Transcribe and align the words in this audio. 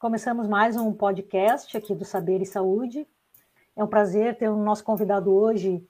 Começamos 0.00 0.48
mais 0.48 0.76
um 0.76 0.94
podcast 0.94 1.76
aqui 1.76 1.94
do 1.94 2.06
Saber 2.06 2.40
e 2.40 2.46
Saúde. 2.46 3.06
É 3.76 3.84
um 3.84 3.86
prazer 3.86 4.34
ter 4.38 4.48
o 4.48 4.56
nosso 4.56 4.82
convidado 4.82 5.30
hoje, 5.30 5.86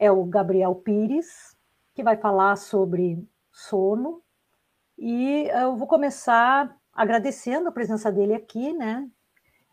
é 0.00 0.10
o 0.10 0.24
Gabriel 0.24 0.74
Pires, 0.74 1.56
que 1.94 2.02
vai 2.02 2.16
falar 2.16 2.56
sobre 2.56 3.24
sono. 3.52 4.20
E 4.98 5.48
eu 5.54 5.76
vou 5.76 5.86
começar 5.86 6.76
agradecendo 6.92 7.68
a 7.68 7.72
presença 7.72 8.10
dele 8.10 8.34
aqui, 8.34 8.72
né? 8.72 9.08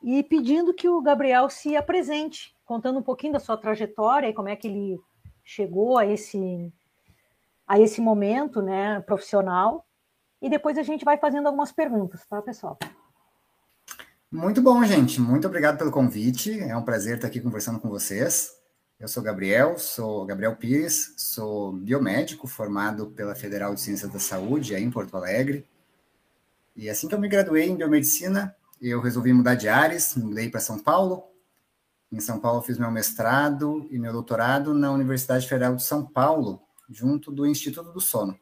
E 0.04 0.22
pedindo 0.22 0.72
que 0.72 0.88
o 0.88 1.02
Gabriel 1.02 1.50
se 1.50 1.76
apresente, 1.76 2.56
contando 2.64 3.00
um 3.00 3.04
pouquinho 3.04 3.34
da 3.34 3.40
sua 3.40 3.58
trajetória 3.58 4.28
e 4.28 4.36
como 4.36 4.50
é 4.50 4.56
que 4.56 4.68
ele 4.68 5.00
chegou 5.44 5.98
a 5.98 6.06
esse 6.06 6.72
a 7.68 7.80
esse 7.80 8.00
momento, 8.00 8.62
né, 8.62 9.00
profissional. 9.02 9.84
E 10.40 10.48
depois 10.48 10.78
a 10.78 10.84
gente 10.84 11.04
vai 11.04 11.18
fazendo 11.18 11.48
algumas 11.48 11.72
perguntas, 11.72 12.24
tá, 12.28 12.40
pessoal? 12.40 12.78
Muito 14.32 14.62
bom, 14.62 14.84
gente. 14.86 15.20
Muito 15.20 15.48
obrigado 15.48 15.80
pelo 15.80 15.90
convite. 15.90 16.60
É 16.60 16.78
um 16.78 16.84
prazer 16.84 17.16
estar 17.16 17.28
aqui 17.28 17.42
conversando 17.42 17.80
com 17.80 17.90
vocês. 17.90 18.52
Eu 19.00 19.08
sou 19.08 19.24
Gabriel, 19.24 19.80
sou 19.80 20.24
Gabriel 20.24 20.56
Pires, 20.56 21.16
sou 21.18 21.74
biomédico 21.74 22.48
formado 22.48 23.08
pela 23.08 23.34
Federal 23.34 23.74
de 23.74 23.82
Ciências 23.82 24.12
da 24.12 24.20
Saúde, 24.20 24.76
aí 24.76 24.84
em 24.84 24.92
Porto 24.92 25.18
Alegre. 25.18 25.66
E 26.76 26.88
assim 26.92 27.08
que 27.08 27.16
eu 27.16 27.20
me 27.20 27.28
graduei 27.28 27.70
em 27.70 27.76
biomedicina, 27.76 28.56
eu 28.80 29.02
resolvi 29.02 29.34
mudar 29.34 29.56
de 29.56 29.68
áreas, 29.68 30.16
mudei 30.16 30.48
para 30.48 30.60
São 30.60 30.78
Paulo. 30.78 31.24
Em 32.12 32.20
São 32.20 32.40
Paulo 32.40 32.62
fiz 32.62 32.78
meu 32.78 32.92
mestrado 32.92 33.88
e 33.90 33.98
meu 33.98 34.14
doutorado 34.14 34.76
na 34.76 34.92
Universidade 34.92 35.48
Federal 35.48 35.76
de 35.76 35.82
São 35.82 36.06
Paulo, 36.06 36.62
junto 36.88 37.32
do 37.32 37.48
Instituto 37.48 37.92
do 37.92 38.00
Sono. 38.00 38.38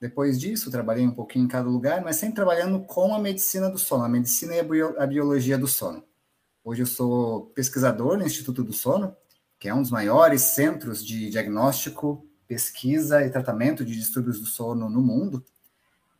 Depois 0.00 0.38
disso, 0.38 0.70
trabalhei 0.70 1.04
um 1.04 1.10
pouquinho 1.10 1.44
em 1.44 1.48
cada 1.48 1.68
lugar, 1.68 2.02
mas 2.02 2.16
sempre 2.16 2.36
trabalhando 2.36 2.80
com 2.84 3.14
a 3.14 3.18
medicina 3.18 3.68
do 3.68 3.78
sono, 3.78 4.04
a 4.04 4.08
medicina 4.08 4.54
e 4.54 4.60
a, 4.60 4.62
bio, 4.62 5.00
a 5.00 5.06
biologia 5.06 5.58
do 5.58 5.66
sono. 5.66 6.04
Hoje 6.64 6.82
eu 6.82 6.86
sou 6.86 7.46
pesquisador 7.46 8.16
no 8.16 8.26
Instituto 8.26 8.62
do 8.62 8.72
Sono, 8.72 9.16
que 9.58 9.68
é 9.68 9.74
um 9.74 9.82
dos 9.82 9.90
maiores 9.90 10.42
centros 10.42 11.04
de 11.04 11.30
diagnóstico, 11.30 12.24
pesquisa 12.46 13.24
e 13.24 13.30
tratamento 13.30 13.84
de 13.84 13.94
distúrbios 13.94 14.38
do 14.38 14.46
sono 14.46 14.88
no 14.88 15.00
mundo. 15.00 15.44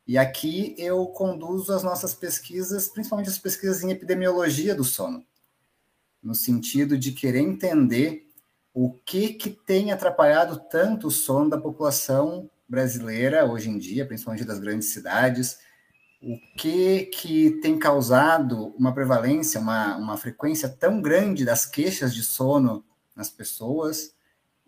E 0.06 0.18
aqui 0.18 0.74
eu 0.78 1.06
conduzo 1.06 1.72
as 1.72 1.82
nossas 1.82 2.14
pesquisas, 2.14 2.88
principalmente 2.88 3.28
as 3.28 3.38
pesquisas 3.38 3.82
em 3.82 3.90
epidemiologia 3.90 4.74
do 4.74 4.84
sono, 4.84 5.24
no 6.22 6.34
sentido 6.34 6.98
de 6.98 7.12
querer 7.12 7.40
entender 7.40 8.26
o 8.74 8.90
que, 9.04 9.34
que 9.34 9.50
tem 9.50 9.92
atrapalhado 9.92 10.60
tanto 10.70 11.08
o 11.08 11.10
sono 11.10 11.50
da 11.50 11.58
população 11.58 12.50
brasileira 12.68 13.44
hoje 13.46 13.70
em 13.70 13.78
dia, 13.78 14.06
principalmente 14.06 14.44
das 14.44 14.58
grandes 14.58 14.92
cidades, 14.92 15.58
o 16.22 16.36
que 16.56 17.06
que 17.06 17.52
tem 17.62 17.78
causado 17.78 18.74
uma 18.76 18.92
prevalência, 18.92 19.60
uma, 19.60 19.96
uma 19.96 20.16
frequência 20.16 20.68
tão 20.68 21.00
grande 21.00 21.44
das 21.44 21.64
queixas 21.64 22.14
de 22.14 22.22
sono 22.22 22.84
nas 23.14 23.30
pessoas 23.30 24.14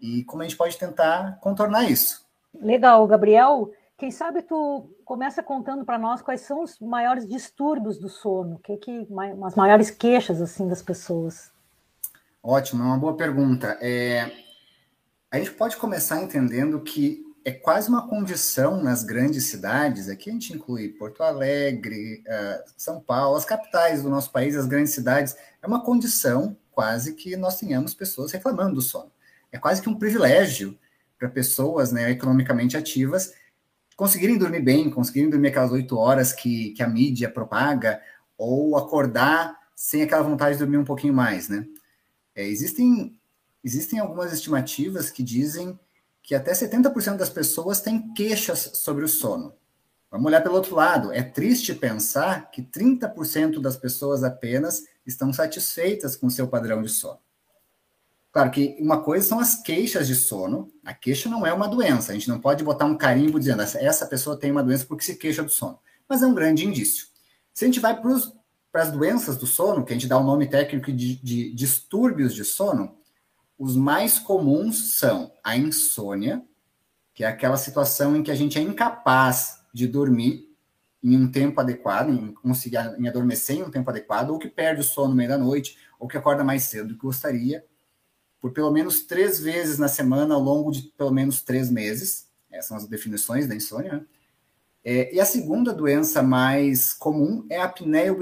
e 0.00 0.24
como 0.24 0.42
a 0.42 0.44
gente 0.46 0.56
pode 0.56 0.78
tentar 0.78 1.38
contornar 1.40 1.90
isso. 1.90 2.24
Legal, 2.54 3.06
Gabriel. 3.06 3.70
Quem 3.98 4.10
sabe 4.10 4.42
tu 4.42 4.88
começa 5.04 5.42
contando 5.42 5.84
para 5.84 5.98
nós 5.98 6.22
quais 6.22 6.40
são 6.40 6.62
os 6.62 6.78
maiores 6.80 7.28
distúrbios 7.28 7.98
do 7.98 8.08
sono, 8.08 8.58
que 8.60 8.76
que 8.78 9.06
as 9.44 9.54
maiores 9.54 9.90
queixas 9.90 10.40
assim 10.40 10.66
das 10.66 10.82
pessoas. 10.82 11.52
Ótimo, 12.42 12.82
é 12.82 12.86
uma 12.86 12.98
boa 12.98 13.14
pergunta. 13.14 13.76
É, 13.82 14.32
a 15.30 15.36
gente 15.36 15.50
pode 15.50 15.76
começar 15.76 16.22
entendendo 16.22 16.80
que 16.80 17.22
é 17.44 17.52
quase 17.52 17.88
uma 17.88 18.06
condição 18.06 18.83
nas 18.83 19.02
grandes 19.02 19.44
cidades, 19.44 20.08
aqui 20.08 20.28
a 20.28 20.33
gente 20.33 20.52
inclui 20.52 20.91
Porto 20.91 21.22
Alegre, 21.22 22.22
uh, 22.27 22.70
São 22.76 23.00
Paulo, 23.00 23.37
as 23.37 23.44
capitais 23.44 24.03
do 24.03 24.10
nosso 24.10 24.31
país, 24.31 24.56
as 24.56 24.66
grandes 24.66 24.92
cidades, 24.92 25.34
é 25.62 25.66
uma 25.66 25.82
condição 25.82 26.56
quase 26.70 27.14
que 27.14 27.37
nós 27.37 27.59
tenhamos 27.59 27.94
pessoas 27.94 28.32
reclamando 28.32 28.75
do 28.75 28.82
sono. 28.82 29.10
É 29.50 29.59
quase 29.59 29.81
que 29.81 29.88
um 29.88 29.98
privilégio 29.98 30.78
para 31.19 31.28
pessoas 31.28 31.92
né, 31.92 32.10
economicamente 32.10 32.76
ativas 32.76 33.32
conseguirem 33.97 34.38
dormir 34.38 34.60
bem, 34.60 34.91
conseguirem 34.91 35.28
dormir 35.28 35.48
aquelas 35.48 35.72
oito 35.72 35.97
horas 35.98 36.32
que, 36.32 36.70
que 36.70 36.82
a 36.82 36.88
mídia 36.88 37.31
propaga, 37.31 38.00
ou 38.37 38.76
acordar 38.76 39.59
sem 39.76 40.03
aquela 40.03 40.22
vontade 40.22 40.54
de 40.54 40.59
dormir 40.60 40.78
um 40.78 40.84
pouquinho 40.84 41.12
mais, 41.12 41.48
né? 41.50 41.66
É, 42.34 42.47
existem, 42.47 43.19
existem 43.62 43.98
algumas 43.98 44.32
estimativas 44.32 45.10
que 45.10 45.22
dizem 45.22 45.78
que 46.30 46.34
até 46.36 46.52
70% 46.52 47.16
das 47.16 47.28
pessoas 47.28 47.80
têm 47.80 48.14
queixas 48.14 48.70
sobre 48.74 49.04
o 49.04 49.08
sono. 49.08 49.52
Vamos 50.08 50.26
olhar 50.28 50.41
pelo 50.41 50.54
outro 50.54 50.76
lado. 50.76 51.12
É 51.12 51.24
triste 51.24 51.74
pensar 51.74 52.52
que 52.52 52.62
30% 52.62 53.60
das 53.60 53.76
pessoas 53.76 54.22
apenas 54.22 54.84
estão 55.04 55.32
satisfeitas 55.32 56.14
com 56.14 56.30
seu 56.30 56.46
padrão 56.46 56.82
de 56.82 56.88
sono. 56.88 57.19
Claro 58.30 58.48
que 58.52 58.76
uma 58.78 59.02
coisa 59.02 59.26
são 59.26 59.40
as 59.40 59.56
queixas 59.56 60.06
de 60.06 60.14
sono. 60.14 60.72
A 60.84 60.94
queixa 60.94 61.28
não 61.28 61.44
é 61.44 61.52
uma 61.52 61.66
doença. 61.66 62.12
A 62.12 62.14
gente 62.14 62.28
não 62.28 62.38
pode 62.38 62.62
botar 62.62 62.84
um 62.84 62.96
carimbo 62.96 63.40
dizendo 63.40 63.62
essa 63.62 64.06
pessoa 64.06 64.38
tem 64.38 64.52
uma 64.52 64.62
doença 64.62 64.86
porque 64.86 65.02
se 65.02 65.16
queixa 65.16 65.42
do 65.42 65.50
sono. 65.50 65.80
Mas 66.08 66.22
é 66.22 66.28
um 66.28 66.34
grande 66.34 66.64
indício. 66.64 67.08
Se 67.52 67.64
a 67.64 67.66
gente 67.66 67.80
vai 67.80 68.00
para 68.00 68.82
as 68.82 68.92
doenças 68.92 69.36
do 69.36 69.48
sono, 69.48 69.84
que 69.84 69.92
a 69.92 69.96
gente 69.96 70.06
dá 70.06 70.16
o 70.16 70.20
um 70.20 70.26
nome 70.26 70.46
técnico 70.46 70.92
de, 70.92 71.16
de 71.16 71.52
distúrbios 71.52 72.32
de 72.32 72.44
sono, 72.44 73.00
os 73.60 73.76
mais 73.76 74.19
comuns 74.19 74.94
são 74.94 75.34
a 75.44 75.54
insônia, 75.54 76.43
que 77.12 77.22
é 77.22 77.26
aquela 77.26 77.59
situação 77.59 78.16
em 78.16 78.22
que 78.22 78.31
a 78.31 78.34
gente 78.34 78.59
é 78.59 78.62
incapaz 78.62 79.60
de 79.71 79.87
dormir 79.87 80.48
em 81.04 81.15
um 81.15 81.31
tempo 81.31 81.60
adequado, 81.60 82.09
em 82.09 82.32
conseguir 82.32 82.78
em 82.99 83.06
adormecer 83.06 83.56
em 83.59 83.62
um 83.62 83.70
tempo 83.70 83.91
adequado, 83.91 84.31
ou 84.31 84.38
que 84.38 84.49
perde 84.49 84.81
o 84.81 84.84
sono 84.84 85.10
no 85.10 85.15
meio 85.15 85.28
da 85.28 85.37
noite, 85.37 85.76
ou 85.99 86.09
que 86.09 86.16
acorda 86.16 86.43
mais 86.43 86.62
cedo 86.62 86.88
do 86.88 86.94
que 86.94 87.03
gostaria, 87.03 87.62
por 88.41 88.50
pelo 88.53 88.70
menos 88.70 89.03
três 89.03 89.38
vezes 89.38 89.78
na 89.78 89.88
semana, 89.88 90.34
ao 90.34 90.41
longo 90.41 90.70
de 90.70 90.84
pelo 90.97 91.10
menos 91.10 91.43
três 91.43 91.70
meses. 91.70 92.31
Essas 92.50 92.66
são 92.66 92.76
as 92.78 92.87
definições 92.87 93.47
da 93.47 93.54
insônia. 93.54 93.93
Né? 93.93 94.06
É, 94.82 95.15
e 95.15 95.20
a 95.20 95.26
segunda 95.26 95.75
doença 95.75 96.22
mais 96.22 96.94
comum 96.94 97.47
é 97.50 97.59
a 97.59 97.65
apneia 97.65 98.16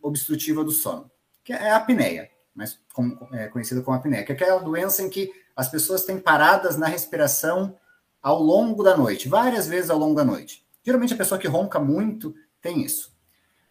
obstrutiva 0.00 0.64
do 0.64 0.72
sono, 0.72 1.10
que 1.44 1.52
é 1.52 1.72
a 1.72 1.76
apneia 1.76 2.31
mas 2.54 2.78
com, 2.92 3.16
é, 3.32 3.48
conhecida 3.48 3.82
como 3.82 3.96
apneia, 3.96 4.24
que 4.24 4.32
é 4.32 4.34
aquela 4.34 4.60
doença 4.60 5.02
em 5.02 5.10
que 5.10 5.32
as 5.56 5.68
pessoas 5.68 6.04
têm 6.04 6.18
paradas 6.18 6.76
na 6.76 6.86
respiração 6.86 7.76
ao 8.22 8.40
longo 8.40 8.82
da 8.82 8.96
noite, 8.96 9.28
várias 9.28 9.66
vezes 9.66 9.90
ao 9.90 9.98
longo 9.98 10.14
da 10.14 10.24
noite. 10.24 10.64
Geralmente 10.84 11.14
a 11.14 11.16
pessoa 11.16 11.38
que 11.38 11.48
ronca 11.48 11.78
muito 11.78 12.34
tem 12.60 12.82
isso. 12.82 13.12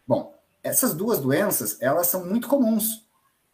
Bom, 0.08 0.36
essas 0.64 0.94
duas 0.94 1.20
doenças, 1.20 1.78
elas 1.82 2.08
são 2.08 2.26
muito 2.26 2.48
comuns. 2.48 3.08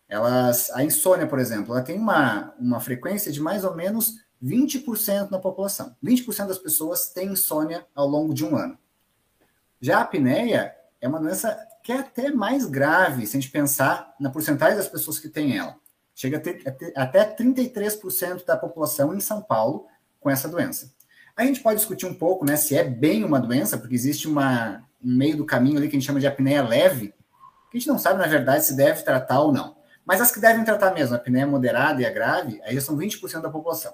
Elas, 0.09 0.69
a 0.71 0.83
insônia, 0.83 1.27
por 1.27 1.39
exemplo, 1.39 1.73
ela 1.73 1.83
tem 1.83 1.97
uma, 1.97 2.53
uma 2.59 2.79
frequência 2.79 3.31
de 3.31 3.41
mais 3.41 3.63
ou 3.63 3.75
menos 3.75 4.15
20% 4.44 5.29
na 5.29 5.39
população. 5.39 5.95
20% 6.03 6.47
das 6.47 6.57
pessoas 6.57 7.09
têm 7.09 7.33
insônia 7.33 7.85
ao 7.94 8.07
longo 8.07 8.33
de 8.33 8.45
um 8.45 8.55
ano. 8.55 8.77
Já 9.79 9.99
a 9.99 10.01
apneia 10.01 10.75
é 10.99 11.07
uma 11.07 11.19
doença 11.19 11.57
que 11.88 11.94
é 11.94 12.00
até 12.00 12.30
mais 12.30 12.66
grave 12.66 13.25
se 13.25 13.38
a 13.38 13.40
gente 13.40 13.50
pensar 13.50 14.14
na 14.20 14.30
porcentagem 14.30 14.75
das 14.75 14.90
pessoas 14.90 15.20
que 15.20 15.30
têm 15.30 15.58
ela. 15.58 15.78
Chega 16.14 16.36
a 16.36 16.40
ter, 16.42 16.62
a 16.68 16.72
ter 16.72 16.92
até 16.94 17.24
33% 17.24 18.44
da 18.44 18.58
população 18.58 19.16
em 19.16 19.22
São 19.22 19.42
Paulo 19.42 19.86
com 20.20 20.30
essa 20.30 20.50
doença. 20.50 20.92
A 21.34 21.46
gente 21.46 21.62
pode 21.62 21.78
discutir 21.78 22.06
um 22.06 22.14
pouco 22.14 22.44
né, 22.44 22.58
se 22.58 22.75
é 22.75 22.84
bem 22.84 23.24
uma 23.24 23.40
doença, 23.40 23.78
porque 23.78 23.96
existe 23.96 24.28
uma, 24.28 24.84
um 25.02 25.16
meio 25.16 25.38
do 25.38 25.46
caminho 25.46 25.78
ali 25.78 25.88
que 25.88 25.96
a 25.96 25.98
gente 25.98 26.06
chama 26.06 26.20
de 26.20 26.28
apneia 26.28 26.62
leve, 26.62 27.14
que 27.72 27.78
a 27.78 27.80
gente 27.80 27.88
não 27.88 27.98
sabe, 27.98 28.19
na 28.19 28.28
verdade, 28.28 28.66
se 28.66 28.75
deve 28.75 29.02
tratar 29.04 29.40
ou 29.40 29.54
não. 29.54 29.78
Mas 30.06 30.19
as 30.19 30.30
que 30.30 30.42
devem 30.42 30.66
tratar 30.66 30.94
mesmo, 30.94 31.16
a 31.16 31.18
apneia 31.18 31.48
moderada 31.48 32.02
e 32.02 32.06
a 32.06 32.12
grave, 32.12 32.59
aí 32.64 32.75
já 32.75 32.81
são 32.81 32.98
20% 32.98 33.40
da 33.40 33.50
população. 33.50 33.94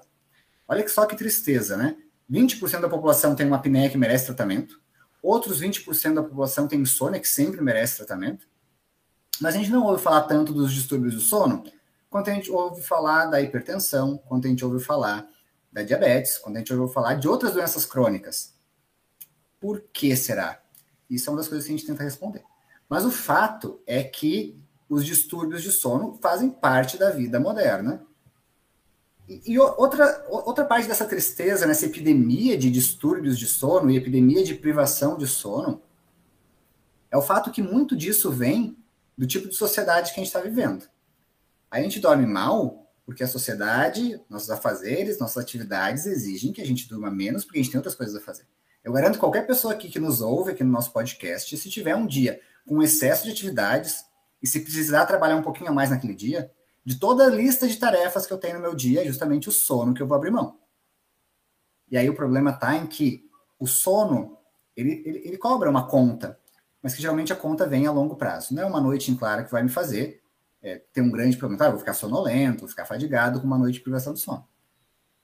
Olha 0.66 0.88
só 0.88 1.06
que 1.06 1.14
tristeza, 1.14 1.76
né? 1.76 1.94
20% 2.28 2.80
da 2.80 2.88
população 2.88 3.36
tem 3.36 3.46
uma 3.46 3.54
apneia 3.54 3.88
que 3.88 3.96
merece 3.96 4.26
tratamento, 4.26 4.82
Outros 5.24 5.62
20% 5.62 6.12
da 6.12 6.22
população 6.22 6.68
tem 6.68 6.82
insônia, 6.82 7.18
que 7.18 7.26
sempre 7.26 7.62
merece 7.62 7.96
tratamento. 7.96 8.46
Mas 9.40 9.54
a 9.54 9.58
gente 9.58 9.70
não 9.70 9.82
ouve 9.82 10.02
falar 10.02 10.24
tanto 10.24 10.52
dos 10.52 10.70
distúrbios 10.70 11.14
do 11.14 11.20
sono 11.22 11.64
quanto 12.10 12.28
a 12.28 12.34
gente 12.34 12.50
ouve 12.50 12.82
falar 12.82 13.24
da 13.24 13.40
hipertensão, 13.40 14.18
quanto 14.18 14.46
a 14.46 14.50
gente 14.50 14.62
ouve 14.62 14.84
falar 14.84 15.26
da 15.72 15.82
diabetes, 15.82 16.36
quando 16.36 16.56
a 16.56 16.58
gente 16.58 16.74
ouve 16.74 16.92
falar 16.92 17.14
de 17.14 17.26
outras 17.26 17.54
doenças 17.54 17.86
crônicas. 17.86 18.54
Por 19.58 19.80
que 19.94 20.14
será? 20.14 20.62
Isso 21.08 21.30
é 21.30 21.32
uma 21.32 21.38
das 21.38 21.48
coisas 21.48 21.66
que 21.66 21.72
a 21.72 21.76
gente 21.78 21.86
tenta 21.86 22.02
responder. 22.02 22.44
Mas 22.86 23.06
o 23.06 23.10
fato 23.10 23.80
é 23.86 24.04
que 24.04 24.62
os 24.90 25.06
distúrbios 25.06 25.62
de 25.62 25.72
sono 25.72 26.18
fazem 26.20 26.50
parte 26.50 26.98
da 26.98 27.08
vida 27.08 27.40
moderna 27.40 28.04
e, 29.28 29.58
outra, 29.58 30.24
outra 30.28 30.64
parte 30.64 30.86
dessa 30.86 31.06
tristeza, 31.06 31.66
nessa 31.66 31.86
epidemia 31.86 32.56
de 32.58 32.70
distúrbios 32.70 33.38
de 33.38 33.46
sono 33.46 33.90
e 33.90 33.96
epidemia 33.96 34.44
de 34.44 34.54
privação 34.54 35.16
de 35.16 35.26
sono, 35.26 35.82
é 37.10 37.16
o 37.16 37.22
fato 37.22 37.50
que 37.50 37.62
muito 37.62 37.96
disso 37.96 38.30
vem 38.30 38.76
do 39.16 39.26
tipo 39.26 39.48
de 39.48 39.54
sociedade 39.54 40.12
que 40.12 40.20
a 40.20 40.22
gente 40.22 40.26
está 40.26 40.40
vivendo. 40.40 40.86
A 41.70 41.80
gente 41.80 42.00
dorme 42.00 42.26
mal 42.26 42.90
porque 43.06 43.22
a 43.22 43.28
sociedade, 43.28 44.20
nossos 44.28 44.50
afazeres, 44.50 45.18
nossas 45.18 45.42
atividades 45.42 46.06
exigem 46.06 46.52
que 46.52 46.60
a 46.60 46.66
gente 46.66 46.88
durma 46.88 47.10
menos 47.10 47.44
porque 47.44 47.58
a 47.58 47.62
gente 47.62 47.70
tem 47.70 47.78
outras 47.78 47.94
coisas 47.94 48.16
a 48.16 48.20
fazer. 48.20 48.46
Eu 48.82 48.92
garanto 48.92 49.14
que 49.14 49.20
qualquer 49.20 49.46
pessoa 49.46 49.72
aqui 49.72 49.88
que 49.88 49.98
nos 49.98 50.20
ouve 50.20 50.52
aqui 50.52 50.64
no 50.64 50.70
nosso 50.70 50.92
podcast, 50.92 51.56
se 51.56 51.70
tiver 51.70 51.96
um 51.96 52.06
dia 52.06 52.40
com 52.66 52.82
excesso 52.82 53.24
de 53.24 53.30
atividades, 53.30 54.04
e 54.44 54.46
se 54.46 54.60
precisar 54.60 55.06
trabalhar 55.06 55.36
um 55.36 55.42
pouquinho 55.42 55.70
a 55.70 55.72
mais 55.72 55.88
naquele 55.88 56.14
dia, 56.14 56.52
de 56.84 56.96
toda 56.96 57.24
a 57.24 57.30
lista 57.30 57.66
de 57.66 57.76
tarefas 57.76 58.26
que 58.26 58.32
eu 58.32 58.38
tenho 58.38 58.56
no 58.56 58.60
meu 58.60 58.74
dia, 58.74 59.02
é 59.02 59.06
justamente 59.06 59.48
o 59.48 59.52
sono 59.52 59.94
que 59.94 60.02
eu 60.02 60.06
vou 60.06 60.16
abrir 60.16 60.30
mão. 60.30 60.58
E 61.90 61.96
aí 61.96 62.08
o 62.08 62.14
problema 62.14 62.50
está 62.50 62.76
em 62.76 62.86
que 62.86 63.28
o 63.58 63.66
sono, 63.66 64.36
ele, 64.76 65.02
ele, 65.06 65.18
ele, 65.24 65.38
cobra 65.38 65.70
uma 65.70 65.86
conta, 65.86 66.38
mas 66.82 66.94
que 66.94 67.00
geralmente 67.00 67.32
a 67.32 67.36
conta 67.36 67.66
vem 67.66 67.86
a 67.86 67.92
longo 67.92 68.16
prazo. 68.16 68.54
Não 68.54 68.62
é 68.62 68.66
uma 68.66 68.80
noite 68.80 69.10
em 69.10 69.16
clara 69.16 69.44
que 69.44 69.52
vai 69.52 69.62
me 69.62 69.68
fazer 69.70 70.22
é, 70.60 70.82
ter 70.92 71.00
um 71.00 71.10
grande 71.10 71.36
problema. 71.36 71.64
Ah, 71.64 71.70
vou 71.70 71.78
ficar 71.78 71.94
sonolento, 71.94 72.60
vou 72.60 72.68
ficar 72.68 72.84
fadigado 72.84 73.40
com 73.40 73.46
uma 73.46 73.58
noite 73.58 73.76
de 73.76 73.80
privação 73.80 74.12
de 74.12 74.20
sono. 74.20 74.46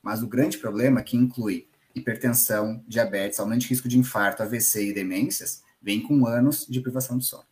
Mas 0.03 0.23
o 0.23 0.29
grande 0.29 0.57
problema, 0.57 1.03
que 1.03 1.17
inclui 1.17 1.69
hipertensão, 1.95 2.83
diabetes, 2.87 3.41
aumento 3.41 3.63
de 3.63 3.69
risco 3.69 3.89
de 3.89 3.99
infarto, 3.99 4.43
AVC 4.43 4.89
e 4.89 4.95
demências, 4.95 5.63
vem 5.83 6.01
com 6.01 6.27
anos 6.27 6.67
de 6.67 6.81
privação 6.81 7.19
de 7.19 7.25
sono. 7.25 7.50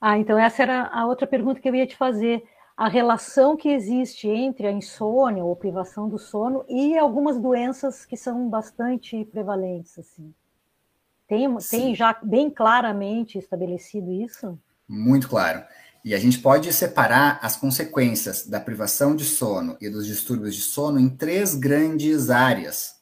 Ah, 0.00 0.18
então 0.18 0.38
essa 0.38 0.62
era 0.62 0.86
a 0.86 1.06
outra 1.06 1.26
pergunta 1.26 1.60
que 1.60 1.68
eu 1.68 1.74
ia 1.74 1.86
te 1.86 1.96
fazer. 1.96 2.44
A 2.76 2.88
relação 2.88 3.56
que 3.56 3.68
existe 3.68 4.28
entre 4.28 4.66
a 4.66 4.72
insônia 4.72 5.44
ou 5.44 5.56
privação 5.56 6.08
do 6.08 6.16
sono 6.16 6.64
e 6.68 6.96
algumas 6.96 7.36
doenças 7.36 8.06
que 8.06 8.16
são 8.16 8.48
bastante 8.48 9.24
prevalentes, 9.24 9.98
assim. 9.98 10.32
Tem, 11.26 11.56
tem 11.56 11.94
já 11.94 12.16
bem 12.22 12.48
claramente 12.48 13.36
estabelecido 13.36 14.12
isso? 14.12 14.56
Muito 14.88 15.28
claro. 15.28 15.62
E 16.04 16.14
a 16.14 16.18
gente 16.18 16.38
pode 16.38 16.72
separar 16.72 17.40
as 17.42 17.56
consequências 17.56 18.46
da 18.46 18.60
privação 18.60 19.14
de 19.14 19.24
sono 19.24 19.76
e 19.80 19.90
dos 19.90 20.06
distúrbios 20.06 20.54
de 20.54 20.62
sono 20.62 21.00
em 21.00 21.08
três 21.08 21.54
grandes 21.54 22.30
áreas. 22.30 22.97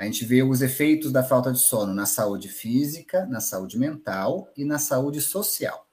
A 0.00 0.06
gente 0.06 0.24
vê 0.24 0.42
os 0.42 0.62
efeitos 0.62 1.12
da 1.12 1.22
falta 1.22 1.52
de 1.52 1.58
sono 1.58 1.92
na 1.92 2.06
saúde 2.06 2.48
física, 2.48 3.26
na 3.26 3.38
saúde 3.38 3.78
mental 3.78 4.50
e 4.56 4.64
na 4.64 4.78
saúde 4.78 5.20
social. 5.20 5.86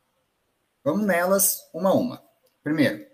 Vamos 0.82 1.06
nelas 1.06 1.70
uma 1.74 1.90
a 1.90 1.94
uma. 1.94 2.24
Primeiro, 2.64 3.06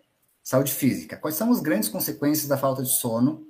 saúde 0.44 0.72
física. 0.72 1.18
Quais 1.18 1.36
são 1.36 1.51
as 1.51 1.62
grandes 1.62 1.90
consequências 1.90 2.48
da 2.48 2.60
falta 2.60 2.84
de 2.84 2.90
sono? 2.90 3.44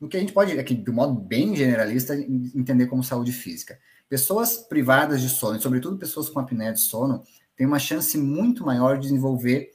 No 0.00 0.08
que 0.08 0.16
a 0.16 0.20
gente 0.20 0.32
pode, 0.32 0.58
aqui 0.58 0.74
de 0.74 0.90
modo 0.90 1.14
bem 1.14 1.54
generalista, 1.54 2.16
entender 2.16 2.88
como 2.88 3.04
saúde 3.04 3.30
física. 3.30 3.78
Pessoas 4.08 4.56
privadas 4.56 5.20
de 5.20 5.28
sono, 5.28 5.58
e 5.58 5.62
sobretudo 5.62 5.98
pessoas 5.98 6.28
com 6.28 6.40
apneia 6.40 6.72
de 6.72 6.80
sono, 6.80 7.22
têm 7.54 7.64
uma 7.64 7.78
chance 7.78 8.18
muito 8.18 8.66
maior 8.66 8.96
de 8.96 9.02
desenvolver 9.02 9.70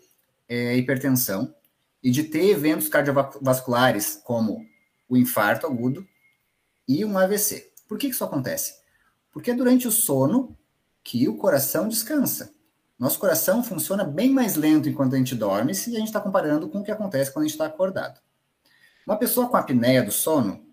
é, 0.46 0.76
hipertensão 0.76 1.56
e 2.04 2.12
de 2.12 2.24
ter 2.24 2.50
eventos 2.50 2.90
cardiovasculares 2.90 4.20
como 4.26 4.66
o 5.08 5.16
infarto 5.16 5.66
agudo 5.66 6.06
e 6.88 7.04
um 7.04 7.18
AVC. 7.18 7.72
Por 7.88 7.98
que 7.98 8.08
isso 8.08 8.24
acontece? 8.24 8.76
Porque 9.32 9.52
é 9.52 9.54
durante 9.54 9.88
o 9.88 9.92
sono 9.92 10.58
que 11.04 11.28
o 11.28 11.38
coração 11.38 11.88
descansa. 11.88 12.54
Nosso 12.98 13.20
coração 13.20 13.64
funciona 13.64 14.04
bem 14.04 14.32
mais 14.32 14.56
lento 14.56 14.90
enquanto 14.90 15.14
a 15.14 15.18
gente 15.18 15.36
dorme 15.36 15.76
se 15.76 15.96
a 15.96 16.00
gente 16.00 16.08
está 16.08 16.20
comparando 16.20 16.68
com 16.68 16.80
o 16.80 16.84
que 16.84 16.92
acontece 16.92 17.32
quando 17.32 17.46
a 17.46 17.48
gente 17.48 17.54
está 17.54 17.66
acordado. 17.66 18.20
Uma 19.06 19.18
pessoa 19.18 19.48
com 19.48 19.56
apneia 19.56 20.04
do 20.04 20.12
sono 20.12 20.66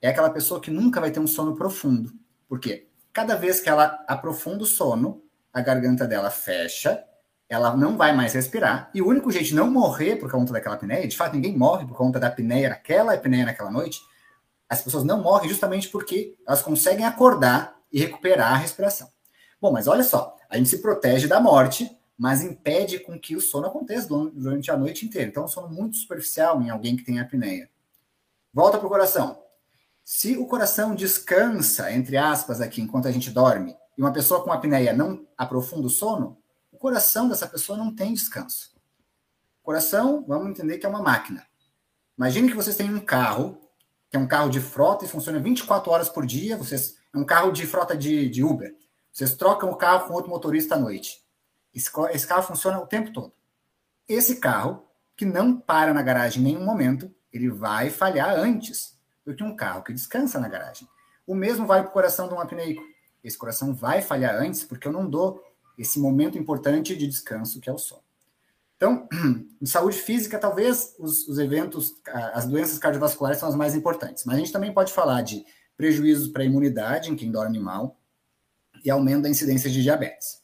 é 0.00 0.08
aquela 0.08 0.30
pessoa 0.30 0.60
que 0.60 0.70
nunca 0.70 1.00
vai 1.00 1.10
ter 1.10 1.20
um 1.20 1.26
sono 1.26 1.56
profundo. 1.56 2.12
Por 2.48 2.60
quê? 2.60 2.88
Cada 3.12 3.34
vez 3.34 3.60
que 3.60 3.68
ela 3.68 4.04
aprofunda 4.06 4.62
o 4.62 4.66
sono, 4.66 5.22
a 5.52 5.60
garganta 5.60 6.06
dela 6.06 6.30
fecha, 6.30 7.02
ela 7.48 7.76
não 7.76 7.96
vai 7.96 8.14
mais 8.14 8.34
respirar, 8.34 8.90
e 8.92 9.00
o 9.00 9.08
único 9.08 9.30
jeito 9.30 9.48
de 9.48 9.54
não 9.54 9.70
morrer 9.70 10.16
por 10.16 10.30
conta 10.30 10.52
daquela 10.52 10.74
apneia, 10.74 11.06
de 11.06 11.16
fato 11.16 11.34
ninguém 11.34 11.56
morre 11.56 11.86
por 11.86 11.96
conta 11.96 12.18
da 12.18 12.26
apneia 12.26 12.68
naquela 12.68 13.14
apneia 13.14 13.44
naquela 13.44 13.70
noite, 13.70 14.00
as 14.68 14.82
pessoas 14.82 15.04
não 15.04 15.22
morrem 15.22 15.48
justamente 15.48 15.88
porque 15.88 16.36
elas 16.46 16.62
conseguem 16.62 17.04
acordar 17.04 17.76
e 17.92 18.00
recuperar 18.00 18.52
a 18.52 18.56
respiração. 18.56 19.08
Bom, 19.60 19.72
mas 19.72 19.86
olha 19.86 20.04
só, 20.04 20.36
a 20.48 20.56
gente 20.56 20.68
se 20.68 20.78
protege 20.78 21.26
da 21.26 21.40
morte, 21.40 21.90
mas 22.16 22.42
impede 22.42 22.98
com 22.98 23.18
que 23.18 23.36
o 23.36 23.40
sono 23.40 23.66
aconteça 23.66 24.08
durante 24.08 24.70
a 24.70 24.76
noite 24.76 25.04
inteira. 25.04 25.28
Então, 25.28 25.42
é 25.42 25.46
um 25.46 25.48
sono 25.48 25.68
muito 25.68 25.96
superficial 25.96 26.60
em 26.62 26.70
alguém 26.70 26.96
que 26.96 27.04
tem 27.04 27.20
apneia. 27.20 27.70
Volta 28.52 28.78
para 28.78 28.86
o 28.86 28.90
coração. 28.90 29.42
Se 30.04 30.36
o 30.36 30.46
coração 30.46 30.94
descansa, 30.94 31.92
entre 31.92 32.16
aspas, 32.16 32.60
aqui, 32.60 32.80
enquanto 32.80 33.08
a 33.08 33.12
gente 33.12 33.30
dorme, 33.30 33.76
e 33.98 34.02
uma 34.02 34.12
pessoa 34.12 34.42
com 34.42 34.52
apneia 34.52 34.92
não 34.92 35.26
aprofunda 35.36 35.86
o 35.86 35.90
sono, 35.90 36.38
o 36.70 36.78
coração 36.78 37.28
dessa 37.28 37.46
pessoa 37.46 37.76
não 37.76 37.94
tem 37.94 38.12
descanso. 38.12 38.72
O 39.62 39.64
coração, 39.64 40.24
vamos 40.26 40.50
entender 40.50 40.78
que 40.78 40.86
é 40.86 40.88
uma 40.88 41.02
máquina. 41.02 41.46
Imagine 42.16 42.48
que 42.48 42.56
vocês 42.56 42.76
têm 42.76 42.94
um 42.94 43.00
carro 43.00 43.65
é 44.16 44.18
um 44.18 44.26
carro 44.26 44.50
de 44.50 44.60
frota 44.60 45.04
e 45.04 45.08
funciona 45.08 45.38
24 45.38 45.90
horas 45.90 46.08
por 46.08 46.26
dia, 46.26 46.56
vocês 46.56 46.96
é 47.14 47.18
um 47.18 47.24
carro 47.24 47.52
de 47.52 47.66
frota 47.66 47.96
de, 47.96 48.28
de 48.28 48.42
Uber. 48.42 48.74
Vocês 49.12 49.34
trocam 49.34 49.70
o 49.70 49.76
carro 49.76 50.08
com 50.08 50.14
outro 50.14 50.30
motorista 50.30 50.74
à 50.74 50.78
noite. 50.78 51.24
Esse, 51.74 51.90
esse 52.12 52.26
carro 52.26 52.42
funciona 52.42 52.78
o 52.78 52.86
tempo 52.86 53.12
todo. 53.12 53.32
Esse 54.08 54.36
carro, 54.36 54.86
que 55.16 55.24
não 55.24 55.58
para 55.58 55.94
na 55.94 56.02
garagem 56.02 56.42
em 56.42 56.44
nenhum 56.44 56.64
momento, 56.64 57.10
ele 57.32 57.48
vai 57.48 57.90
falhar 57.90 58.30
antes 58.30 58.98
do 59.24 59.34
que 59.34 59.42
um 59.42 59.56
carro 59.56 59.82
que 59.82 59.92
descansa 59.92 60.38
na 60.38 60.48
garagem. 60.48 60.88
O 61.26 61.34
mesmo 61.34 61.66
vale 61.66 61.82
para 61.82 61.90
o 61.90 61.92
coração 61.92 62.28
de 62.28 62.34
um 62.34 62.40
apneico. 62.40 62.82
Esse 63.24 63.36
coração 63.36 63.74
vai 63.74 64.00
falhar 64.00 64.34
antes 64.36 64.62
porque 64.64 64.86
eu 64.86 64.92
não 64.92 65.08
dou 65.08 65.42
esse 65.76 65.98
momento 65.98 66.38
importante 66.38 66.96
de 66.96 67.06
descanso 67.06 67.60
que 67.60 67.68
é 67.68 67.72
o 67.72 67.78
sono. 67.78 68.05
Então, 68.76 69.08
em 69.60 69.66
saúde 69.66 69.96
física, 69.96 70.38
talvez 70.38 70.94
os, 70.98 71.26
os, 71.26 71.38
eventos, 71.38 71.94
as 72.34 72.46
doenças 72.46 72.78
cardiovasculares 72.78 73.38
são 73.38 73.48
as 73.48 73.54
mais 73.54 73.74
importantes, 73.74 74.24
mas 74.24 74.36
a 74.36 74.38
gente 74.38 74.52
também 74.52 74.72
pode 74.72 74.92
falar 74.92 75.22
de 75.22 75.44
prejuízos 75.76 76.28
para 76.28 76.42
a 76.42 76.46
imunidade 76.46 77.10
em 77.10 77.16
quem 77.16 77.30
dorme 77.30 77.58
mal 77.58 77.98
e 78.84 78.90
aumento 78.90 79.22
da 79.22 79.28
incidência 79.28 79.70
de 79.70 79.82
diabetes. 79.82 80.42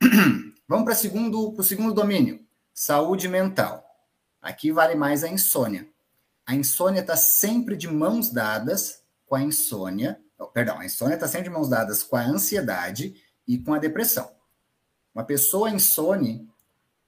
Vamos 0.68 0.84
para 0.84 0.94
o 0.94 1.62
segundo 1.62 1.94
domínio, 1.94 2.44
saúde 2.72 3.28
mental. 3.28 3.84
Aqui 4.40 4.72
vale 4.72 4.94
mais 4.94 5.22
a 5.22 5.28
insônia. 5.28 5.88
A 6.44 6.54
insônia 6.54 7.00
está 7.00 7.16
sempre 7.16 7.76
de 7.76 7.86
mãos 7.86 8.30
dadas 8.30 9.02
com 9.26 9.36
a 9.36 9.42
insônia, 9.42 10.20
oh, 10.38 10.46
perdão, 10.46 10.78
a 10.78 10.84
insônia 10.84 11.14
está 11.14 11.28
sempre 11.28 11.44
de 11.44 11.50
mãos 11.50 11.68
dadas 11.68 12.02
com 12.02 12.16
a 12.16 12.22
ansiedade 12.22 13.14
e 13.46 13.58
com 13.58 13.72
a 13.72 13.78
depressão. 13.78 14.30
Uma 15.14 15.24
pessoa 15.24 15.70
insone 15.70 16.48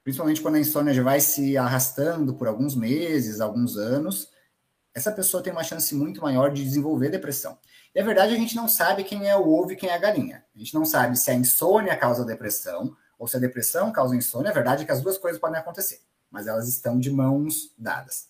principalmente 0.04 0.42
quando 0.42 0.56
a 0.56 0.60
insônia 0.60 0.92
já 0.92 1.02
vai 1.02 1.18
se 1.18 1.56
arrastando 1.56 2.34
por 2.34 2.46
alguns 2.46 2.76
meses, 2.76 3.40
alguns 3.40 3.78
anos, 3.78 4.28
essa 4.94 5.10
pessoa 5.10 5.42
tem 5.42 5.52
uma 5.52 5.64
chance 5.64 5.92
muito 5.94 6.20
maior 6.20 6.52
de 6.52 6.62
desenvolver 6.62 7.08
depressão. 7.08 7.58
E 7.94 8.00
a 8.00 8.04
verdade, 8.04 8.34
a 8.34 8.36
gente 8.36 8.54
não 8.54 8.68
sabe 8.68 9.02
quem 9.02 9.28
é 9.28 9.34
o 9.34 9.48
ovo 9.48 9.72
e 9.72 9.76
quem 9.76 9.88
é 9.88 9.94
a 9.94 9.98
galinha. 9.98 10.44
A 10.54 10.58
gente 10.58 10.74
não 10.74 10.84
sabe 10.84 11.16
se 11.16 11.30
a 11.30 11.34
insônia 11.34 11.96
causa 11.96 12.24
depressão 12.24 12.94
ou 13.18 13.26
se 13.26 13.36
a 13.36 13.40
depressão 13.40 13.90
causa 13.90 14.14
insônia. 14.14 14.50
A 14.50 14.54
verdade 14.54 14.82
é 14.82 14.86
que 14.86 14.92
as 14.92 15.00
duas 15.00 15.16
coisas 15.16 15.40
podem 15.40 15.58
acontecer, 15.58 16.00
mas 16.30 16.46
elas 16.46 16.68
estão 16.68 17.00
de 17.00 17.10
mãos 17.10 17.72
dadas. 17.78 18.28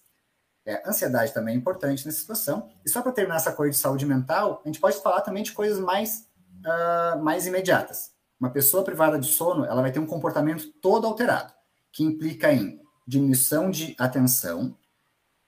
É, 0.64 0.88
ansiedade 0.88 1.34
também 1.34 1.54
é 1.54 1.58
importante 1.58 2.06
nessa 2.06 2.20
situação. 2.20 2.70
E 2.86 2.88
só 2.88 3.02
para 3.02 3.12
terminar 3.12 3.36
essa 3.36 3.52
coisa 3.52 3.72
de 3.72 3.78
saúde 3.78 4.06
mental, 4.06 4.62
a 4.64 4.68
gente 4.68 4.80
pode 4.80 4.96
falar 5.02 5.22
também 5.22 5.42
de 5.42 5.52
coisas 5.52 5.78
mais, 5.80 6.28
uh, 6.64 7.22
mais 7.22 7.46
imediatas. 7.46 8.12
Uma 8.38 8.50
pessoa 8.50 8.84
privada 8.84 9.18
de 9.18 9.26
sono, 9.26 9.64
ela 9.64 9.82
vai 9.82 9.92
ter 9.92 9.98
um 9.98 10.06
comportamento 10.06 10.72
todo 10.80 11.06
alterado 11.06 11.52
que 11.94 12.02
implica 12.02 12.52
em 12.52 12.80
diminuição 13.06 13.70
de 13.70 13.94
atenção, 13.98 14.76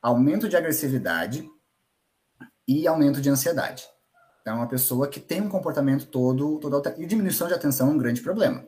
aumento 0.00 0.49
de 0.49 0.57
agressividade 0.57 1.50
e 2.69 2.87
aumento 2.87 3.21
de 3.21 3.29
ansiedade. 3.29 3.85
Então, 4.41 4.55
é 4.55 4.57
uma 4.59 4.69
pessoa 4.69 5.09
que 5.09 5.19
tem 5.19 5.41
um 5.41 5.49
comportamento 5.49 6.07
todo, 6.07 6.61
todo 6.61 6.76
alterado. 6.76 7.03
E 7.03 7.07
diminuição 7.07 7.49
de 7.49 7.55
atenção 7.55 7.88
é 7.88 7.93
um 7.93 7.99
grande 7.99 8.21
problema. 8.21 8.65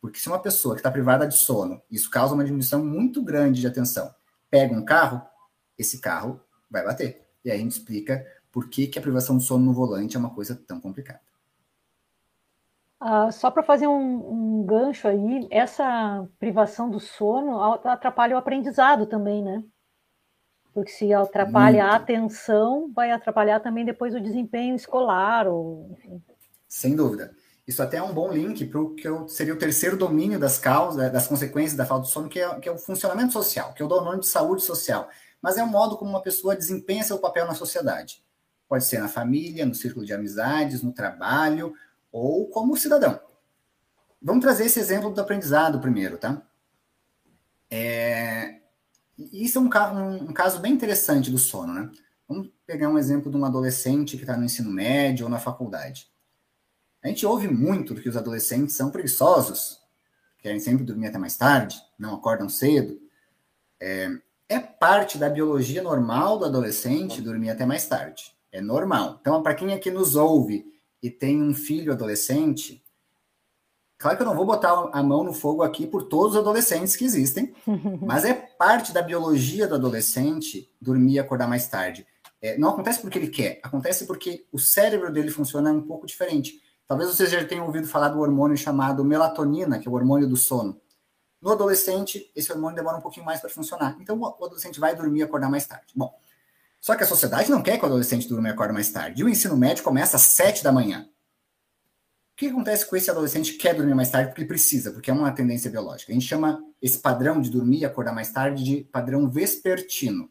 Porque 0.00 0.20
se 0.20 0.28
uma 0.28 0.38
pessoa 0.38 0.76
que 0.76 0.78
está 0.78 0.90
privada 0.90 1.26
de 1.26 1.36
sono, 1.36 1.82
isso 1.90 2.08
causa 2.08 2.32
uma 2.32 2.44
diminuição 2.44 2.84
muito 2.84 3.20
grande 3.22 3.60
de 3.60 3.66
atenção, 3.66 4.14
pega 4.48 4.72
um 4.72 4.84
carro, 4.84 5.20
esse 5.76 5.98
carro 5.98 6.40
vai 6.70 6.84
bater. 6.84 7.26
E 7.44 7.50
aí 7.50 7.58
a 7.58 7.60
gente 7.60 7.72
explica 7.72 8.24
por 8.52 8.68
que, 8.68 8.86
que 8.86 9.00
a 9.00 9.02
privação 9.02 9.36
de 9.36 9.44
sono 9.44 9.64
no 9.64 9.74
volante 9.74 10.16
é 10.16 10.20
uma 10.20 10.30
coisa 10.32 10.54
tão 10.54 10.80
complicada. 10.80 11.20
Uh, 13.00 13.32
só 13.32 13.50
para 13.50 13.62
fazer 13.62 13.86
um, 13.86 14.60
um, 14.60 14.66
gancho 14.66 15.08
aí, 15.08 15.48
essa 15.50 16.28
privação 16.38 16.90
do 16.90 17.00
sono 17.00 17.58
atrapalha 17.62 18.36
o 18.36 18.38
aprendizado 18.38 19.06
também, 19.06 19.42
né? 19.42 19.64
Porque 20.74 20.90
se 20.90 21.12
atrapalha 21.12 21.82
Muito. 21.82 21.94
a 21.94 21.96
atenção, 21.96 22.92
vai 22.94 23.10
atrapalhar 23.10 23.60
também 23.60 23.86
depois 23.86 24.14
o 24.14 24.20
desempenho 24.20 24.76
escolar, 24.76 25.48
ou 25.48 25.88
enfim. 25.92 26.22
Sem 26.68 26.94
dúvida. 26.94 27.34
Isso 27.66 27.82
até 27.82 27.96
é 27.96 28.02
um 28.02 28.12
bom 28.12 28.30
link 28.30 28.66
para 28.66 28.80
o 28.80 28.94
que 28.94 29.08
seria 29.28 29.54
o 29.54 29.58
terceiro 29.58 29.96
domínio 29.96 30.38
das 30.38 30.58
causas, 30.58 31.10
das 31.10 31.26
consequências 31.26 31.76
da 31.76 31.86
falta 31.86 32.06
de 32.06 32.12
sono, 32.12 32.28
que 32.28 32.38
é, 32.38 32.60
que 32.60 32.68
é 32.68 32.72
o 32.72 32.78
funcionamento 32.78 33.32
social, 33.32 33.72
que 33.72 33.82
eu 33.82 33.88
dou 33.88 34.02
o 34.02 34.04
nome 34.04 34.20
de 34.20 34.26
saúde 34.26 34.62
social. 34.62 35.08
Mas 35.40 35.56
é 35.56 35.62
o 35.62 35.66
modo 35.66 35.96
como 35.96 36.10
uma 36.10 36.22
pessoa 36.22 36.54
desempenha 36.54 37.02
seu 37.02 37.18
papel 37.18 37.46
na 37.46 37.54
sociedade. 37.54 38.22
Pode 38.68 38.84
ser 38.84 38.98
na 38.98 39.08
família, 39.08 39.64
no 39.64 39.74
círculo 39.74 40.04
de 40.04 40.12
amizades, 40.12 40.82
no 40.82 40.92
trabalho, 40.92 41.72
ou 42.12 42.48
como 42.48 42.76
cidadão. 42.76 43.20
Vamos 44.20 44.42
trazer 44.42 44.66
esse 44.66 44.78
exemplo 44.78 45.10
do 45.10 45.20
aprendizado 45.20 45.80
primeiro, 45.80 46.18
tá? 46.18 46.42
É, 47.70 48.60
isso 49.32 49.58
é 49.58 49.60
um, 49.60 49.66
um, 50.24 50.32
caso 50.32 50.60
bem 50.60 50.72
interessante 50.72 51.30
do 51.30 51.38
sono, 51.38 51.72
né? 51.72 51.90
Vamos 52.28 52.50
pegar 52.66 52.88
um 52.88 52.98
exemplo 52.98 53.30
de 53.30 53.36
um 53.36 53.44
adolescente 53.44 54.16
que 54.16 54.22
está 54.22 54.36
no 54.36 54.44
ensino 54.44 54.70
médio 54.70 55.24
ou 55.24 55.30
na 55.30 55.38
faculdade. 55.38 56.10
A 57.02 57.08
gente 57.08 57.24
ouve 57.24 57.48
muito 57.48 57.94
que 57.94 58.08
os 58.08 58.16
adolescentes 58.16 58.74
são 58.74 58.90
preguiçosos, 58.90 59.80
querem 60.38 60.60
sempre 60.60 60.84
dormir 60.84 61.08
até 61.08 61.18
mais 61.18 61.36
tarde, 61.36 61.80
não 61.98 62.14
acordam 62.14 62.48
cedo. 62.48 63.00
É, 63.80 64.10
é 64.48 64.58
parte 64.58 65.16
da 65.16 65.28
biologia 65.28 65.82
normal 65.82 66.38
do 66.38 66.44
adolescente 66.44 67.22
dormir 67.22 67.50
até 67.50 67.64
mais 67.64 67.86
tarde. 67.86 68.34
É 68.52 68.60
normal. 68.60 69.18
Então, 69.20 69.42
para 69.42 69.54
quem 69.54 69.72
aqui 69.72 69.90
nos 69.90 70.16
ouve 70.16 70.66
e 71.02 71.10
tem 71.10 71.42
um 71.42 71.54
filho 71.54 71.92
adolescente, 71.92 72.84
claro 73.98 74.16
que 74.16 74.22
eu 74.22 74.26
não 74.26 74.36
vou 74.36 74.44
botar 74.44 74.90
a 74.92 75.02
mão 75.02 75.24
no 75.24 75.32
fogo 75.32 75.62
aqui 75.62 75.86
por 75.86 76.04
todos 76.04 76.34
os 76.34 76.40
adolescentes 76.40 76.96
que 76.96 77.04
existem, 77.04 77.54
mas 78.02 78.24
é 78.24 78.34
parte 78.34 78.92
da 78.92 79.02
biologia 79.02 79.66
do 79.66 79.74
adolescente 79.74 80.70
dormir 80.80 81.14
e 81.14 81.18
acordar 81.18 81.48
mais 81.48 81.66
tarde. 81.68 82.06
É, 82.42 82.56
não 82.56 82.70
acontece 82.70 83.00
porque 83.00 83.18
ele 83.18 83.28
quer, 83.28 83.60
acontece 83.62 84.06
porque 84.06 84.46
o 84.50 84.58
cérebro 84.58 85.12
dele 85.12 85.30
funciona 85.30 85.70
um 85.72 85.82
pouco 85.82 86.06
diferente. 86.06 86.60
Talvez 86.86 87.10
vocês 87.10 87.30
já 87.30 87.44
tenham 87.44 87.66
ouvido 87.66 87.86
falar 87.86 88.08
do 88.08 88.20
hormônio 88.20 88.56
chamado 88.56 89.04
melatonina, 89.04 89.78
que 89.78 89.86
é 89.86 89.90
o 89.90 89.94
hormônio 89.94 90.26
do 90.26 90.36
sono. 90.36 90.80
No 91.40 91.52
adolescente, 91.52 92.30
esse 92.34 92.50
hormônio 92.52 92.76
demora 92.76 92.98
um 92.98 93.00
pouquinho 93.00 93.24
mais 93.24 93.40
para 93.40 93.48
funcionar. 93.48 93.96
Então, 94.00 94.18
o 94.18 94.44
adolescente 94.44 94.80
vai 94.80 94.94
dormir 94.94 95.20
e 95.20 95.22
acordar 95.22 95.48
mais 95.48 95.66
tarde. 95.66 95.92
Bom, 95.94 96.12
só 96.80 96.96
que 96.96 97.04
a 97.04 97.06
sociedade 97.06 97.50
não 97.50 97.62
quer 97.62 97.76
que 97.76 97.84
o 97.84 97.86
adolescente 97.86 98.26
durma 98.26 98.48
e 98.48 98.52
acorde 98.52 98.72
mais 98.72 98.90
tarde. 98.90 99.20
E 99.20 99.24
o 99.24 99.28
ensino 99.28 99.56
médio 99.56 99.84
começa 99.84 100.16
às 100.16 100.22
7 100.22 100.64
da 100.64 100.72
manhã. 100.72 101.06
O 102.32 102.36
que 102.40 102.46
acontece 102.46 102.86
com 102.86 102.96
esse 102.96 103.10
adolescente 103.10 103.52
que 103.52 103.58
quer 103.58 103.74
dormir 103.74 103.94
mais 103.94 104.08
tarde 104.08 104.30
porque 104.30 104.46
precisa, 104.46 104.90
porque 104.90 105.10
é 105.10 105.14
uma 105.14 105.30
tendência 105.30 105.70
biológica? 105.70 106.10
A 106.10 106.14
gente 106.14 106.26
chama 106.26 106.64
esse 106.80 106.98
padrão 106.98 107.38
de 107.38 107.50
dormir 107.50 107.80
e 107.80 107.84
acordar 107.84 108.14
mais 108.14 108.32
tarde 108.32 108.64
de 108.64 108.84
padrão 108.84 109.28
vespertino, 109.28 110.30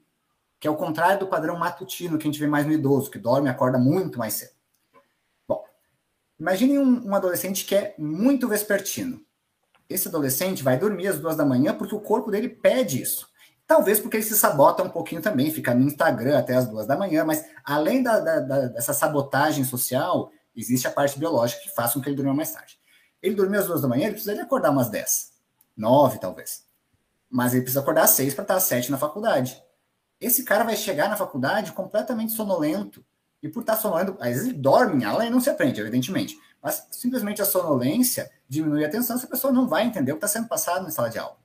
que 0.60 0.68
é 0.68 0.72
o 0.72 0.76
contrário 0.76 1.20
do 1.20 1.28
padrão 1.28 1.56
matutino 1.56 2.18
que 2.18 2.28
a 2.28 2.32
gente 2.32 2.40
vê 2.40 2.48
mais 2.48 2.66
no 2.66 2.74
idoso, 2.74 3.12
que 3.12 3.20
dorme 3.20 3.48
e 3.48 3.52
acorda 3.52 3.78
muito 3.78 4.18
mais 4.18 4.34
cedo. 4.34 4.54
Bom, 5.48 5.64
imagine 6.40 6.80
um, 6.80 7.10
um 7.10 7.14
adolescente 7.14 7.64
que 7.64 7.76
é 7.76 7.94
muito 8.00 8.48
vespertino. 8.48 9.24
Esse 9.88 10.08
adolescente 10.08 10.64
vai 10.64 10.80
dormir 10.80 11.08
às 11.08 11.20
duas 11.20 11.38
da 11.38 11.46
manhã 11.46 11.76
porque 11.76 11.94
o 11.94 12.02
corpo 12.02 12.32
dele 12.32 12.50
pede 12.50 13.00
isso. 13.04 13.29
Talvez 13.70 14.00
porque 14.00 14.18
ele 14.18 14.24
se 14.24 14.36
sabota 14.36 14.82
um 14.82 14.90
pouquinho 14.90 15.22
também, 15.22 15.52
fica 15.52 15.76
no 15.76 15.86
Instagram 15.86 16.40
até 16.40 16.56
as 16.56 16.68
duas 16.68 16.88
da 16.88 16.98
manhã, 16.98 17.24
mas 17.24 17.46
além 17.64 18.02
da, 18.02 18.20
da, 18.20 18.40
da, 18.40 18.62
dessa 18.70 18.96
sabotagem 18.96 19.64
social, 19.64 20.32
existe 20.56 20.88
a 20.88 20.92
parte 20.92 21.20
biológica 21.20 21.62
que 21.62 21.76
faz 21.76 21.94
com 21.94 22.02
que 22.02 22.10
ele 22.10 22.16
durma 22.16 22.34
mais 22.34 22.52
tarde. 22.52 22.80
Ele 23.22 23.36
dormiu 23.36 23.60
às 23.60 23.68
duas 23.68 23.84
da 23.84 23.88
manhã, 23.88 24.06
ele 24.06 24.14
precisaria 24.14 24.42
acordar 24.42 24.72
umas 24.72 24.90
dez, 24.90 25.34
nove 25.78 26.18
talvez. 26.18 26.66
Mas 27.30 27.54
ele 27.54 27.62
precisa 27.62 27.82
acordar 27.82 28.06
às 28.06 28.10
seis 28.10 28.34
para 28.34 28.42
estar 28.42 28.56
às 28.56 28.64
sete 28.64 28.90
na 28.90 28.98
faculdade. 28.98 29.64
Esse 30.20 30.44
cara 30.44 30.64
vai 30.64 30.76
chegar 30.76 31.08
na 31.08 31.16
faculdade 31.16 31.72
completamente 31.72 32.34
sonolento. 32.34 33.06
E 33.40 33.48
por 33.48 33.60
estar 33.60 33.78
sonolento, 33.78 34.18
às 34.20 34.30
vezes 34.30 34.48
ele 34.48 34.58
dorme 34.58 35.04
em 35.04 35.06
aula 35.06 35.28
e 35.28 35.30
não 35.30 35.40
se 35.40 35.52
aprende, 35.52 35.80
evidentemente. 35.80 36.36
Mas 36.60 36.88
simplesmente 36.90 37.40
a 37.40 37.46
sonolência 37.46 38.32
diminui 38.48 38.84
a 38.84 38.88
atenção, 38.88 39.16
essa 39.16 39.28
pessoa 39.28 39.54
não 39.54 39.68
vai 39.68 39.86
entender 39.86 40.12
o 40.12 40.16
que 40.16 40.26
está 40.26 40.40
sendo 40.40 40.48
passado 40.48 40.82
na 40.82 40.90
sala 40.90 41.12
de 41.12 41.20
aula. 41.20 41.38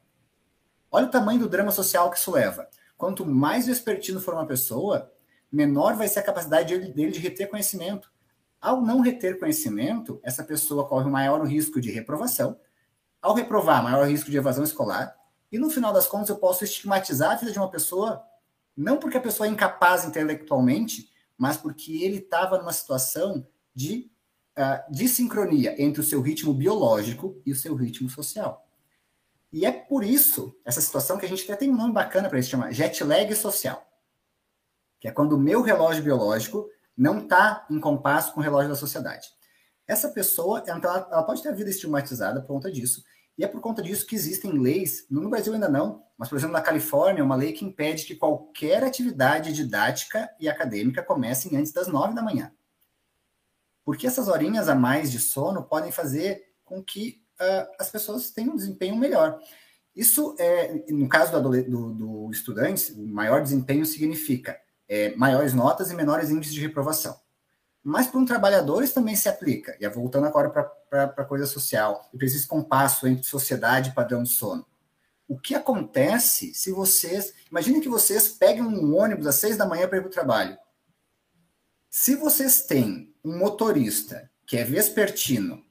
Olha 0.94 1.06
o 1.06 1.10
tamanho 1.10 1.40
do 1.40 1.48
drama 1.48 1.72
social 1.72 2.08
que 2.08 2.16
isso 2.16 2.30
leva. 2.30 2.68
Quanto 2.96 3.26
mais 3.26 3.66
vespertino 3.66 4.20
for 4.20 4.32
uma 4.32 4.46
pessoa, 4.46 5.12
menor 5.50 5.96
vai 5.96 6.06
ser 6.06 6.20
a 6.20 6.22
capacidade 6.22 6.78
dele 6.92 7.10
de 7.10 7.18
reter 7.18 7.50
conhecimento. 7.50 8.12
Ao 8.60 8.80
não 8.80 9.00
reter 9.00 9.40
conhecimento, 9.40 10.20
essa 10.22 10.44
pessoa 10.44 10.86
corre 10.86 11.10
maior 11.10 11.44
risco 11.44 11.80
de 11.80 11.90
reprovação. 11.90 12.56
Ao 13.20 13.34
reprovar, 13.34 13.82
maior 13.82 14.06
risco 14.06 14.30
de 14.30 14.36
evasão 14.36 14.62
escolar. 14.62 15.16
E 15.50 15.58
no 15.58 15.68
final 15.68 15.92
das 15.92 16.06
contas, 16.06 16.28
eu 16.28 16.36
posso 16.36 16.62
estigmatizar 16.62 17.32
a 17.32 17.34
vida 17.34 17.50
de 17.50 17.58
uma 17.58 17.68
pessoa, 17.68 18.22
não 18.76 18.96
porque 18.96 19.16
a 19.16 19.20
pessoa 19.20 19.48
é 19.48 19.50
incapaz 19.50 20.04
intelectualmente, 20.04 21.10
mas 21.36 21.56
porque 21.56 22.04
ele 22.04 22.18
estava 22.18 22.56
numa 22.56 22.72
situação 22.72 23.44
de 23.74 24.12
uh, 24.56 24.92
dissincronia 24.92 25.74
entre 25.76 26.00
o 26.00 26.04
seu 26.04 26.22
ritmo 26.22 26.54
biológico 26.54 27.42
e 27.44 27.50
o 27.50 27.56
seu 27.56 27.74
ritmo 27.74 28.08
social. 28.08 28.64
E 29.54 29.64
é 29.64 29.70
por 29.70 30.02
isso, 30.02 30.58
essa 30.64 30.80
situação 30.80 31.16
que 31.16 31.24
a 31.24 31.28
gente 31.28 31.44
até 31.44 31.54
tem 31.54 31.70
um 31.70 31.76
nome 31.76 31.92
bacana 31.92 32.28
para 32.28 32.40
isso, 32.40 32.50
chama 32.50 32.72
jet 32.72 33.04
lag 33.04 33.32
social. 33.36 33.86
Que 34.98 35.06
é 35.06 35.12
quando 35.12 35.34
o 35.34 35.38
meu 35.38 35.62
relógio 35.62 36.02
biológico 36.02 36.68
não 36.96 37.20
está 37.20 37.64
em 37.70 37.78
compasso 37.78 38.34
com 38.34 38.40
o 38.40 38.42
relógio 38.42 38.68
da 38.68 38.74
sociedade. 38.74 39.28
Essa 39.86 40.08
pessoa, 40.08 40.64
ela, 40.66 41.08
ela 41.08 41.22
pode 41.22 41.40
ter 41.40 41.50
a 41.50 41.54
vida 41.54 41.70
estigmatizada 41.70 42.40
por 42.40 42.48
conta 42.48 42.68
disso. 42.68 43.04
E 43.38 43.44
é 43.44 43.46
por 43.46 43.60
conta 43.60 43.80
disso 43.80 44.04
que 44.08 44.16
existem 44.16 44.58
leis, 44.58 45.06
no 45.08 45.30
Brasil 45.30 45.54
ainda 45.54 45.68
não, 45.68 46.02
mas, 46.18 46.28
por 46.28 46.36
exemplo, 46.36 46.54
na 46.54 46.60
Califórnia, 46.60 47.22
uma 47.22 47.36
lei 47.36 47.52
que 47.52 47.64
impede 47.64 48.06
que 48.06 48.16
qualquer 48.16 48.82
atividade 48.82 49.52
didática 49.52 50.28
e 50.40 50.48
acadêmica 50.48 51.00
comecem 51.00 51.56
antes 51.56 51.72
das 51.72 51.86
nove 51.86 52.12
da 52.12 52.22
manhã. 52.22 52.52
Porque 53.84 54.08
essas 54.08 54.26
horinhas 54.26 54.68
a 54.68 54.74
mais 54.74 55.12
de 55.12 55.20
sono 55.20 55.62
podem 55.62 55.92
fazer 55.92 56.42
com 56.64 56.82
que 56.82 57.23
uh, 57.40 57.74
as 57.78 57.90
pessoas 57.90 58.30
têm 58.30 58.48
um 58.48 58.56
desempenho 58.56 58.96
melhor. 58.96 59.40
Isso, 59.94 60.34
é, 60.38 60.84
no 60.88 61.08
caso 61.08 61.40
do, 61.40 61.62
do, 61.62 61.92
do 61.92 62.30
estudante, 62.30 62.92
o 62.92 63.06
maior 63.06 63.42
desempenho 63.42 63.86
significa 63.86 64.58
é, 64.88 65.14
maiores 65.14 65.54
notas 65.54 65.90
e 65.90 65.94
menores 65.94 66.30
índices 66.30 66.54
de 66.54 66.60
reprovação. 66.60 67.16
Mas 67.82 68.06
para 68.06 68.18
um 68.18 68.24
trabalhador 68.24 68.82
isso 68.82 68.94
também 68.94 69.14
se 69.14 69.28
aplica. 69.28 69.76
E 69.78 69.88
voltando 69.88 70.26
agora 70.26 70.50
para 70.50 71.04
a 71.04 71.24
coisa 71.24 71.46
social, 71.46 72.08
e 72.12 72.16
para 72.16 72.26
esse 72.26 72.46
compasso 72.46 73.06
entre 73.06 73.24
sociedade 73.24 73.90
e 73.90 73.94
padrão 73.94 74.22
de 74.22 74.30
sono. 74.30 74.66
O 75.28 75.38
que 75.38 75.54
acontece 75.54 76.52
se 76.54 76.70
vocês. 76.70 77.32
Imagine 77.50 77.80
que 77.80 77.88
vocês 77.88 78.28
peguem 78.28 78.62
um 78.62 78.96
ônibus 78.96 79.26
às 79.26 79.36
seis 79.36 79.56
da 79.56 79.66
manhã 79.66 79.88
para 79.88 79.98
ir 79.98 80.00
para 80.00 80.08
o 80.08 80.12
trabalho. 80.12 80.58
Se 81.88 82.16
vocês 82.16 82.62
têm 82.62 83.14
um 83.24 83.38
motorista 83.38 84.30
que 84.46 84.56
é 84.56 84.64
vespertino 84.64 85.63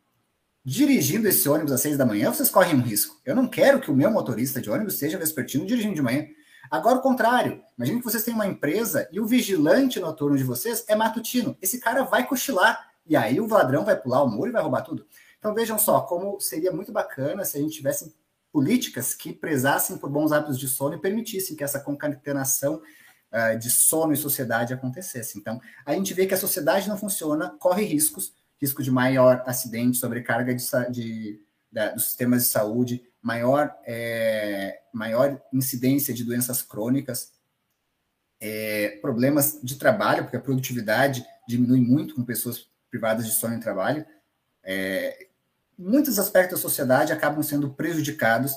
dirigindo 0.64 1.28
esse 1.28 1.48
ônibus 1.50 1.74
às 1.74 1.82
seis 1.82 1.98
da 1.98 2.06
manhã, 2.06 2.32
vocês 2.32 2.50
correm 2.50 2.76
um 2.76 2.82
risco. 2.82 3.20
Eu 3.26 3.36
não 3.36 3.48
quero 3.48 3.82
que 3.82 3.92
o 3.92 3.96
meu 3.96 4.10
motorista 4.10 4.62
de 4.62 4.70
ônibus 4.70 4.98
seja 4.98 5.18
vespertino 5.18 5.66
dirigindo 5.66 5.96
de 5.96 6.02
manhã. 6.02 6.26
Agora, 6.72 6.98
o 6.98 7.02
contrário. 7.02 7.62
Imagine 7.78 8.00
que 8.00 8.06
vocês 8.06 8.24
têm 8.24 8.34
uma 8.34 8.48
empresa 8.48 9.08
e 9.12 9.20
o 9.20 9.28
vigilante 9.28 10.00
noturno 10.00 10.38
de 10.38 10.44
vocês 10.44 10.86
é 10.88 10.96
matutino. 10.96 11.58
Esse 11.62 11.80
cara 11.80 12.04
vai 12.04 12.26
cochilar. 12.26 12.92
E 13.06 13.18
aí 13.18 13.40
o 13.40 13.48
ladrão 13.48 13.84
vai 13.84 14.00
pular 14.00 14.24
o 14.24 14.30
muro 14.30 14.50
e 14.50 14.54
vai 14.54 14.62
roubar 14.62 14.82
tudo. 14.82 15.06
Então 15.38 15.54
vejam 15.54 15.78
só 15.78 16.02
como 16.02 16.40
seria 16.40 16.72
muito 16.72 16.92
bacana 16.92 17.44
se 17.44 17.58
a 17.58 17.62
gente 17.62 17.76
tivesse 17.76 18.16
políticas 18.52 19.14
que 19.14 19.34
prezassem 19.34 19.98
por 19.98 20.10
bons 20.10 20.32
hábitos 20.32 20.58
de 20.58 20.70
sono 20.70 20.96
e 20.96 21.02
permitissem 21.02 21.56
que 21.56 21.64
essa 21.64 21.80
concatenação 21.80 22.76
uh, 23.32 23.58
de 23.60 23.70
sono 23.70 24.14
e 24.14 24.18
sociedade 24.18 24.74
acontecesse. 24.74 25.38
Então, 25.38 25.60
a 25.86 25.94
gente 25.94 26.14
vê 26.14 26.28
que 26.28 26.34
a 26.34 26.38
sociedade 26.38 26.88
não 26.88 26.98
funciona, 26.98 27.50
corre 27.60 27.84
riscos, 27.84 28.34
risco 28.64 28.82
de 28.82 28.90
maior 28.90 29.44
acidente, 29.46 29.98
sobrecarga 29.98 30.56
de, 30.56 30.66
de, 30.90 31.46
da, 31.70 31.92
dos 31.92 32.06
sistemas 32.06 32.44
de 32.44 32.50
saúde, 32.50 33.04
maior, 33.22 33.76
é, 33.86 34.80
maior 34.94 35.42
incidência 35.52 36.14
de 36.14 36.24
doenças 36.24 36.62
crônicas, 36.62 37.34
é, 38.40 39.00
problemas 39.02 39.60
de 39.62 39.76
trabalho, 39.76 40.24
porque 40.24 40.38
a 40.38 40.42
produtividade 40.42 41.26
diminui 41.46 41.82
muito 41.82 42.16
com 42.16 42.24
pessoas 42.24 42.70
privadas 42.90 43.26
de 43.26 43.34
sono 43.34 43.54
em 43.54 43.60
trabalho. 43.60 44.06
É, 44.64 45.28
muitos 45.78 46.18
aspectos 46.18 46.60
da 46.60 46.62
sociedade 46.62 47.12
acabam 47.12 47.44
sendo 47.44 47.74
prejudicados 47.74 48.54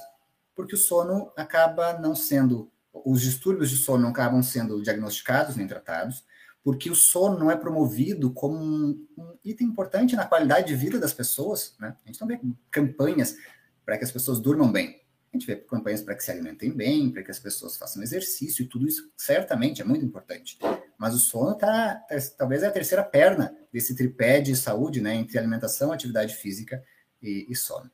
porque 0.54 0.76
o 0.76 0.78
sono 0.78 1.32
acaba 1.36 1.98
não 1.98 2.14
sendo, 2.14 2.70
os 2.92 3.20
distúrbios 3.20 3.70
de 3.70 3.76
sono 3.76 4.04
não 4.04 4.10
acabam 4.10 4.40
sendo 4.40 4.80
diagnosticados 4.80 5.56
nem 5.56 5.66
tratados, 5.66 6.25
porque 6.66 6.90
o 6.90 6.96
sono 6.96 7.38
não 7.38 7.49
é 7.49 7.56
promovido 7.56 8.32
como 8.32 8.58
um, 8.58 9.06
um, 9.16 9.38
item 9.44 9.68
importante 9.68 10.16
na 10.16 10.26
qualidade 10.26 10.66
de 10.66 10.75
vida 10.75 10.99
das 10.99 11.14
pessoas. 11.14 11.76
Né? 11.78 11.96
A 12.04 12.08
gente 12.08 12.20
não 12.20 12.26
vê 12.26 12.40
campanhas 12.73 13.37
para 13.85 13.96
que 13.96 14.02
as 14.02 14.11
pessoas 14.11 14.40
durmam 14.40 14.73
bem. 14.73 15.00
A 15.32 15.37
gente 15.37 15.46
vê 15.46 15.54
campanhas 15.54 16.02
para 16.02 16.16
que 16.16 16.25
se 16.25 16.30
alimentem 16.32 16.73
bem, 16.73 17.12
para 17.12 17.23
que 17.23 17.30
as 17.30 17.38
pessoas 17.38 17.76
façam 17.76 18.02
exercício, 18.02 18.64
e 18.64 18.66
tudo 18.66 18.85
isso 18.88 19.08
certamente 19.16 19.80
é 19.80 19.85
muito 19.85 20.04
importante. 20.04 20.58
Mas 20.99 21.14
o 21.14 21.20
sono 21.20 21.52
está, 21.52 21.94
tá, 21.94 22.16
talvez, 22.37 22.64
é 22.64 22.66
a 22.66 22.73
terceira 22.73 23.04
perna 23.04 23.56
desse 23.73 23.94
tripé 23.94 24.40
de 24.40 24.56
saúde, 24.56 25.00
né, 25.00 25.14
entre 25.14 25.38
alimentação, 25.38 25.92
atividade 25.92 26.35
física 26.35 26.82
e, 27.23 27.46
e 27.49 27.54
sono. 27.54 27.88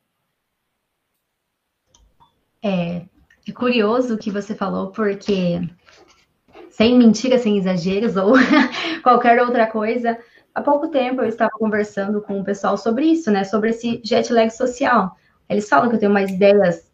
É, 2.62 3.06
é 3.46 3.52
curioso 3.52 4.14
o 4.14 4.18
que 4.18 4.30
você 4.30 4.54
falou, 4.54 4.92
porque 4.92 5.60
sem 6.72 6.98
mentira, 6.98 7.38
sem 7.38 7.58
exageros 7.58 8.16
ou 8.16 8.32
qualquer 9.04 9.40
outra 9.40 9.66
coisa. 9.66 10.18
Há 10.54 10.60
pouco 10.60 10.88
tempo 10.88 11.22
eu 11.22 11.28
estava 11.28 11.50
conversando 11.52 12.20
com 12.20 12.40
o 12.40 12.44
pessoal 12.44 12.76
sobre 12.76 13.06
isso, 13.06 13.30
né? 13.30 13.44
Sobre 13.44 13.70
esse 13.70 14.00
jet 14.04 14.32
lag 14.32 14.50
social. 14.50 15.16
Eles 15.48 15.68
falam 15.68 15.88
que 15.88 15.96
eu 15.96 16.00
tenho 16.00 16.10
umas 16.10 16.30
ideias, 16.30 16.90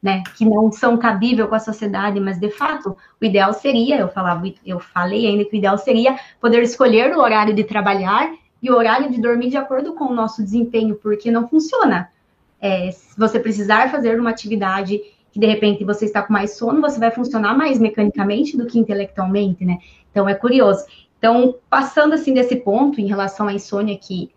né, 0.00 0.22
que 0.36 0.44
não 0.44 0.70
são 0.70 0.96
cabíveis 0.96 1.48
com 1.48 1.54
a 1.54 1.60
sociedade, 1.60 2.20
mas 2.20 2.38
de 2.38 2.50
fato, 2.50 2.96
o 3.20 3.24
ideal 3.24 3.52
seria, 3.52 3.98
eu 3.98 4.08
falava, 4.08 4.44
eu 4.64 4.78
falei 4.78 5.26
ainda 5.26 5.44
que 5.44 5.56
o 5.56 5.58
ideal 5.58 5.76
seria 5.76 6.16
poder 6.40 6.62
escolher 6.62 7.16
o 7.16 7.20
horário 7.20 7.52
de 7.52 7.64
trabalhar 7.64 8.30
e 8.62 8.70
o 8.70 8.76
horário 8.76 9.10
de 9.10 9.20
dormir 9.20 9.50
de 9.50 9.56
acordo 9.56 9.94
com 9.94 10.04
o 10.04 10.14
nosso 10.14 10.42
desempenho, 10.42 10.94
porque 10.96 11.30
não 11.30 11.48
funciona. 11.48 12.10
É, 12.60 12.90
você 13.18 13.40
precisar 13.40 13.90
fazer 13.90 14.18
uma 14.20 14.30
atividade 14.30 15.00
que 15.36 15.40
de 15.40 15.46
repente 15.46 15.84
você 15.84 16.06
está 16.06 16.22
com 16.22 16.32
mais 16.32 16.56
sono, 16.56 16.80
você 16.80 16.98
vai 16.98 17.10
funcionar 17.10 17.54
mais 17.54 17.78
mecanicamente 17.78 18.56
do 18.56 18.64
que 18.64 18.78
intelectualmente, 18.78 19.66
né? 19.66 19.76
Então 20.10 20.26
é 20.26 20.34
curioso. 20.34 20.86
Então, 21.18 21.56
passando 21.68 22.14
assim 22.14 22.32
desse 22.32 22.56
ponto 22.56 22.98
em 22.98 23.06
relação 23.06 23.46
à 23.46 23.52
insônia 23.52 23.98
que 23.98 24.30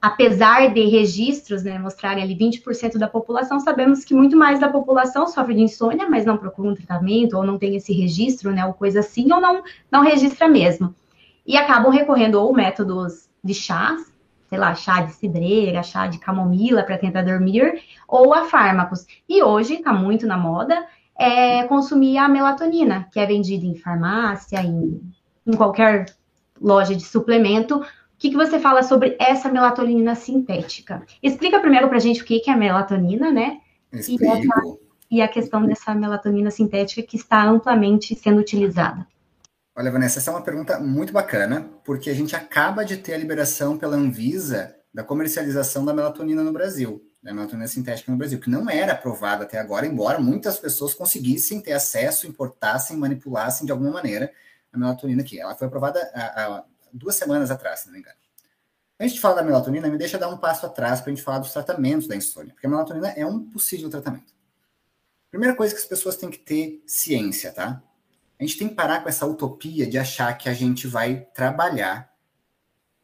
apesar 0.00 0.72
de 0.72 0.84
registros, 0.86 1.64
né, 1.64 1.80
mostrarem 1.80 2.22
ali 2.22 2.36
20% 2.36 2.96
da 2.96 3.08
população, 3.08 3.58
sabemos 3.58 4.04
que 4.04 4.14
muito 4.14 4.36
mais 4.36 4.60
da 4.60 4.68
população 4.68 5.26
sofre 5.26 5.54
de 5.54 5.62
insônia, 5.62 6.08
mas 6.08 6.24
não 6.24 6.38
procura 6.38 6.70
um 6.70 6.74
tratamento, 6.76 7.36
ou 7.36 7.44
não 7.44 7.58
tem 7.58 7.74
esse 7.74 7.92
registro, 7.92 8.52
né, 8.52 8.64
ou 8.64 8.72
coisa 8.72 9.00
assim, 9.00 9.30
ou 9.32 9.40
não, 9.40 9.62
não 9.90 10.02
registra 10.02 10.48
mesmo. 10.48 10.94
E 11.44 11.56
acabam 11.56 11.90
recorrendo 11.90 12.40
ou 12.40 12.54
métodos 12.54 13.28
de 13.42 13.52
chás, 13.52 14.00
sei 14.50 14.58
lá, 14.58 14.74
chá 14.74 15.00
de 15.00 15.12
cidreira, 15.12 15.82
chá 15.82 16.06
de 16.06 16.18
camomila 16.18 16.82
para 16.82 16.98
tentar 16.98 17.22
dormir, 17.22 17.82
ou 18.06 18.34
a 18.34 18.44
fármacos. 18.44 19.06
E 19.26 19.42
hoje 19.42 19.76
está 19.76 19.92
muito 19.92 20.26
na 20.26 20.36
moda 20.36 20.86
é 21.18 21.64
consumir 21.64 22.16
a 22.16 22.26
melatonina, 22.26 23.06
que 23.12 23.20
é 23.20 23.26
vendida 23.26 23.66
em 23.66 23.74
farmácia, 23.74 24.62
em, 24.62 25.02
em 25.46 25.52
qualquer 25.52 26.06
loja 26.58 26.96
de 26.96 27.04
suplemento, 27.04 27.82
que, 28.20 28.28
que 28.28 28.36
você 28.36 28.60
fala 28.60 28.82
sobre 28.82 29.16
essa 29.18 29.50
melatonina 29.50 30.14
sintética? 30.14 31.02
Explica 31.22 31.58
primeiro 31.58 31.88
para 31.88 31.96
a 31.96 32.00
gente 32.00 32.22
o 32.22 32.24
que, 32.24 32.38
que 32.38 32.50
é 32.50 32.54
melatonina, 32.54 33.32
né? 33.32 33.60
Explico. 33.90 34.24
E, 34.24 34.28
essa, 34.28 34.78
e 35.10 35.22
a 35.22 35.28
questão 35.28 35.64
dessa 35.64 35.94
melatonina 35.94 36.50
sintética 36.50 37.02
que 37.02 37.16
está 37.16 37.42
amplamente 37.42 38.14
sendo 38.14 38.38
utilizada. 38.38 39.06
Olha, 39.80 39.90
Vanessa, 39.90 40.18
essa 40.18 40.30
é 40.30 40.34
uma 40.34 40.42
pergunta 40.42 40.78
muito 40.78 41.10
bacana, 41.10 41.66
porque 41.86 42.10
a 42.10 42.14
gente 42.14 42.36
acaba 42.36 42.84
de 42.84 42.98
ter 42.98 43.14
a 43.14 43.16
liberação 43.16 43.78
pela 43.78 43.96
Anvisa 43.96 44.76
da 44.92 45.02
comercialização 45.02 45.86
da 45.86 45.94
melatonina 45.94 46.42
no 46.42 46.52
Brasil, 46.52 47.02
da 47.22 47.32
melatonina 47.32 47.66
sintética 47.66 48.12
no 48.12 48.18
Brasil, 48.18 48.38
que 48.38 48.50
não 48.50 48.68
era 48.68 48.92
aprovada 48.92 49.44
até 49.44 49.58
agora, 49.58 49.86
embora 49.86 50.20
muitas 50.20 50.58
pessoas 50.58 50.92
conseguissem 50.92 51.62
ter 51.62 51.72
acesso, 51.72 52.26
importassem, 52.26 52.94
manipulassem 52.94 53.64
de 53.64 53.72
alguma 53.72 53.90
maneira 53.90 54.30
a 54.70 54.76
melatonina 54.76 55.22
aqui. 55.22 55.40
Ela 55.40 55.56
foi 55.56 55.66
aprovada 55.66 55.98
a, 56.14 56.62
duas 56.92 57.16
semanas 57.16 57.50
atrás, 57.50 57.80
se 57.80 57.86
não 57.86 57.94
me 57.94 58.00
engano. 58.00 58.16
A 58.98 59.08
gente 59.08 59.18
fala 59.18 59.36
da 59.36 59.42
melatonina, 59.42 59.88
me 59.88 59.96
deixa 59.96 60.18
dar 60.18 60.28
um 60.28 60.36
passo 60.36 60.66
atrás 60.66 61.00
para 61.00 61.10
a 61.10 61.14
gente 61.14 61.24
falar 61.24 61.38
dos 61.38 61.54
tratamentos 61.54 62.06
da 62.06 62.14
insônia, 62.14 62.52
porque 62.52 62.66
a 62.66 62.70
melatonina 62.70 63.08
é 63.16 63.24
um 63.24 63.48
possível 63.48 63.88
tratamento. 63.88 64.34
Primeira 65.30 65.56
coisa 65.56 65.74
que 65.74 65.80
as 65.80 65.86
pessoas 65.86 66.16
têm 66.16 66.28
que 66.28 66.38
ter 66.38 66.84
ciência, 66.86 67.50
tá? 67.50 67.82
A 68.40 68.42
gente 68.42 68.56
tem 68.56 68.68
que 68.70 68.74
parar 68.74 69.02
com 69.02 69.08
essa 69.10 69.26
utopia 69.26 69.86
de 69.86 69.98
achar 69.98 70.32
que 70.38 70.48
a 70.48 70.54
gente 70.54 70.86
vai 70.86 71.26
trabalhar 71.34 72.10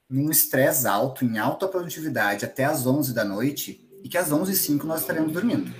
num 0.09 0.31
estresse 0.31 0.87
alto, 0.87 1.27
em 1.27 1.37
alta 1.37 1.69
produtividade, 1.69 2.47
até 2.47 2.65
às 2.65 2.87
11 2.87 3.13
da 3.13 3.23
noite, 3.23 3.87
e 4.03 4.09
que 4.09 4.17
às 4.17 4.33
11 4.33 4.53
e 4.53 4.57
05 4.57 4.87
nós 4.87 5.03
estaremos 5.03 5.31
dormindo. 5.31 5.71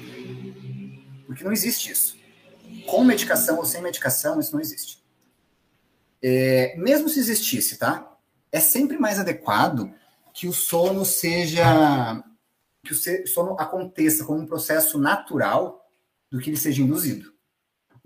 Porque 1.25 1.43
não 1.43 1.53
existe 1.53 1.91
isso. 1.91 2.19
Com 2.87 3.03
medicação 3.03 3.57
ou 3.57 3.65
sem 3.65 3.81
medicação, 3.81 4.39
isso 4.39 4.53
não 4.53 4.61
existe. 4.61 5.03
É, 6.21 6.77
mesmo 6.77 7.09
se 7.09 7.19
existisse, 7.19 7.79
tá? 7.79 8.15
É 8.53 8.61
sempre 8.61 8.99
mais 8.99 9.19
adequado 9.19 9.91
que 10.35 10.47
o 10.47 10.53
sono 10.53 11.03
seja. 11.03 12.23
que 12.85 12.93
o 12.93 13.27
sono 13.27 13.57
aconteça 13.59 14.23
como 14.23 14.39
um 14.39 14.47
processo 14.47 14.99
natural 14.99 15.83
do 16.31 16.41
que 16.41 16.51
ele 16.51 16.59
seja 16.59 16.83
induzido. 16.83 17.36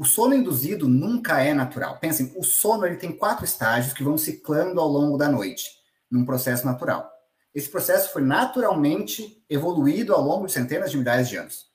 O 0.00 0.04
sono 0.06 0.34
induzido 0.34 0.88
nunca 0.88 1.42
é 1.42 1.52
natural. 1.52 1.98
Pensem, 1.98 2.32
o 2.34 2.42
sono 2.42 2.86
ele 2.86 2.96
tem 2.96 3.12
quatro 3.12 3.44
estágios 3.44 3.92
que 3.92 4.02
vão 4.02 4.16
ciclando 4.16 4.80
ao 4.80 4.88
longo 4.88 5.18
da 5.18 5.28
noite, 5.28 5.68
num 6.10 6.24
processo 6.24 6.64
natural. 6.64 7.06
Esse 7.54 7.68
processo 7.68 8.10
foi 8.10 8.22
naturalmente 8.22 9.44
evoluído 9.46 10.14
ao 10.14 10.22
longo 10.22 10.46
de 10.46 10.52
centenas 10.52 10.90
de 10.90 10.96
milhares 10.96 11.28
de 11.28 11.36
anos. 11.36 11.66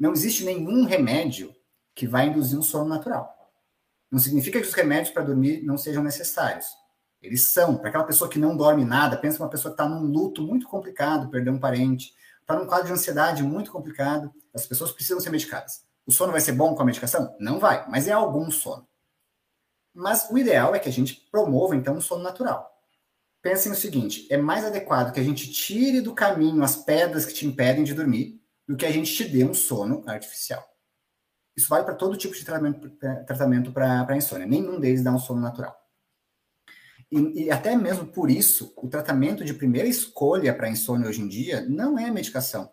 Não 0.00 0.14
existe 0.14 0.46
nenhum 0.46 0.86
remédio 0.86 1.54
que 1.94 2.06
vai 2.06 2.28
induzir 2.28 2.58
um 2.58 2.62
sono 2.62 2.88
natural. 2.88 3.30
Não 4.10 4.18
significa 4.18 4.58
que 4.58 4.66
os 4.66 4.72
remédios 4.72 5.12
para 5.12 5.22
dormir 5.22 5.62
não 5.62 5.76
sejam 5.76 6.02
necessários. 6.02 6.68
Eles 7.20 7.42
são. 7.42 7.76
Para 7.76 7.90
aquela 7.90 8.04
pessoa 8.04 8.30
que 8.30 8.38
não 8.38 8.56
dorme 8.56 8.82
nada, 8.82 9.18
pensa 9.18 9.42
uma 9.42 9.50
pessoa 9.50 9.74
que 9.74 9.82
está 9.82 9.86
num 9.86 10.06
luto 10.06 10.40
muito 10.40 10.66
complicado, 10.66 11.28
perdeu 11.28 11.52
um 11.52 11.60
parente, 11.60 12.14
está 12.40 12.58
num 12.58 12.64
quadro 12.64 12.86
de 12.86 12.94
ansiedade 12.94 13.42
muito 13.42 13.70
complicado, 13.70 14.32
as 14.54 14.66
pessoas 14.66 14.90
precisam 14.90 15.20
ser 15.20 15.28
medicadas. 15.28 15.91
O 16.06 16.12
sono 16.12 16.32
vai 16.32 16.40
ser 16.40 16.52
bom 16.52 16.74
com 16.74 16.82
a 16.82 16.84
medicação? 16.84 17.36
Não 17.38 17.58
vai, 17.58 17.88
mas 17.88 18.08
é 18.08 18.12
algum 18.12 18.50
sono. 18.50 18.86
Mas 19.94 20.28
o 20.30 20.38
ideal 20.38 20.74
é 20.74 20.78
que 20.78 20.88
a 20.88 20.92
gente 20.92 21.28
promova, 21.30 21.76
então, 21.76 21.96
um 21.96 22.00
sono 22.00 22.22
natural. 22.22 22.68
Pensem 23.42 23.72
o 23.72 23.76
seguinte: 23.76 24.26
é 24.30 24.36
mais 24.36 24.64
adequado 24.64 25.12
que 25.12 25.20
a 25.20 25.24
gente 25.24 25.50
tire 25.52 26.00
do 26.00 26.14
caminho 26.14 26.62
as 26.62 26.76
pedras 26.76 27.26
que 27.26 27.34
te 27.34 27.46
impedem 27.46 27.84
de 27.84 27.94
dormir 27.94 28.40
do 28.66 28.76
que 28.76 28.86
a 28.86 28.90
gente 28.90 29.12
te 29.12 29.24
dê 29.24 29.44
um 29.44 29.52
sono 29.52 30.02
artificial. 30.06 30.64
Isso 31.56 31.68
vale 31.68 31.84
para 31.84 31.94
todo 31.94 32.16
tipo 32.16 32.34
de 32.34 32.44
tratamento, 32.44 33.72
para 33.72 34.16
insônia. 34.16 34.46
Nenhum 34.46 34.80
deles 34.80 35.02
dá 35.02 35.12
um 35.12 35.18
sono 35.18 35.40
natural. 35.40 35.76
E, 37.10 37.44
e, 37.44 37.50
até 37.50 37.76
mesmo 37.76 38.06
por 38.06 38.30
isso, 38.30 38.72
o 38.76 38.88
tratamento 38.88 39.44
de 39.44 39.52
primeira 39.52 39.86
escolha 39.86 40.54
para 40.54 40.70
insônia 40.70 41.08
hoje 41.08 41.20
em 41.20 41.28
dia 41.28 41.60
não 41.68 41.98
é 41.98 42.10
medicação. 42.10 42.72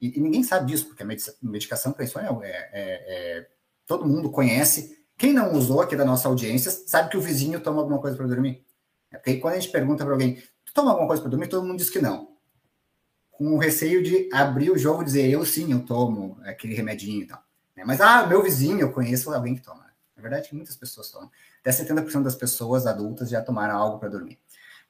E, 0.00 0.18
e 0.18 0.20
ninguém 0.20 0.42
sabe 0.42 0.66
disso, 0.70 0.86
porque 0.86 1.02
a 1.02 1.06
medicação 1.42 1.92
para 1.92 2.04
insônia 2.04 2.28
é, 2.42 2.48
é, 2.48 2.68
é, 2.72 3.48
todo 3.86 4.06
mundo 4.06 4.30
conhece. 4.30 4.98
Quem 5.16 5.32
não 5.32 5.52
usou 5.52 5.80
aqui 5.80 5.94
da 5.94 6.04
nossa 6.04 6.28
audiência 6.28 6.70
sabe 6.70 7.10
que 7.10 7.16
o 7.16 7.20
vizinho 7.20 7.60
toma 7.60 7.80
alguma 7.80 8.00
coisa 8.00 8.16
para 8.16 8.26
dormir. 8.26 8.64
É 9.10 9.18
porque 9.18 9.36
quando 9.36 9.54
a 9.54 9.58
gente 9.58 9.70
pergunta 9.70 10.04
para 10.04 10.14
alguém, 10.14 10.42
tu 10.64 10.72
toma 10.72 10.90
alguma 10.90 11.06
coisa 11.06 11.20
para 11.20 11.30
dormir? 11.30 11.48
Todo 11.48 11.66
mundo 11.66 11.78
diz 11.78 11.90
que 11.90 12.00
não. 12.00 12.30
Com 13.30 13.54
o 13.54 13.58
receio 13.58 14.02
de 14.02 14.28
abrir 14.32 14.70
o 14.70 14.78
jogo 14.78 15.02
e 15.02 15.04
dizer, 15.04 15.28
eu 15.28 15.44
sim, 15.44 15.72
eu 15.72 15.84
tomo 15.84 16.38
aquele 16.44 16.74
remedinho 16.74 17.22
e 17.22 17.26
tal. 17.26 17.42
Né? 17.76 17.84
Mas, 17.84 18.00
ah, 18.00 18.26
meu 18.26 18.42
vizinho, 18.42 18.80
eu 18.80 18.92
conheço 18.92 19.32
alguém 19.32 19.54
que 19.54 19.62
toma. 19.62 19.86
Na 20.16 20.22
verdade, 20.22 20.54
muitas 20.54 20.76
pessoas 20.76 21.10
tomam. 21.10 21.30
Até 21.60 21.70
70% 21.70 22.22
das 22.22 22.34
pessoas 22.34 22.86
adultas 22.86 23.28
já 23.28 23.42
tomaram 23.42 23.76
algo 23.76 23.98
para 23.98 24.08
dormir. 24.08 24.38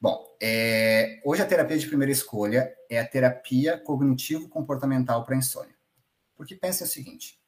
Bom, 0.01 0.35
é, 0.41 1.21
hoje 1.23 1.43
a 1.43 1.45
terapia 1.45 1.77
de 1.77 1.85
primeira 1.85 2.11
escolha 2.11 2.75
é 2.89 2.99
a 2.99 3.07
terapia 3.07 3.77
cognitivo-comportamental 3.77 5.23
para 5.23 5.35
insônia. 5.35 5.75
Porque 6.35 6.55
pensem 6.55 6.87
o 6.87 6.89
seguinte: 6.89 7.39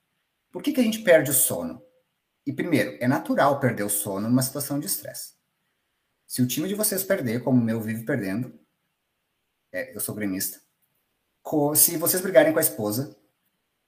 por 0.52 0.62
que, 0.62 0.72
que 0.72 0.80
a 0.80 0.84
gente 0.84 1.00
perde 1.00 1.32
o 1.32 1.34
sono? 1.34 1.82
E 2.46 2.54
primeiro, 2.54 2.96
é 3.02 3.08
natural 3.08 3.60
perder 3.60 3.82
o 3.84 3.90
sono 3.90 4.30
numa 4.30 4.44
situação 4.44 4.80
de 4.80 4.86
estresse. 4.86 5.34
Se 6.28 6.44
o 6.44 6.48
time 6.48 6.68
de 6.68 6.76
vocês 6.76 7.04
perder, 7.04 7.44
como 7.44 7.60
o 7.60 7.64
meu 7.64 7.82
vive 7.82 8.06
perdendo, 8.06 8.54
é, 9.72 9.96
eu 9.96 10.00
sou 10.00 10.14
gremista, 10.14 10.62
se 11.76 11.98
vocês 11.98 12.22
brigarem 12.22 12.54
com 12.54 12.60
a 12.60 12.62
esposa, 12.62 13.18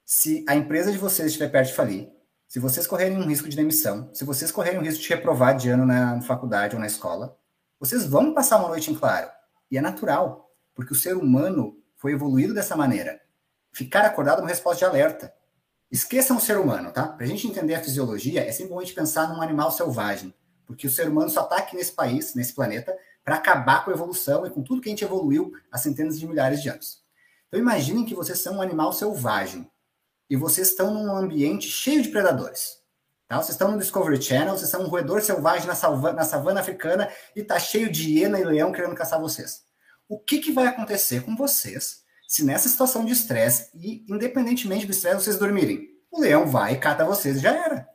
se 0.03 0.43
a 0.49 0.55
empresa 0.55 0.91
de 0.91 0.97
vocês 0.97 1.27
estiver 1.27 1.51
perto 1.51 1.67
de 1.67 1.75
falir, 1.75 2.09
se 2.47 2.59
vocês 2.59 2.87
correrem 2.87 3.17
um 3.17 3.27
risco 3.27 3.47
de 3.47 3.55
demissão, 3.55 4.09
se 4.11 4.23
vocês 4.23 4.51
correrem 4.51 4.79
um 4.79 4.83
risco 4.83 5.03
de 5.03 5.09
reprovar 5.09 5.55
de 5.55 5.69
ano 5.69 5.85
na 5.85 6.19
faculdade 6.21 6.75
ou 6.75 6.81
na 6.81 6.87
escola, 6.87 7.37
vocês 7.85 8.07
vão 8.07 8.33
passar 8.33 8.57
uma 8.57 8.69
noite 8.69 8.89
em 8.89 8.95
claro. 8.95 9.29
E 9.69 9.77
é 9.77 9.81
natural, 9.81 10.51
porque 10.73 10.91
o 10.91 10.95
ser 10.95 11.15
humano 11.15 11.77
foi 11.95 12.13
evoluído 12.13 12.51
dessa 12.51 12.75
maneira. 12.75 13.21
Ficar 13.71 14.03
acordado 14.05 14.39
é 14.39 14.41
uma 14.41 14.49
resposta 14.49 14.79
de 14.79 14.85
alerta. 14.85 15.31
Esqueçam 15.91 16.37
o 16.37 16.41
ser 16.41 16.57
humano, 16.57 16.91
tá? 16.91 17.07
Para 17.07 17.25
a 17.25 17.29
gente 17.29 17.47
entender 17.47 17.75
a 17.75 17.83
fisiologia, 17.83 18.43
é 18.43 18.51
sempre 18.51 18.73
bom 18.73 18.79
a 18.79 18.83
gente 18.83 18.95
pensar 18.95 19.29
num 19.29 19.39
animal 19.39 19.71
selvagem, 19.71 20.33
porque 20.65 20.87
o 20.87 20.89
ser 20.89 21.07
humano 21.07 21.29
só 21.29 21.43
está 21.43 21.57
aqui 21.57 21.75
nesse 21.75 21.91
país, 21.91 22.33
nesse 22.33 22.55
planeta, 22.55 22.97
para 23.23 23.35
acabar 23.35 23.85
com 23.85 23.91
a 23.91 23.93
evolução 23.93 24.47
e 24.47 24.49
com 24.49 24.63
tudo 24.63 24.81
que 24.81 24.89
a 24.89 24.91
gente 24.91 25.05
evoluiu 25.05 25.53
há 25.71 25.77
centenas 25.77 26.19
de 26.19 26.27
milhares 26.27 26.63
de 26.63 26.69
anos. 26.69 27.03
Então 27.47 27.59
imaginem 27.59 28.03
que 28.03 28.15
vocês 28.15 28.39
são 28.39 28.55
um 28.55 28.61
animal 28.63 28.93
selvagem 28.93 29.69
e 30.27 30.35
vocês 30.35 30.69
estão 30.69 30.91
num 30.91 31.15
ambiente 31.15 31.69
cheio 31.69 32.01
de 32.01 32.09
predadores. 32.09 32.83
Tá? 33.27 33.37
Vocês 33.37 33.49
estão 33.51 33.71
no 33.71 33.79
Discovery 33.79 34.21
Channel, 34.21 34.57
vocês 34.57 34.69
são 34.69 34.83
um 34.83 34.87
roedor 34.87 35.21
selvagem 35.21 35.67
na, 35.67 35.75
salva, 35.75 36.13
na 36.13 36.23
savana 36.23 36.59
africana 36.59 37.09
e 37.35 37.41
está 37.41 37.57
cheio 37.57 37.91
de 37.91 38.11
hiena 38.11 38.39
e 38.39 38.43
leão 38.43 38.71
querendo 38.71 38.95
caçar 38.95 39.19
vocês. 39.19 39.63
O 40.07 40.19
que, 40.19 40.39
que 40.39 40.51
vai 40.51 40.67
acontecer 40.67 41.23
com 41.23 41.35
vocês 41.35 42.03
se 42.27 42.43
nessa 42.43 42.67
situação 42.67 43.05
de 43.05 43.13
estresse, 43.13 43.69
e 43.75 44.05
independentemente 44.09 44.85
do 44.85 44.91
estresse, 44.91 45.23
vocês 45.23 45.37
dormirem? 45.37 45.89
O 46.11 46.19
leão 46.19 46.47
vai 46.47 46.79
cata 46.79 47.05
vocês 47.05 47.41
já 47.41 47.53
era. 47.53 47.87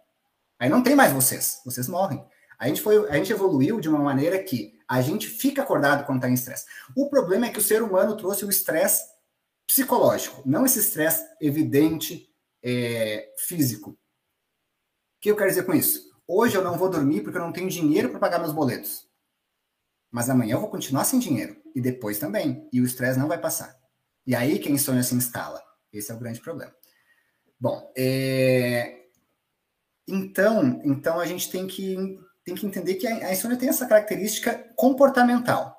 Aí 0.58 0.68
não 0.68 0.82
tem 0.82 0.94
mais 0.94 1.12
vocês, 1.12 1.60
vocês 1.64 1.88
morrem. 1.88 2.24
A 2.58 2.68
gente, 2.68 2.82
foi, 2.82 3.08
a 3.08 3.14
gente 3.14 3.32
evoluiu 3.32 3.80
de 3.80 3.88
uma 3.88 3.98
maneira 3.98 4.38
que 4.42 4.78
a 4.86 5.00
gente 5.00 5.26
fica 5.26 5.62
acordado 5.62 6.04
quando 6.04 6.18
está 6.18 6.28
em 6.28 6.34
estresse. 6.34 6.66
O 6.96 7.08
problema 7.08 7.46
é 7.46 7.50
que 7.50 7.58
o 7.58 7.62
ser 7.62 7.82
humano 7.82 8.16
trouxe 8.16 8.44
o 8.44 8.50
estresse 8.50 9.02
psicológico, 9.66 10.42
não 10.44 10.66
esse 10.66 10.80
estresse 10.80 11.24
evidente 11.40 12.28
é, 12.62 13.28
físico. 13.38 13.96
O 15.20 15.22
que 15.22 15.30
eu 15.30 15.36
quero 15.36 15.50
dizer 15.50 15.64
com 15.64 15.74
isso? 15.74 16.10
Hoje 16.26 16.56
eu 16.56 16.64
não 16.64 16.78
vou 16.78 16.88
dormir 16.88 17.20
porque 17.20 17.36
eu 17.36 17.42
não 17.42 17.52
tenho 17.52 17.68
dinheiro 17.68 18.08
para 18.08 18.18
pagar 18.18 18.38
meus 18.38 18.54
boletos. 18.54 19.06
Mas 20.10 20.30
amanhã 20.30 20.54
eu 20.54 20.60
vou 20.60 20.70
continuar 20.70 21.04
sem 21.04 21.20
dinheiro. 21.20 21.58
E 21.76 21.80
depois 21.80 22.18
também. 22.18 22.66
E 22.72 22.80
o 22.80 22.86
estresse 22.86 23.18
não 23.18 23.28
vai 23.28 23.36
passar. 23.36 23.78
E 24.26 24.34
aí 24.34 24.58
quem 24.58 24.78
sonha 24.78 25.02
se 25.02 25.14
instala. 25.14 25.62
Esse 25.92 26.10
é 26.10 26.14
o 26.14 26.18
grande 26.18 26.40
problema. 26.40 26.74
Bom, 27.60 27.92
é... 27.94 29.08
então, 30.08 30.80
então 30.86 31.20
a 31.20 31.26
gente 31.26 31.50
tem 31.50 31.66
que, 31.66 32.18
tem 32.42 32.54
que 32.54 32.64
entender 32.64 32.94
que 32.94 33.06
a, 33.06 33.26
a 33.26 33.32
insônia 33.34 33.58
tem 33.58 33.68
essa 33.68 33.86
característica 33.86 34.54
comportamental. 34.74 35.76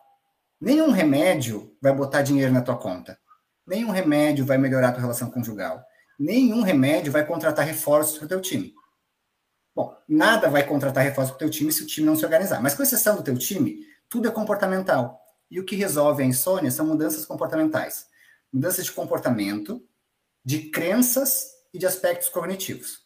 Nenhum 0.60 0.92
remédio 0.92 1.76
vai 1.82 1.96
botar 1.96 2.22
dinheiro 2.22 2.54
na 2.54 2.62
tua 2.62 2.78
conta. 2.78 3.18
Nenhum 3.66 3.90
remédio 3.90 4.46
vai 4.46 4.60
melhorar 4.60 4.90
a 4.90 4.92
tua 4.92 5.02
relação 5.02 5.32
conjugal. 5.32 5.84
Nenhum 6.20 6.62
remédio 6.62 7.12
vai 7.12 7.26
contratar 7.26 7.66
reforços 7.66 8.20
para 8.20 8.26
o 8.26 8.30
teu 8.30 8.40
time. 8.40 8.80
Bom, 9.74 9.96
nada 10.08 10.50
vai 10.50 10.66
contratar 10.66 11.04
reforços 11.04 11.32
para 11.32 11.38
o 11.38 11.40
teu 11.40 11.50
time 11.50 11.72
se 11.72 11.84
o 11.84 11.88
time 11.88 12.06
não 12.06 12.16
se 12.16 12.26
organizar. 12.26 12.62
Mas 12.62 12.74
com 12.74 12.84
exceção 12.84 13.16
do 13.16 13.24
teu 13.24 13.38
time, 13.38 13.86
tudo 14.10 14.28
é 14.28 14.32
comportamental. 14.32 15.20
E 15.50 15.60
o 15.60 15.66
que 15.66 15.76
resolve 15.76 16.24
a 16.24 16.26
insônia 16.26 16.72
são 16.72 16.86
mudanças 16.86 17.26
comportamentais. 17.26 18.08
Mudanças 18.52 18.86
de 18.86 18.92
comportamento, 18.92 19.86
de 20.44 20.70
crenças 20.70 21.52
e 21.74 21.80
de 21.80 21.86
aspectos 21.86 22.30
cognitivos. 22.30 23.06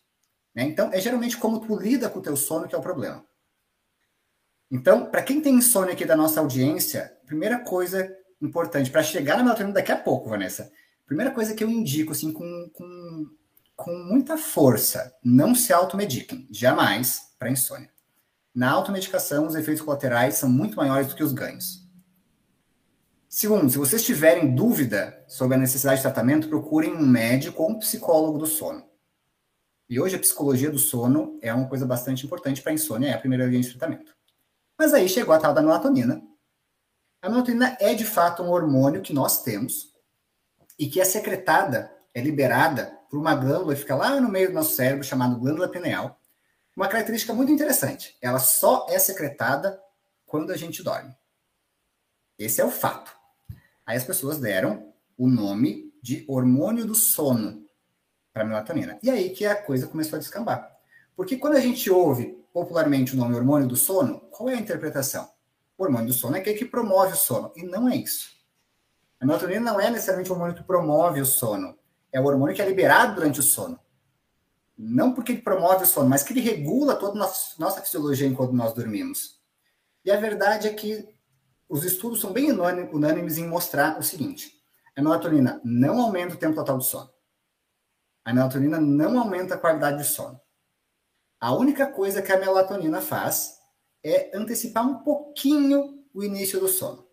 Né? 0.53 0.63
Então, 0.63 0.89
é 0.91 0.99
geralmente 0.99 1.37
como 1.37 1.59
tu 1.59 1.77
lida 1.77 2.09
com 2.09 2.19
o 2.19 2.21
teu 2.21 2.35
sono 2.35 2.67
que 2.67 2.73
é 2.73 2.77
o 2.77 2.81
problema. 2.81 3.23
Então, 4.71 5.05
para 5.11 5.21
quem 5.21 5.41
tem 5.41 5.55
insônia 5.55 5.93
aqui 5.93 6.05
da 6.05 6.15
nossa 6.15 6.39
audiência, 6.39 7.15
primeira 7.25 7.59
coisa 7.59 8.11
importante, 8.41 8.89
para 8.89 9.03
chegar 9.03 9.37
na 9.37 9.43
melatonina 9.43 9.75
daqui 9.75 9.91
a 9.91 9.97
pouco, 9.97 10.29
Vanessa, 10.29 10.71
primeira 11.05 11.31
coisa 11.31 11.53
que 11.53 11.63
eu 11.63 11.69
indico, 11.69 12.11
assim, 12.11 12.31
com, 12.31 12.69
com, 12.73 13.27
com 13.75 13.95
muita 13.97 14.37
força, 14.37 15.13
não 15.23 15.53
se 15.53 15.73
automediquem, 15.73 16.47
jamais, 16.49 17.33
para 17.37 17.49
insônia. 17.49 17.89
Na 18.53 18.71
automedicação, 18.71 19.45
os 19.45 19.55
efeitos 19.55 19.83
colaterais 19.83 20.35
são 20.35 20.49
muito 20.49 20.77
maiores 20.77 21.07
do 21.07 21.15
que 21.15 21.23
os 21.23 21.33
ganhos. 21.33 21.85
Segundo, 23.27 23.69
se 23.69 23.77
vocês 23.77 24.05
tiverem 24.05 24.55
dúvida 24.55 25.21
sobre 25.27 25.55
a 25.55 25.59
necessidade 25.59 25.97
de 25.97 26.03
tratamento, 26.03 26.47
procurem 26.47 26.95
um 26.95 27.05
médico 27.05 27.63
ou 27.63 27.71
um 27.71 27.79
psicólogo 27.79 28.37
do 28.37 28.47
sono. 28.47 28.89
E 29.89 29.99
hoje 29.99 30.15
a 30.15 30.19
psicologia 30.19 30.71
do 30.71 30.79
sono 30.79 31.37
é 31.41 31.53
uma 31.53 31.67
coisa 31.67 31.85
bastante 31.85 32.25
importante 32.25 32.61
para 32.61 32.71
a 32.71 32.75
insônia, 32.75 33.09
é 33.09 33.13
a 33.13 33.19
primeira 33.19 33.45
linha 33.45 33.61
de 33.61 33.69
tratamento. 33.69 34.15
Mas 34.79 34.93
aí 34.93 35.09
chegou 35.09 35.35
a 35.35 35.37
tal 35.37 35.53
da 35.53 35.61
melatonina. 35.61 36.23
A 37.21 37.29
melatonina 37.29 37.75
é 37.81 37.93
de 37.93 38.05
fato 38.05 38.41
um 38.41 38.49
hormônio 38.49 39.01
que 39.01 39.13
nós 39.13 39.43
temos 39.43 39.93
e 40.79 40.87
que 40.87 41.01
é 41.01 41.05
secretada, 41.05 41.91
é 42.13 42.21
liberada 42.21 42.94
por 43.15 43.21
uma 43.21 43.33
glândula 43.33 43.73
que 43.73 43.79
fica 43.79 43.95
lá 43.95 44.19
no 44.19 44.27
meio 44.27 44.49
do 44.49 44.53
nosso 44.53 44.75
cérebro, 44.75 45.01
chamada 45.01 45.35
glândula 45.35 45.69
pineal. 45.69 46.19
Uma 46.75 46.89
característica 46.89 47.33
muito 47.33 47.49
interessante, 47.49 48.17
ela 48.21 48.39
só 48.39 48.87
é 48.89 48.99
secretada 48.99 49.81
quando 50.25 50.51
a 50.51 50.57
gente 50.57 50.83
dorme. 50.83 51.15
Esse 52.37 52.59
é 52.59 52.65
o 52.65 52.69
fato. 52.69 53.15
Aí 53.85 53.95
as 53.95 54.03
pessoas 54.03 54.37
deram 54.37 54.91
o 55.17 55.29
nome 55.29 55.93
de 56.01 56.25
hormônio 56.27 56.85
do 56.85 56.93
sono 56.93 57.65
para 58.33 58.43
melatonina. 58.43 58.99
E 59.01 59.09
aí 59.09 59.29
que 59.29 59.45
a 59.45 59.55
coisa 59.55 59.87
começou 59.87 60.17
a 60.17 60.19
descambar. 60.19 60.69
Porque 61.15 61.37
quando 61.37 61.55
a 61.55 61.61
gente 61.61 61.89
ouve 61.89 62.37
popularmente 62.51 63.13
o 63.13 63.17
nome 63.17 63.33
hormônio 63.35 63.65
do 63.65 63.77
sono, 63.77 64.19
qual 64.29 64.49
é 64.49 64.55
a 64.55 64.59
interpretação? 64.59 65.31
O 65.77 65.85
hormônio 65.85 66.07
do 66.07 66.13
sono 66.13 66.35
é 66.35 66.41
aquele 66.41 66.57
que 66.57 66.65
promove 66.65 67.13
o 67.13 67.17
sono, 67.17 67.53
e 67.55 67.63
não 67.63 67.87
é 67.87 67.95
isso. 67.95 68.35
A 69.21 69.25
melatonina 69.25 69.61
não 69.61 69.79
é 69.79 69.89
necessariamente 69.89 70.29
o 70.29 70.33
hormônio 70.33 70.55
que 70.55 70.63
promove 70.63 71.21
o 71.21 71.25
sono, 71.25 71.77
é 72.15 72.19
o 72.21 72.23
hormônio 72.23 72.55
que 72.55 72.61
é 72.61 72.65
liberado 72.65 73.15
durante 73.15 73.41
o 73.41 73.43
sono. 73.43 73.77
Não 74.77 75.13
porque 75.13 75.33
ele 75.33 75.41
promove 75.41 75.83
o 75.83 75.85
sono, 75.85 76.07
mas 76.07 76.23
que 76.23 76.31
ele 76.31 76.39
regula 76.39 76.95
toda 76.95 77.21
a 77.21 77.31
nossa 77.59 77.81
fisiologia 77.81 78.25
enquanto 78.25 78.53
nós 78.53 78.73
dormimos. 78.73 79.41
E 80.05 80.09
a 80.09 80.17
verdade 80.17 80.65
é 80.69 80.73
que 80.73 81.13
os 81.67 81.83
estudos 81.83 82.21
são 82.21 82.31
bem 82.31 82.53
unânimes 82.53 83.37
em 83.37 83.45
mostrar 83.45 83.99
o 83.99 84.03
seguinte: 84.03 84.49
a 84.95 85.01
melatonina 85.01 85.59
não 85.65 85.99
aumenta 85.99 86.35
o 86.35 86.37
tempo 86.37 86.55
total 86.55 86.77
de 86.77 86.85
sono. 86.85 87.09
A 88.23 88.33
melatonina 88.33 88.79
não 88.79 89.19
aumenta 89.19 89.55
a 89.55 89.57
qualidade 89.57 89.97
de 89.97 90.05
sono. 90.05 90.39
A 91.37 91.53
única 91.53 91.85
coisa 91.85 92.21
que 92.21 92.31
a 92.31 92.39
melatonina 92.39 93.01
faz 93.01 93.57
é 94.01 94.31
antecipar 94.33 94.87
um 94.87 95.03
pouquinho 95.03 96.05
o 96.13 96.23
início 96.23 96.61
do 96.61 96.69
sono. 96.69 97.05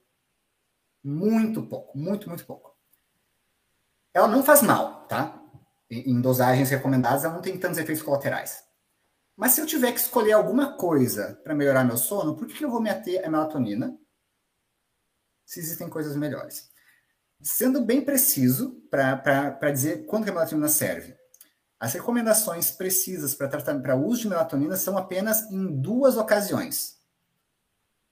Muito 1.02 1.60
pouco, 1.66 1.98
muito, 1.98 2.28
muito 2.28 2.46
pouco. 2.46 2.71
Ela 4.14 4.28
não 4.28 4.42
faz 4.42 4.62
mal, 4.62 5.06
tá? 5.06 5.40
Em 5.90 6.20
dosagens 6.20 6.70
recomendadas, 6.70 7.24
ela 7.24 7.34
não 7.34 7.42
tem 7.42 7.58
tantos 7.58 7.78
efeitos 7.78 8.02
colaterais. 8.02 8.64
Mas 9.36 9.52
se 9.52 9.60
eu 9.60 9.66
tiver 9.66 9.92
que 9.92 10.00
escolher 10.00 10.32
alguma 10.32 10.76
coisa 10.76 11.40
para 11.42 11.54
melhorar 11.54 11.84
meu 11.84 11.96
sono, 11.96 12.36
por 12.36 12.46
que 12.46 12.64
eu 12.64 12.70
vou 12.70 12.80
me 12.80 12.90
ater 12.90 13.24
à 13.24 13.30
melatonina 13.30 13.98
se 15.44 15.60
existem 15.60 15.88
coisas 15.88 16.16
melhores. 16.16 16.70
Sendo 17.40 17.84
bem 17.84 18.02
preciso 18.02 18.80
para 18.90 19.70
dizer 19.70 20.06
quando 20.06 20.24
que 20.24 20.30
a 20.30 20.32
melatonina 20.32 20.68
serve. 20.68 21.14
As 21.78 21.92
recomendações 21.92 22.70
precisas 22.70 23.34
para 23.34 23.96
uso 23.96 24.22
de 24.22 24.28
melatonina 24.28 24.76
são 24.76 24.96
apenas 24.96 25.50
em 25.50 25.80
duas 25.80 26.16
ocasiões. 26.16 26.98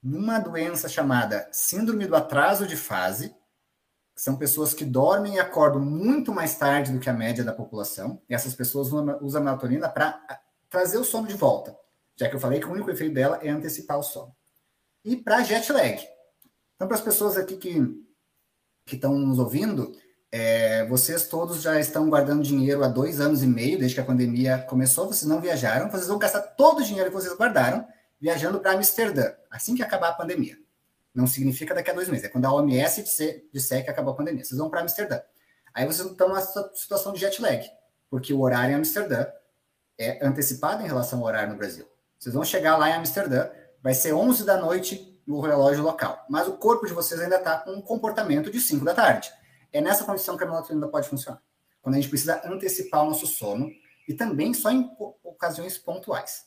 Numa 0.03 0.39
doença 0.39 0.89
chamada 0.89 1.47
síndrome 1.51 2.05
do 2.05 2.15
atraso 2.15 2.67
de 2.67 2.75
fase, 2.75 3.33
são 4.15 4.35
pessoas 4.35 4.73
que 4.73 4.85
dormem 4.85 5.35
e 5.35 5.39
acordam 5.39 5.81
muito 5.81 6.33
mais 6.33 6.55
tarde 6.55 6.91
do 6.91 6.99
que 6.99 7.09
a 7.09 7.13
média 7.13 7.43
da 7.43 7.53
população, 7.53 8.21
e 8.29 8.35
essas 8.35 8.53
pessoas 8.53 8.91
usam 9.21 9.41
a 9.41 9.43
melatonina 9.43 9.89
para 9.89 10.19
trazer 10.69 10.97
o 10.97 11.03
sono 11.03 11.27
de 11.27 11.35
volta, 11.35 11.75
já 12.15 12.29
que 12.29 12.35
eu 12.35 12.39
falei 12.39 12.59
que 12.59 12.67
o 12.67 12.71
único 12.71 12.89
efeito 12.89 13.13
dela 13.13 13.39
é 13.41 13.49
antecipar 13.49 13.97
o 13.97 14.03
sono. 14.03 14.35
E 15.03 15.15
para 15.15 15.43
jet 15.43 15.71
lag, 15.71 15.99
então, 16.75 16.87
para 16.87 16.95
as 16.95 17.03
pessoas 17.03 17.37
aqui 17.37 17.57
que 17.57 17.79
que 18.85 18.95
estão 18.95 19.17
nos 19.17 19.39
ouvindo, 19.39 19.95
é, 20.31 20.85
vocês 20.87 21.27
todos 21.27 21.61
já 21.61 21.79
estão 21.79 22.09
guardando 22.09 22.43
dinheiro 22.43 22.83
há 22.83 22.87
dois 22.87 23.19
anos 23.19 23.43
e 23.43 23.47
meio, 23.47 23.77
desde 23.77 23.95
que 23.95 24.01
a 24.01 24.05
pandemia 24.05 24.57
começou, 24.69 25.07
vocês 25.07 25.29
não 25.29 25.39
viajaram, 25.39 25.89
vocês 25.89 26.07
vão 26.07 26.17
gastar 26.17 26.41
todo 26.41 26.79
o 26.79 26.83
dinheiro 26.83 27.09
que 27.09 27.15
vocês 27.15 27.35
guardaram 27.35 27.87
viajando 28.19 28.59
para 28.59 28.73
Amsterdã, 28.73 29.33
assim 29.49 29.75
que 29.75 29.83
acabar 29.83 30.09
a 30.09 30.13
pandemia. 30.13 30.57
Não 31.13 31.27
significa 31.27 31.73
daqui 31.73 31.91
a 31.91 31.93
dois 31.93 32.07
meses, 32.07 32.25
é 32.25 32.29
quando 32.29 32.45
a 32.45 32.53
OMS 32.53 33.03
disser, 33.03 33.45
disser 33.51 33.83
que 33.83 33.89
acabou 33.89 34.13
a 34.13 34.17
pandemia. 34.17 34.43
Vocês 34.43 34.57
vão 34.57 34.69
para 34.69 34.81
Amsterdã. 34.81 35.19
Aí 35.73 35.85
vocês 35.85 36.09
estão 36.09 36.29
numa 36.29 36.41
situação 36.41 37.13
de 37.13 37.19
jet 37.19 37.41
lag, 37.41 37.69
porque 38.09 38.33
o 38.33 38.41
horário 38.41 38.73
em 38.73 38.75
Amsterdã 38.75 39.25
é 39.97 40.25
antecipado 40.25 40.83
em 40.83 40.87
relação 40.87 41.19
ao 41.19 41.25
horário 41.25 41.51
no 41.51 41.57
Brasil. 41.57 41.85
Vocês 42.17 42.33
vão 42.33 42.43
chegar 42.43 42.77
lá 42.77 42.89
em 42.89 42.93
Amsterdã, 42.93 43.49
vai 43.81 43.93
ser 43.93 44.13
11 44.13 44.45
da 44.45 44.57
noite 44.57 45.19
no 45.25 45.39
relógio 45.39 45.83
local. 45.83 46.25
Mas 46.29 46.47
o 46.47 46.53
corpo 46.53 46.85
de 46.85 46.93
vocês 46.93 47.19
ainda 47.19 47.37
está 47.37 47.59
com 47.59 47.71
um 47.71 47.81
comportamento 47.81 48.51
de 48.51 48.59
5 48.59 48.83
da 48.83 48.93
tarde. 48.93 49.31
É 49.71 49.81
nessa 49.81 50.03
condição 50.03 50.37
que 50.37 50.43
a 50.43 50.47
melatonina 50.47 50.87
pode 50.87 51.07
funcionar. 51.07 51.41
Quando 51.81 51.95
a 51.95 51.97
gente 51.97 52.09
precisa 52.09 52.41
antecipar 52.45 53.03
o 53.03 53.09
nosso 53.09 53.25
sono 53.25 53.69
e 54.07 54.13
também 54.13 54.53
só 54.53 54.69
em 54.71 54.89
ocasiões 55.23 55.77
pontuais. 55.77 56.45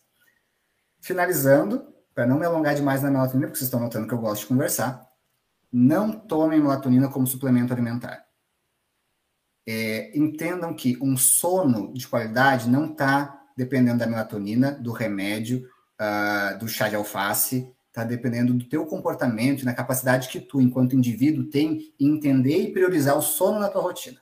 Finalizando, 1.01 1.94
para 2.15 2.27
não 2.27 2.39
me 2.39 2.47
alongar 2.47 2.75
demais 2.75 3.03
na 3.03 3.11
melatonina, 3.11 3.49
porque 3.49 3.59
vocês 3.59 3.67
estão 3.67 3.81
notando 3.81 4.07
que 4.07 4.15
eu 4.15 4.19
gosto 4.19 4.43
de 4.43 4.49
conversar, 4.49 5.07
não 5.73 6.13
tomem 6.13 6.61
melatonina 6.61 7.09
como 7.09 7.27
suplemento 7.27 7.73
alimentar. 7.73 8.25
É, 9.67 10.17
entendam 10.17 10.75
que 10.75 10.97
um 11.03 11.17
sono 11.17 11.93
de 11.93 12.07
qualidade 12.07 12.69
não 12.69 12.93
está 12.93 13.43
dependendo 13.57 13.99
da 13.99 14.07
melatonina, 14.07 14.73
do 14.73 14.93
remédio, 14.93 15.69
uh, 16.01 16.59
do 16.59 16.69
chá 16.69 16.89
de 16.89 16.97
alface, 16.97 17.73
está 17.89 18.05
dependendo 18.05 18.53
do 18.53 18.69
teu 18.69 18.85
comportamento 18.87 19.63
e 19.63 19.65
na 19.65 19.75
capacidade 19.75 20.29
que 20.29 20.41
tu, 20.41 20.61
enquanto 20.61 20.97
indivíduo, 20.97 21.49
tem 21.49 21.95
em 21.99 22.17
entender 22.17 22.59
e 22.59 22.73
priorizar 22.73 23.17
o 23.17 23.23
sono 23.23 23.59
na 23.59 23.69
tua 23.69 23.83
rotina. 23.83 24.21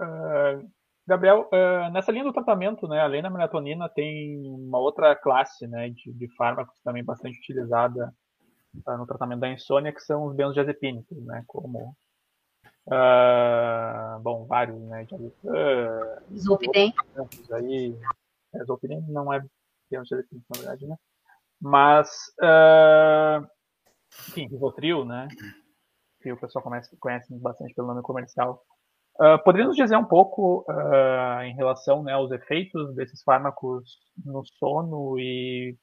Uh, 0.00 0.70
Gabriel, 1.08 1.48
uh, 1.50 1.90
nessa 1.90 2.12
linha 2.12 2.24
do 2.24 2.34
tratamento, 2.34 2.86
né, 2.86 3.00
além 3.00 3.22
da 3.22 3.30
melatonina, 3.30 3.88
tem 3.88 4.46
uma 4.46 4.78
outra 4.78 5.16
classe 5.16 5.66
né, 5.66 5.88
de, 5.88 6.12
de 6.12 6.28
fármacos 6.36 6.78
também 6.84 7.02
bastante 7.02 7.38
utilizada 7.38 8.14
uh, 8.86 8.96
no 8.98 9.06
tratamento 9.06 9.40
da 9.40 9.48
insônia, 9.48 9.90
que 9.90 10.00
são 10.00 10.26
os 10.26 10.36
benzodiazepínicos, 10.36 11.16
né, 11.24 11.42
como 11.46 11.96
bom, 14.20 14.44
vários, 14.44 14.78
né, 14.82 15.06
uh, 15.12 16.38
Zolpidem. 16.38 16.92
Aí, 17.52 17.98
é, 18.54 18.64
Zolpidem 18.66 19.00
não 19.08 19.32
é 19.32 19.42
eletrônicos, 19.90 20.42
na 20.50 20.58
verdade, 20.58 20.86
né? 20.86 20.96
Mas, 21.58 22.10
uh, 22.42 23.46
enfim, 24.28 24.46
Rivotril, 24.46 25.06
né? 25.06 25.26
Que 26.20 26.30
o 26.32 26.38
pessoal 26.38 26.62
conhece, 26.62 26.94
conhece 26.98 27.34
bastante 27.38 27.72
pelo 27.72 27.88
nome 27.88 28.02
comercial. 28.02 28.62
Uh, 29.20 29.42
poderia 29.42 29.66
nos 29.66 29.76
dizer 29.76 29.96
um 29.96 30.04
pouco 30.04 30.64
uh, 30.68 31.42
em 31.42 31.54
relação 31.54 32.04
né, 32.04 32.12
aos 32.12 32.30
efeitos 32.30 32.94
desses 32.94 33.20
fármacos 33.22 33.98
no 34.24 34.44
sono 34.58 35.18
e 35.18 35.76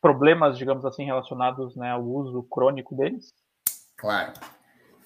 problemas, 0.00 0.58
digamos 0.58 0.84
assim, 0.84 1.04
relacionados 1.04 1.74
né, 1.76 1.90
ao 1.90 2.04
uso 2.04 2.42
crônico 2.44 2.94
deles? 2.94 3.32
Claro. 3.96 4.32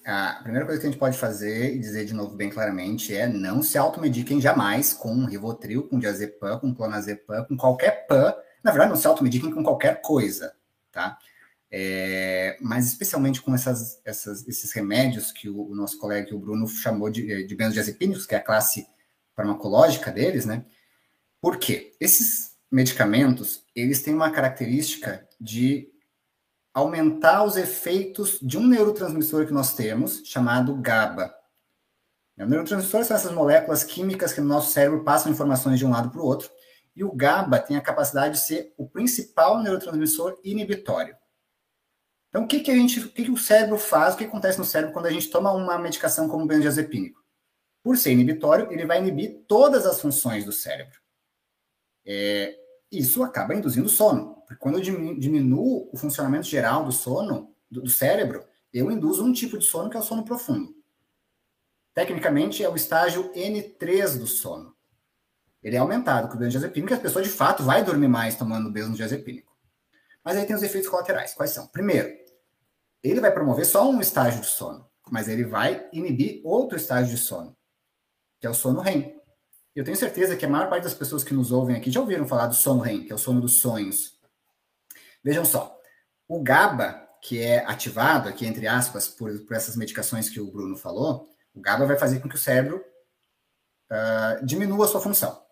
A 0.05 0.39
primeira 0.43 0.65
coisa 0.65 0.79
que 0.79 0.87
a 0.87 0.89
gente 0.91 0.99
pode 0.99 1.17
fazer 1.17 1.73
e 1.73 1.79
dizer 1.79 2.05
de 2.05 2.13
novo 2.13 2.35
bem 2.35 2.49
claramente 2.49 3.15
é 3.15 3.27
não 3.27 3.63
se 3.63 3.77
automediquem 3.77 4.39
jamais 4.39 4.93
com 4.93 5.25
Rivotril, 5.25 5.87
com 5.87 5.97
diazepam, 5.97 6.59
com 6.59 6.75
clonazepam, 6.75 7.43
com 7.45 7.57
qualquer 7.57 8.05
PAN. 8.05 8.35
Na 8.63 8.71
verdade, 8.71 8.91
não 8.91 8.97
se 8.97 9.07
automediquem 9.07 9.51
com 9.51 9.63
qualquer 9.63 10.01
coisa, 10.01 10.53
tá? 10.91 11.17
É, 11.77 12.57
mas 12.61 12.87
especialmente 12.87 13.41
com 13.41 13.53
essas, 13.53 13.99
essas, 14.05 14.47
esses 14.47 14.71
remédios 14.71 15.29
que 15.29 15.49
o, 15.49 15.71
o, 15.71 15.75
nosso 15.75 15.97
colega, 15.97 16.33
o 16.33 16.39
Bruno, 16.39 16.65
chamou 16.69 17.09
de, 17.09 17.45
de 17.45 17.53
benzodiazepínicos, 17.53 18.25
que 18.25 18.33
é 18.33 18.37
a 18.37 18.41
classe 18.41 18.87
farmacológica 19.35 20.09
deles, 20.09 20.45
né? 20.45 20.63
Por 21.41 21.57
quê? 21.57 21.91
Esses 21.99 22.55
medicamentos, 22.71 23.65
eles 23.75 24.01
têm 24.01 24.13
uma 24.13 24.31
característica 24.31 25.27
de 25.37 25.91
aumentar 26.73 27.43
os 27.43 27.57
efeitos 27.57 28.39
de 28.41 28.57
um 28.57 28.65
neurotransmissor 28.65 29.45
que 29.45 29.51
nós 29.51 29.75
temos, 29.75 30.21
chamado 30.23 30.77
GABA. 30.77 31.35
O 32.37 32.45
neurotransmissor 32.45 33.03
são 33.03 33.17
essas 33.17 33.33
moléculas 33.33 33.83
químicas 33.83 34.31
que 34.31 34.39
no 34.39 34.47
nosso 34.47 34.71
cérebro 34.71 35.03
passam 35.03 35.29
informações 35.29 35.77
de 35.77 35.85
um 35.85 35.91
lado 35.91 36.09
para 36.09 36.21
o 36.21 36.25
outro. 36.25 36.49
E 36.95 37.03
o 37.03 37.13
GABA 37.13 37.59
tem 37.59 37.75
a 37.75 37.81
capacidade 37.81 38.35
de 38.35 38.39
ser 38.39 38.73
o 38.77 38.87
principal 38.87 39.61
neurotransmissor 39.61 40.39
inibitório. 40.41 41.17
Então, 42.35 42.43
o 42.43 42.47
que, 42.49 42.59
que 42.59 42.69
a 42.69 42.75
gente, 42.75 42.99
o 42.99 43.09
que, 43.09 43.23
que 43.23 43.31
o 43.31 43.37
cérebro 43.37 43.77
faz, 43.77 44.13
o 44.13 44.17
que 44.17 44.25
acontece 44.25 44.57
no 44.57 44.65
cérebro 44.65 44.91
quando 44.91 45.05
a 45.05 45.09
gente 45.09 45.29
toma 45.29 45.53
uma 45.53 45.77
medicação 45.77 46.27
como 46.27 46.45
benzodiazepínico? 46.45 47.23
Por 47.81 47.95
ser 47.95 48.11
inibitório, 48.11 48.69
ele 48.73 48.85
vai 48.85 48.99
inibir 48.99 49.45
todas 49.47 49.85
as 49.85 50.01
funções 50.01 50.43
do 50.43 50.51
cérebro. 50.51 50.99
É, 52.05 52.53
isso 52.91 53.23
acaba 53.23 53.55
induzindo 53.55 53.87
sono. 53.87 54.43
Porque 54.45 54.57
quando 54.57 54.79
eu 54.79 54.81
diminuo 55.17 55.89
o 55.93 55.95
funcionamento 55.95 56.45
geral 56.45 56.83
do 56.83 56.91
sono, 56.91 57.55
do, 57.71 57.83
do 57.83 57.89
cérebro, 57.89 58.43
eu 58.73 58.91
induzo 58.91 59.23
um 59.23 59.31
tipo 59.31 59.57
de 59.57 59.63
sono 59.63 59.89
que 59.89 59.95
é 59.95 59.99
o 60.01 60.03
sono 60.03 60.25
profundo. 60.25 60.75
Tecnicamente, 61.93 62.61
é 62.61 62.67
o 62.67 62.75
estágio 62.75 63.31
N3 63.31 64.19
do 64.19 64.27
sono. 64.27 64.75
Ele 65.63 65.77
é 65.77 65.79
aumentado 65.79 66.27
com 66.27 66.35
o 66.35 66.37
benzodiazepínico 66.37 66.91
e 66.91 66.97
a 66.97 66.99
pessoa, 66.99 67.23
de 67.23 67.29
fato, 67.29 67.63
vai 67.63 67.81
dormir 67.81 68.09
mais 68.09 68.35
tomando 68.35 68.69
benzodiazepínico. 68.69 69.55
Mas 70.21 70.35
aí 70.35 70.45
tem 70.45 70.53
os 70.53 70.63
efeitos 70.63 70.89
colaterais. 70.89 71.33
Quais 71.33 71.51
são? 71.51 71.67
Primeiro, 71.67 72.24
ele 73.09 73.21
vai 73.21 73.31
promover 73.31 73.65
só 73.65 73.87
um 73.89 74.01
estágio 74.01 74.41
de 74.41 74.47
sono, 74.47 74.89
mas 75.11 75.27
ele 75.27 75.45
vai 75.45 75.87
inibir 75.93 76.41
outro 76.43 76.75
estágio 76.75 77.15
de 77.15 77.21
sono, 77.21 77.55
que 78.39 78.47
é 78.47 78.49
o 78.49 78.53
sono 78.53 78.81
REM. 78.81 79.15
Eu 79.75 79.83
tenho 79.83 79.95
certeza 79.95 80.35
que 80.35 80.45
a 80.45 80.49
maior 80.49 80.69
parte 80.69 80.83
das 80.83 80.93
pessoas 80.93 81.23
que 81.23 81.33
nos 81.33 81.51
ouvem 81.51 81.75
aqui 81.75 81.91
já 81.91 81.99
ouviram 81.99 82.27
falar 82.27 82.47
do 82.47 82.55
sono 82.55 82.81
REM, 82.81 83.03
que 83.03 83.11
é 83.11 83.15
o 83.15 83.19
sono 83.19 83.41
dos 83.41 83.59
sonhos. 83.59 84.17
Vejam 85.23 85.45
só, 85.45 85.77
o 86.27 86.41
GABA, 86.41 87.07
que 87.21 87.41
é 87.41 87.65
ativado 87.65 88.27
aqui, 88.27 88.45
entre 88.45 88.67
aspas, 88.67 89.07
por, 89.07 89.31
por 89.41 89.55
essas 89.55 89.75
medicações 89.75 90.29
que 90.29 90.39
o 90.39 90.51
Bruno 90.51 90.75
falou, 90.75 91.29
o 91.53 91.61
GABA 91.61 91.85
vai 91.85 91.97
fazer 91.97 92.19
com 92.19 92.29
que 92.29 92.35
o 92.35 92.39
cérebro 92.39 92.83
uh, 93.91 94.45
diminua 94.45 94.85
a 94.85 94.87
sua 94.87 95.01
função. 95.01 95.43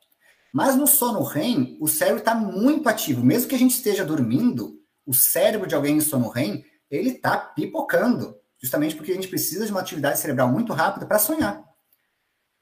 Mas 0.51 0.75
no 0.75 0.87
sono 0.87 1.23
REM, 1.23 1.77
o 1.79 1.87
cérebro 1.87 2.19
está 2.19 2.33
muito 2.33 2.87
ativo. 2.87 3.23
Mesmo 3.23 3.49
que 3.49 3.55
a 3.55 3.59
gente 3.59 3.75
esteja 3.75 4.05
dormindo, 4.05 4.79
o 5.05 5.13
cérebro 5.13 5.67
de 5.67 5.75
alguém 5.75 5.97
em 5.97 6.01
sono 6.01 6.29
REM, 6.29 6.63
ele 6.95 7.09
está 7.09 7.37
pipocando. 7.37 8.39
Justamente 8.61 8.95
porque 8.95 9.11
a 9.11 9.15
gente 9.15 9.27
precisa 9.27 9.65
de 9.65 9.71
uma 9.71 9.81
atividade 9.81 10.19
cerebral 10.19 10.47
muito 10.47 10.71
rápida 10.73 11.05
para 11.05 11.19
sonhar. 11.19 11.63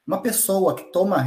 Uma 0.06 0.20
pessoa 0.20 0.74
que 0.74 0.90
toma 0.90 1.24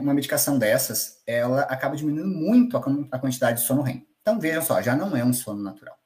uma 0.00 0.12
medicação 0.12 0.58
dessas, 0.58 1.22
ela 1.26 1.62
acaba 1.62 1.96
diminuindo 1.96 2.28
muito 2.28 2.76
a 2.76 3.18
quantidade 3.18 3.60
de 3.60 3.66
sono 3.66 3.80
REM. 3.80 4.06
Então, 4.20 4.38
vejam 4.38 4.60
só, 4.60 4.82
já 4.82 4.94
não 4.94 5.16
é 5.16 5.24
um 5.24 5.32
sono 5.32 5.62
natural. 5.62 5.96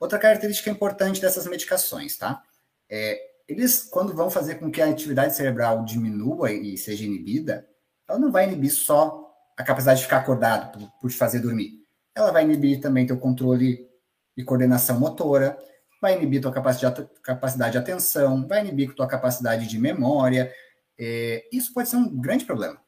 Outra 0.00 0.18
característica 0.18 0.70
importante 0.70 1.20
dessas 1.20 1.46
medicações, 1.46 2.16
tá? 2.16 2.42
É, 2.88 3.20
eles, 3.46 3.82
quando 3.82 4.14
vão 4.14 4.30
fazer 4.30 4.54
com 4.54 4.70
que 4.70 4.80
a 4.80 4.88
atividade 4.88 5.34
cerebral 5.34 5.84
diminua 5.84 6.50
e 6.52 6.78
seja 6.78 7.04
inibida, 7.04 7.68
ela 8.08 8.18
não 8.18 8.32
vai 8.32 8.44
inibir 8.46 8.72
só 8.72 9.28
a 9.56 9.64
capacidade 9.64 9.98
de 9.98 10.04
ficar 10.06 10.18
acordado 10.18 10.72
por, 10.72 10.90
por 11.00 11.10
te 11.10 11.16
fazer 11.16 11.40
dormir. 11.40 11.84
Ela 12.14 12.30
vai 12.30 12.44
inibir 12.44 12.80
também 12.80 13.06
teu 13.06 13.18
controle 13.18 13.87
e 14.38 14.42
coordenação 14.42 14.98
motora, 14.98 15.58
vai 16.00 16.16
inibir 16.16 16.40
tua 16.40 16.50
capacidade, 16.50 17.06
capacidade 17.22 17.72
de 17.72 17.78
atenção, 17.78 18.48
vai 18.48 18.60
inibir 18.60 18.94
tua 18.94 19.06
capacidade 19.06 19.66
de 19.66 19.78
memória. 19.78 20.50
É, 20.98 21.46
isso 21.52 21.74
pode 21.74 21.90
ser 21.90 21.96
um 21.96 22.18
grande 22.18 22.46
problema. 22.46 22.80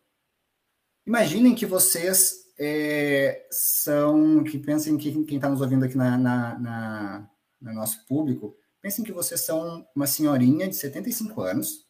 Imaginem 1.06 1.54
que 1.54 1.66
vocês 1.66 2.46
é, 2.58 3.46
são, 3.50 4.42
que 4.44 4.58
pensem 4.58 4.96
que 4.96 5.24
quem 5.24 5.36
está 5.36 5.50
nos 5.50 5.60
ouvindo 5.60 5.84
aqui 5.84 5.96
na, 5.98 6.16
na, 6.16 6.58
na, 6.58 7.30
no 7.60 7.74
nosso 7.74 8.06
público, 8.06 8.56
Pensem 8.80 9.04
que 9.04 9.12
vocês 9.12 9.42
são 9.42 9.86
uma 9.94 10.06
senhorinha 10.06 10.66
de 10.66 10.74
75 10.74 11.42
anos 11.42 11.86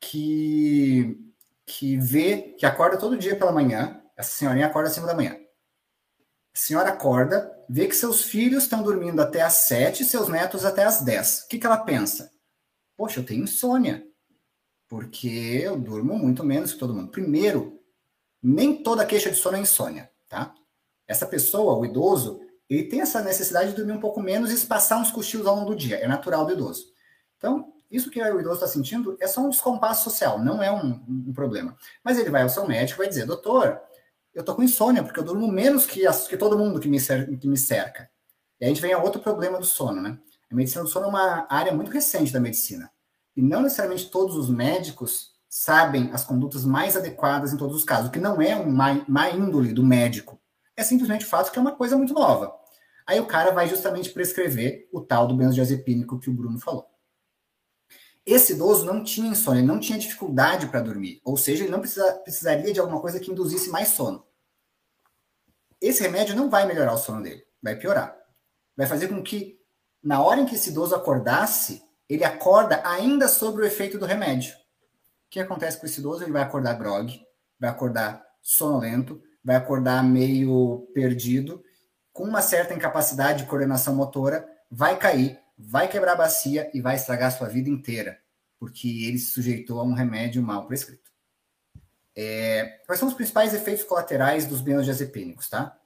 que, 0.00 1.18
que 1.66 1.96
vê, 1.96 2.54
que 2.56 2.64
acorda 2.64 2.96
todo 2.96 3.18
dia 3.18 3.36
pela 3.36 3.50
manhã. 3.50 4.00
Essa 4.16 4.38
senhorinha 4.38 4.66
acorda 4.66 4.88
às 4.88 4.94
5 4.94 5.06
da 5.06 5.14
manhã. 5.14 5.36
A 6.54 6.58
senhora 6.58 6.90
acorda, 6.90 7.50
vê 7.68 7.88
que 7.88 7.96
seus 7.96 8.22
filhos 8.22 8.62
estão 8.62 8.82
dormindo 8.82 9.20
até 9.20 9.42
às 9.42 9.54
7 9.54 10.02
e 10.02 10.06
seus 10.06 10.28
netos 10.28 10.64
até 10.64 10.84
às 10.84 11.00
10. 11.00 11.40
O 11.40 11.48
que, 11.48 11.58
que 11.58 11.66
ela 11.66 11.78
pensa? 11.78 12.30
Poxa, 12.96 13.20
eu 13.20 13.26
tenho 13.26 13.42
insônia. 13.42 14.06
Porque 14.88 15.60
eu 15.62 15.76
durmo 15.76 16.16
muito 16.16 16.44
menos 16.44 16.72
que 16.72 16.78
todo 16.78 16.94
mundo. 16.94 17.10
Primeiro, 17.10 17.80
nem 18.40 18.82
toda 18.82 19.04
queixa 19.04 19.30
de 19.30 19.36
sono 19.36 19.56
é 19.56 19.60
insônia, 19.60 20.10
tá? 20.28 20.54
Essa 21.08 21.26
pessoa, 21.26 21.76
o 21.76 21.84
idoso, 21.84 22.40
ele 22.68 22.84
tem 22.84 23.00
essa 23.00 23.20
necessidade 23.20 23.70
de 23.70 23.76
dormir 23.76 23.92
um 23.92 24.00
pouco 24.00 24.22
menos 24.22 24.50
e 24.50 24.54
espaçar 24.54 25.00
uns 25.00 25.10
cochilos 25.10 25.46
ao 25.46 25.56
longo 25.56 25.70
do 25.70 25.76
dia. 25.76 25.96
É 25.96 26.06
natural 26.06 26.46
do 26.46 26.52
idoso. 26.52 26.86
Então, 27.36 27.72
isso 27.90 28.10
que 28.10 28.22
o 28.22 28.40
idoso 28.40 28.56
está 28.56 28.66
sentindo 28.66 29.16
é 29.20 29.26
só 29.26 29.40
um 29.40 29.50
descompasso 29.50 30.04
social, 30.04 30.38
não 30.38 30.62
é 30.62 30.70
um, 30.70 31.04
um, 31.28 31.32
problema. 31.32 31.76
Mas 32.02 32.18
ele 32.18 32.30
vai 32.30 32.42
ao 32.42 32.48
seu 32.48 32.66
médico 32.66 33.00
e 33.00 33.04
vai 33.04 33.08
dizer, 33.08 33.26
doutor, 33.26 33.80
eu 34.34 34.44
tô 34.44 34.54
com 34.54 34.62
insônia, 34.62 35.02
porque 35.02 35.20
eu 35.20 35.24
durmo 35.24 35.46
menos 35.46 35.86
que, 35.86 36.06
as, 36.06 36.26
que 36.26 36.36
todo 36.36 36.58
mundo 36.58 36.80
que 36.80 36.88
me, 36.88 36.98
cer 36.98 37.38
que 37.38 37.46
me 37.46 37.56
cerca. 37.56 38.10
E 38.60 38.64
a 38.64 38.68
gente 38.68 38.80
vem 38.80 38.92
a 38.92 38.98
outro 38.98 39.20
problema 39.20 39.58
do 39.58 39.64
sono, 39.64 40.00
né? 40.00 40.18
A 40.50 40.54
medicina 40.54 40.82
do 40.82 40.90
sono 40.90 41.06
é 41.06 41.08
uma 41.08 41.46
área 41.48 41.72
muito 41.72 41.90
recente 41.90 42.32
da 42.32 42.40
medicina. 42.40 42.90
E 43.36 43.42
não 43.42 43.62
necessariamente 43.62 44.10
todos 44.10 44.36
os 44.36 44.48
médicos 44.48 45.34
sabem 45.48 46.10
as 46.12 46.24
condutas 46.24 46.64
mais 46.64 46.96
adequadas 46.96 47.52
em 47.52 47.56
todos 47.56 47.76
os 47.76 47.84
casos, 47.84 48.08
o 48.08 48.10
que 48.10 48.18
não 48.18 48.42
é 48.42 48.56
uma 48.56 49.04
má 49.06 49.30
índole 49.30 49.72
do 49.72 49.84
médico 49.84 50.40
é 50.76 50.82
simplesmente 50.82 51.24
o 51.24 51.28
fato 51.28 51.52
que 51.52 51.58
é 51.58 51.62
uma 51.62 51.76
coisa 51.76 51.96
muito 51.96 52.12
nova. 52.12 52.52
Aí 53.06 53.20
o 53.20 53.26
cara 53.26 53.52
vai 53.52 53.68
justamente 53.68 54.10
prescrever 54.10 54.88
o 54.92 55.00
tal 55.00 55.26
do 55.26 55.36
benzodiazepínico 55.36 56.18
que 56.18 56.30
o 56.30 56.32
Bruno 56.32 56.58
falou. 56.58 56.86
Esse 58.26 58.54
idoso 58.54 58.86
não 58.86 59.04
tinha 59.04 59.28
insônia, 59.28 59.62
não 59.62 59.78
tinha 59.78 59.98
dificuldade 59.98 60.66
para 60.68 60.80
dormir, 60.80 61.20
ou 61.24 61.36
seja, 61.36 61.64
ele 61.64 61.72
não 61.72 61.80
precisa, 61.80 62.10
precisaria 62.14 62.72
de 62.72 62.80
alguma 62.80 63.00
coisa 63.00 63.20
que 63.20 63.30
induzisse 63.30 63.68
mais 63.68 63.88
sono. 63.88 64.24
Esse 65.80 66.02
remédio 66.02 66.34
não 66.34 66.48
vai 66.48 66.66
melhorar 66.66 66.94
o 66.94 66.98
sono 66.98 67.22
dele, 67.22 67.44
vai 67.62 67.76
piorar. 67.76 68.16
Vai 68.74 68.86
fazer 68.86 69.08
com 69.08 69.22
que, 69.22 69.60
na 70.02 70.22
hora 70.22 70.40
em 70.40 70.46
que 70.46 70.54
esse 70.54 70.70
idoso 70.70 70.94
acordasse, 70.94 71.82
ele 72.08 72.24
acorda 72.24 72.80
ainda 72.88 73.28
sobre 73.28 73.62
o 73.62 73.66
efeito 73.66 73.98
do 73.98 74.06
remédio. 74.06 74.54
O 74.54 75.30
que 75.30 75.40
acontece 75.40 75.78
com 75.78 75.84
esse 75.84 76.00
idoso? 76.00 76.22
Ele 76.22 76.32
vai 76.32 76.42
acordar 76.42 76.74
grog, 76.74 77.20
vai 77.60 77.68
acordar 77.68 78.24
sonolento, 78.40 79.22
vai 79.44 79.56
acordar 79.56 80.02
meio 80.02 80.88
perdido, 80.94 81.62
com 82.12 82.24
uma 82.24 82.40
certa 82.40 82.72
incapacidade 82.72 83.42
de 83.42 83.48
coordenação 83.48 83.94
motora, 83.94 84.48
vai 84.70 84.98
cair, 84.98 85.38
vai 85.56 85.88
quebrar 85.88 86.12
a 86.12 86.16
bacia 86.16 86.70
e 86.74 86.80
vai 86.80 86.96
estragar 86.96 87.28
a 87.28 87.36
sua 87.36 87.48
vida 87.48 87.68
inteira, 87.68 88.20
porque 88.58 88.88
ele 89.06 89.18
se 89.18 89.32
sujeitou 89.32 89.80
a 89.80 89.84
um 89.84 89.94
remédio 89.94 90.42
mal 90.42 90.66
prescrito. 90.66 91.10
É, 92.16 92.80
quais 92.86 92.98
são 92.98 93.08
os 93.08 93.14
principais 93.14 93.52
efeitos 93.54 93.84
colaterais 93.84 94.46
dos 94.46 94.60
benzodiazepínicos, 94.60 95.48
tá? 95.48 95.76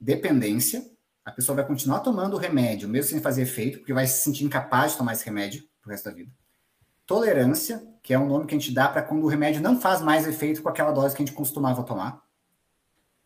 Dependência, 0.00 0.88
a 1.24 1.32
pessoa 1.32 1.56
vai 1.56 1.66
continuar 1.66 2.00
tomando 2.00 2.34
o 2.34 2.38
remédio, 2.38 2.88
mesmo 2.88 3.10
sem 3.10 3.20
fazer 3.20 3.42
efeito, 3.42 3.78
porque 3.78 3.92
vai 3.92 4.06
se 4.06 4.22
sentir 4.22 4.44
incapaz 4.44 4.92
de 4.92 4.98
tomar 4.98 5.14
esse 5.14 5.24
remédio 5.24 5.68
pro 5.80 5.90
resto 5.90 6.04
da 6.04 6.14
vida. 6.14 6.30
Tolerância, 7.06 7.82
que 8.02 8.14
é 8.14 8.18
um 8.18 8.26
nome 8.26 8.46
que 8.46 8.54
a 8.54 8.58
gente 8.58 8.72
dá 8.72 8.88
para 8.88 9.02
quando 9.02 9.24
o 9.24 9.28
remédio 9.28 9.60
não 9.60 9.80
faz 9.80 10.00
mais 10.00 10.26
efeito 10.26 10.62
com 10.62 10.68
aquela 10.68 10.92
dose 10.92 11.14
que 11.14 11.22
a 11.22 11.26
gente 11.26 11.34
costumava 11.34 11.82
tomar 11.82 12.24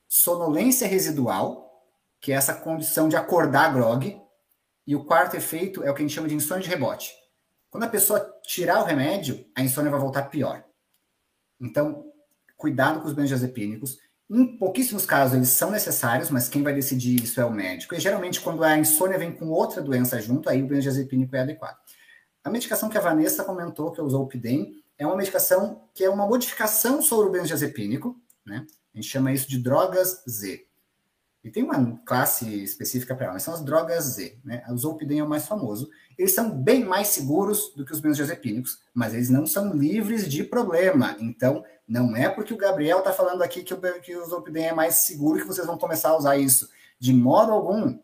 sonolência 0.09 0.89
residual, 0.89 1.87
que 2.21 2.33
é 2.33 2.35
essa 2.35 2.55
condição 2.55 3.09
de 3.09 3.17
acordar 3.17 3.73
grog, 3.73 4.21
e 4.89 4.97
o 4.97 5.05
quarto 5.05 5.37
efeito 5.37 5.85
é 5.85 5.91
o 5.91 5.95
que 5.95 6.01
a 6.01 6.07
gente 6.07 6.15
chama 6.15 6.29
de 6.29 6.35
insônia 6.35 6.63
de 6.63 6.71
rebote. 6.71 7.13
Quando 7.69 7.85
a 7.85 7.89
pessoa 7.89 8.35
tirar 8.43 8.81
o 8.81 8.87
remédio, 8.87 9.45
a 9.55 9.63
insônia 9.63 9.91
vai 9.91 10.01
voltar 10.01 10.23
pior. 10.31 10.65
Então, 11.61 12.11
cuidado 12.57 13.03
com 13.03 13.07
os 13.07 13.13
benzodiazepínicos. 13.13 13.99
Em 14.31 14.57
pouquíssimos 14.57 15.05
casos 15.05 15.37
eles 15.37 15.51
são 15.51 15.71
necessários, 15.71 16.31
mas 16.31 16.49
quem 16.49 16.63
vai 16.63 16.73
decidir 16.73 17.23
isso 17.23 17.39
é 17.39 17.45
o 17.45 17.53
médico. 17.53 17.95
E 17.95 18.01
geralmente, 18.01 18.41
quando 18.41 18.65
a 18.65 18.79
insônia 18.79 19.19
vem 19.19 19.31
com 19.31 19.51
outra 19.51 19.83
doença 19.83 20.19
junto, 20.23 20.49
aí 20.49 20.63
o 20.63 20.67
benzodiazepínico 20.67 21.37
é 21.37 21.41
adequado. 21.41 21.77
A 22.43 22.49
medicação 22.49 22.89
que 22.89 22.97
a 22.97 23.03
Vanessa 23.03 23.45
comentou, 23.45 23.93
que 23.93 24.01
usou 24.01 24.23
o 24.23 24.27
Pidem, 24.27 24.83
é 24.97 25.07
uma 25.07 25.17
medicação 25.17 25.87
que 25.93 26.03
é 26.03 26.09
uma 26.09 26.27
modificação 26.27 27.03
sobre 27.03 27.29
o 27.29 27.31
benzodiazepínico, 27.31 28.19
né? 28.43 28.65
A 28.95 28.97
gente 28.97 29.11
chama 29.11 29.33
isso 29.33 29.51
de 29.51 29.59
drogas 29.59 30.25
Z. 30.27 30.67
E 31.49 31.51
tem 31.51 31.63
uma 31.63 31.99
classe 32.05 32.63
específica 32.63 33.15
para 33.15 33.29
elas, 33.29 33.43
são 33.43 33.55
as 33.55 33.65
drogas 33.65 34.05
Z. 34.05 34.39
Né? 34.45 34.63
O 34.69 34.77
Zolpidem 34.77 35.21
é 35.21 35.25
o 35.25 35.29
mais 35.29 35.47
famoso. 35.47 35.89
Eles 36.19 36.35
são 36.35 36.51
bem 36.51 36.85
mais 36.85 37.09
seguros 37.09 37.73
do 37.75 37.87
que 37.87 37.93
os 37.93 38.01
benzodiazepínicos, 38.01 38.81
mas 38.93 39.15
eles 39.15 39.31
não 39.31 39.47
são 39.47 39.73
livres 39.73 40.29
de 40.29 40.45
problema. 40.45 41.17
Então, 41.19 41.65
não 41.89 42.15
é 42.15 42.29
porque 42.29 42.53
o 42.53 42.59
Gabriel 42.59 42.99
está 42.99 43.15
falando 43.15 43.41
aqui 43.41 43.63
que 43.63 43.73
o, 43.73 43.81
que 44.03 44.15
o 44.15 44.27
Zolpidem 44.27 44.67
é 44.67 44.75
mais 44.75 44.97
seguro 44.97 45.39
que 45.39 45.47
vocês 45.47 45.67
vão 45.67 45.79
começar 45.79 46.11
a 46.11 46.19
usar 46.19 46.37
isso. 46.37 46.69
De 47.01 47.15
modo 47.15 47.51
algum. 47.51 47.99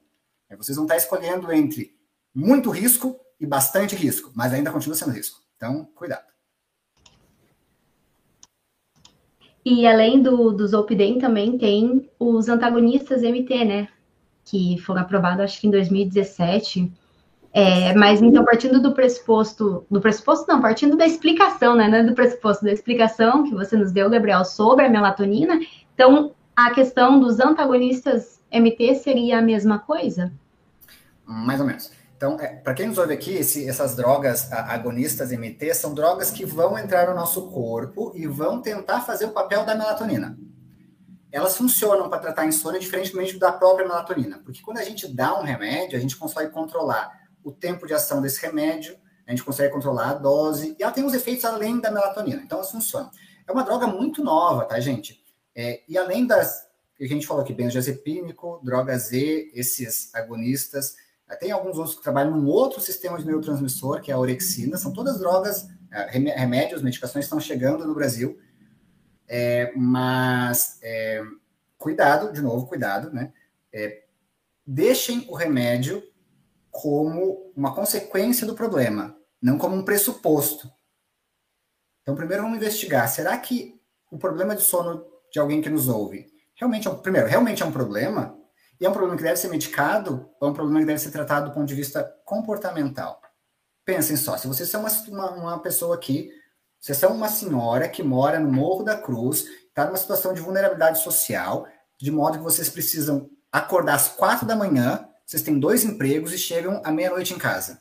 É, 0.48 0.56
vocês 0.56 0.76
vão 0.76 0.86
estar 0.86 0.96
escolhendo 0.96 1.52
entre 1.52 1.94
muito 2.34 2.70
risco 2.70 3.20
e 3.38 3.44
bastante 3.44 3.94
risco, 3.94 4.32
mas 4.34 4.54
ainda 4.54 4.72
continua 4.72 4.96
sendo 4.96 5.12
risco. 5.12 5.38
Então, 5.54 5.84
cuidado. 5.94 6.33
E 9.64 9.86
além 9.86 10.20
do, 10.20 10.52
do 10.52 10.66
Zolpidem, 10.66 11.18
também 11.18 11.56
tem 11.56 12.08
os 12.18 12.48
antagonistas 12.48 13.22
MT, 13.22 13.64
né? 13.64 13.88
Que 14.44 14.78
foram 14.78 15.00
aprovados, 15.00 15.40
acho 15.40 15.60
que 15.60 15.66
em 15.66 15.70
2017. 15.70 16.92
É, 17.56 17.94
mas 17.94 18.20
então, 18.20 18.44
partindo 18.44 18.82
do 18.82 18.92
pressuposto, 18.92 19.86
do 19.88 20.00
pressuposto 20.00 20.44
não, 20.48 20.60
partindo 20.60 20.96
da 20.96 21.06
explicação, 21.06 21.74
né? 21.74 21.88
É 22.00 22.02
do 22.02 22.12
pressuposto, 22.12 22.64
da 22.64 22.72
explicação 22.72 23.44
que 23.44 23.54
você 23.54 23.76
nos 23.76 23.92
deu, 23.92 24.10
Gabriel, 24.10 24.44
sobre 24.44 24.84
a 24.84 24.90
melatonina, 24.90 25.60
então 25.94 26.32
a 26.54 26.72
questão 26.72 27.18
dos 27.18 27.40
antagonistas 27.40 28.40
MT 28.52 28.96
seria 28.96 29.38
a 29.38 29.42
mesma 29.42 29.78
coisa? 29.78 30.32
Mais 31.24 31.60
ou 31.60 31.66
menos. 31.66 31.90
Então, 32.24 32.40
é, 32.40 32.56
para 32.56 32.72
quem 32.72 32.86
nos 32.86 32.96
ouve 32.96 33.12
aqui, 33.12 33.34
esse, 33.34 33.68
essas 33.68 33.94
drogas 33.94 34.50
agonistas 34.50 35.30
MT 35.30 35.74
são 35.74 35.92
drogas 35.92 36.30
que 36.30 36.42
vão 36.46 36.78
entrar 36.78 37.06
no 37.10 37.14
nosso 37.14 37.50
corpo 37.50 38.12
e 38.14 38.26
vão 38.26 38.62
tentar 38.62 39.02
fazer 39.02 39.26
o 39.26 39.32
papel 39.32 39.66
da 39.66 39.74
melatonina. 39.74 40.38
Elas 41.30 41.54
funcionam 41.54 42.08
para 42.08 42.20
tratar 42.20 42.46
insônia 42.46 42.80
diferentemente 42.80 43.38
da 43.38 43.52
própria 43.52 43.86
melatonina, 43.86 44.40
porque 44.42 44.62
quando 44.62 44.78
a 44.78 44.82
gente 44.82 45.06
dá 45.06 45.38
um 45.38 45.42
remédio, 45.42 45.98
a 45.98 46.00
gente 46.00 46.16
consegue 46.16 46.50
controlar 46.50 47.12
o 47.42 47.52
tempo 47.52 47.86
de 47.86 47.92
ação 47.92 48.22
desse 48.22 48.40
remédio, 48.40 48.96
a 49.26 49.30
gente 49.30 49.44
consegue 49.44 49.70
controlar 49.70 50.08
a 50.08 50.14
dose, 50.14 50.74
e 50.78 50.82
ela 50.82 50.92
tem 50.92 51.04
uns 51.04 51.12
efeitos 51.12 51.44
além 51.44 51.78
da 51.78 51.90
melatonina, 51.90 52.40
então 52.42 52.56
elas 52.56 52.70
funcionam. 52.70 53.10
É 53.46 53.52
uma 53.52 53.64
droga 53.64 53.86
muito 53.86 54.24
nova, 54.24 54.64
tá, 54.64 54.80
gente? 54.80 55.22
É, 55.54 55.82
e 55.86 55.98
além 55.98 56.26
das 56.26 56.64
que 56.96 57.04
a 57.04 57.08
gente 57.08 57.26
falou 57.26 57.42
aqui, 57.42 57.52
benzodiazepínico, 57.52 58.60
droga 58.62 58.96
Z, 58.96 59.50
esses 59.52 60.14
agonistas, 60.14 60.94
tem 61.40 61.50
alguns 61.50 61.78
outros 61.78 61.96
que 61.96 62.02
trabalham 62.02 62.36
num 62.36 62.46
outro 62.46 62.80
sistema 62.80 63.18
de 63.18 63.26
neurotransmissor, 63.26 64.00
que 64.00 64.10
é 64.10 64.14
a 64.14 64.18
orexina. 64.18 64.76
São 64.76 64.92
todas 64.92 65.18
drogas, 65.18 65.68
é, 65.90 66.10
remédios, 66.10 66.82
medicações 66.82 67.24
estão 67.24 67.40
chegando 67.40 67.86
no 67.86 67.94
Brasil. 67.94 68.38
É, 69.26 69.72
mas 69.74 70.78
é, 70.82 71.22
cuidado, 71.78 72.32
de 72.32 72.42
novo, 72.42 72.66
cuidado, 72.66 73.10
né? 73.10 73.32
É, 73.72 74.04
deixem 74.66 75.26
o 75.28 75.34
remédio 75.34 76.02
como 76.70 77.52
uma 77.56 77.74
consequência 77.74 78.46
do 78.46 78.54
problema, 78.54 79.16
não 79.40 79.56
como 79.56 79.76
um 79.76 79.84
pressuposto. 79.84 80.70
Então, 82.02 82.14
primeiro 82.14 82.42
vamos 82.42 82.58
investigar. 82.58 83.08
Será 83.08 83.36
que 83.38 83.80
o 84.10 84.18
problema 84.18 84.54
de 84.54 84.62
sono 84.62 85.06
de 85.32 85.38
alguém 85.38 85.62
que 85.62 85.70
nos 85.70 85.88
ouve 85.88 86.26
realmente 86.54 86.86
é 86.86 86.90
um, 86.90 86.96
primeiro, 86.96 87.28
realmente 87.28 87.62
é 87.62 87.66
um 87.66 87.72
problema? 87.72 88.38
E 88.80 88.86
é 88.86 88.88
um 88.88 88.92
problema 88.92 89.16
que 89.16 89.22
deve 89.22 89.36
ser 89.36 89.48
medicado 89.48 90.30
é 90.40 90.44
um 90.44 90.52
problema 90.52 90.80
que 90.80 90.86
deve 90.86 90.98
ser 90.98 91.10
tratado 91.10 91.48
do 91.48 91.54
ponto 91.54 91.66
de 91.66 91.74
vista 91.74 92.02
comportamental? 92.24 93.20
Pensem 93.84 94.16
só, 94.16 94.36
se 94.36 94.48
vocês 94.48 94.68
são 94.68 94.80
uma, 94.80 94.90
uma, 95.08 95.30
uma 95.30 95.58
pessoa 95.60 95.94
aqui, 95.94 96.30
vocês 96.80 96.98
são 96.98 97.14
uma 97.14 97.28
senhora 97.28 97.88
que 97.88 98.02
mora 98.02 98.38
no 98.38 98.50
Morro 98.50 98.82
da 98.82 98.96
Cruz, 98.96 99.44
está 99.68 99.84
numa 99.84 99.96
situação 99.96 100.32
de 100.32 100.40
vulnerabilidade 100.40 101.00
social, 101.00 101.66
de 102.00 102.10
modo 102.10 102.38
que 102.38 102.44
vocês 102.44 102.68
precisam 102.68 103.30
acordar 103.52 103.94
às 103.94 104.08
quatro 104.08 104.46
da 104.46 104.56
manhã, 104.56 105.08
vocês 105.24 105.42
têm 105.42 105.58
dois 105.58 105.84
empregos 105.84 106.32
e 106.32 106.38
chegam 106.38 106.82
à 106.84 106.90
meia-noite 106.90 107.32
em 107.32 107.38
casa. 107.38 107.80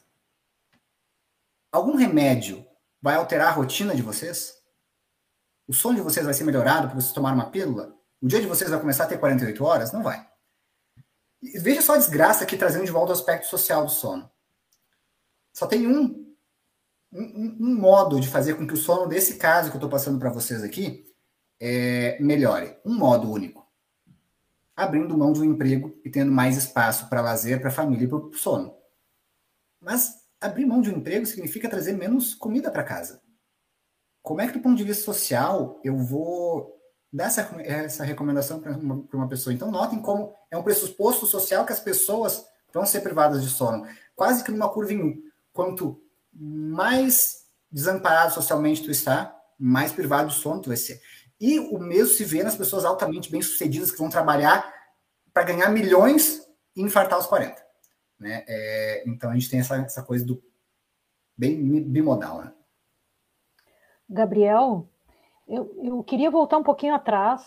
Algum 1.71 1.95
remédio 1.95 2.65
vai 3.01 3.15
alterar 3.15 3.47
a 3.47 3.51
rotina 3.51 3.95
de 3.95 4.01
vocês? 4.01 4.53
O 5.67 5.73
sono 5.73 5.95
de 5.95 6.01
vocês 6.01 6.25
vai 6.25 6.33
ser 6.33 6.43
melhorado 6.43 6.87
por 6.87 7.01
vocês 7.01 7.13
tomarem 7.13 7.39
uma 7.39 7.49
pílula? 7.49 7.93
O 8.21 8.27
dia 8.27 8.39
de 8.39 8.47
vocês 8.47 8.69
vai 8.69 8.79
começar 8.79 9.05
a 9.05 9.07
ter 9.07 9.17
48 9.17 9.63
horas? 9.63 9.91
Não 9.91 10.03
vai. 10.03 10.32
Veja 11.55 11.81
só 11.81 11.95
a 11.95 11.97
desgraça 11.97 12.43
aqui 12.43 12.55
trazendo 12.55 12.85
de 12.85 12.91
volta 12.91 13.11
o 13.11 13.15
aspecto 13.15 13.47
social 13.47 13.85
do 13.85 13.91
sono. 13.91 14.29
Só 15.51 15.67
tem 15.67 15.85
um, 15.85 16.33
um, 17.11 17.57
um 17.59 17.75
modo 17.75 18.19
de 18.19 18.27
fazer 18.27 18.55
com 18.55 18.65
que 18.65 18.73
o 18.73 18.77
sono 18.77 19.07
desse 19.07 19.35
caso 19.35 19.69
que 19.69 19.75
eu 19.75 19.79
estou 19.79 19.89
passando 19.89 20.19
para 20.19 20.29
vocês 20.29 20.63
aqui 20.63 21.05
é, 21.59 22.17
melhore. 22.19 22.77
Um 22.85 22.95
modo 22.95 23.29
único. 23.29 23.63
Abrindo 24.75 25.17
mão 25.17 25.33
de 25.33 25.41
um 25.41 25.45
emprego 25.45 25.99
e 26.03 26.09
tendo 26.09 26.31
mais 26.31 26.57
espaço 26.57 27.09
para 27.09 27.21
lazer, 27.21 27.61
para 27.61 27.69
família 27.69 28.05
e 28.05 28.07
para 28.07 28.17
o 28.17 28.33
sono. 28.33 28.75
Mas 29.79 30.23
abrir 30.41 30.65
mão 30.65 30.81
de 30.81 30.89
um 30.89 30.97
emprego 30.97 31.25
significa 31.25 31.69
trazer 31.69 31.93
menos 31.93 32.33
comida 32.33 32.71
para 32.71 32.83
casa. 32.83 33.21
Como 34.21 34.41
é 34.41 34.47
que, 34.47 34.53
do 34.53 34.61
ponto 34.61 34.77
de 34.77 34.83
vista 34.83 35.03
social, 35.03 35.79
eu 35.83 35.97
vou 35.97 36.82
dar 37.13 37.25
essa, 37.25 37.41
essa 37.61 38.03
recomendação 38.03 38.59
para 38.59 38.75
uma, 38.75 39.07
uma, 39.13 39.29
pessoa. 39.29 39.53
Então, 39.53 39.69
notem 39.69 40.01
como 40.01 40.33
é 40.49 40.57
um 40.57 40.63
pressuposto 40.63 41.27
social 41.27 41.63
que 41.63 41.71
as 41.71 41.79
pessoas 41.79 42.43
vão 42.73 42.87
ser 42.87 43.01
privadas 43.01 43.43
de 43.43 43.49
sono. 43.49 43.85
Quase 44.15 44.43
que 44.43 44.51
numa 44.51 44.67
curva 44.67 44.93
em 44.93 45.03
U. 45.03 45.23
Quanto 45.53 46.01
mais 46.33 47.45
desamparado 47.71 48.33
socialmente 48.33 48.83
tu 48.83 48.89
está, 48.89 49.39
mais 49.59 49.91
privado 49.91 50.29
do 50.29 50.33
sono 50.33 50.61
tu 50.61 50.69
vai 50.69 50.77
ser. 50.77 50.99
E 51.39 51.59
o 51.59 51.77
mesmo 51.77 52.15
se 52.15 52.25
vê 52.25 52.41
nas 52.41 52.55
pessoas 52.55 52.83
altamente 52.83 53.29
bem-sucedidas 53.29 53.91
que 53.91 53.99
vão 53.99 54.09
trabalhar 54.09 54.73
para 55.31 55.43
ganhar 55.43 55.69
milhões 55.69 56.41
e 56.75 56.81
infartar 56.81 57.19
os 57.19 57.27
40. 57.27 57.63
Né? 58.19 58.43
É, 58.47 59.03
então, 59.05 59.29
a 59.29 59.33
gente 59.35 59.49
tem 59.51 59.59
essa, 59.59 59.75
essa 59.77 60.01
coisa 60.01 60.25
do 60.25 60.43
bem 61.37 61.83
bimodal. 61.83 62.39
Né? 62.39 62.53
Gabriel, 64.09 64.87
eu, 65.47 65.75
eu 65.83 66.03
queria 66.03 66.31
voltar 66.31 66.57
um 66.57 66.63
pouquinho 66.63 66.95
atrás 66.95 67.41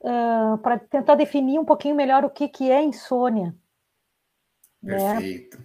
uh, 0.00 0.58
para 0.58 0.78
tentar 0.78 1.14
definir 1.14 1.58
um 1.58 1.64
pouquinho 1.64 1.94
melhor 1.94 2.24
o 2.24 2.30
que, 2.30 2.48
que 2.48 2.70
é 2.70 2.82
insônia. 2.82 3.54
Né? 4.82 4.96
Perfeito. 4.96 5.58
Né? 5.58 5.64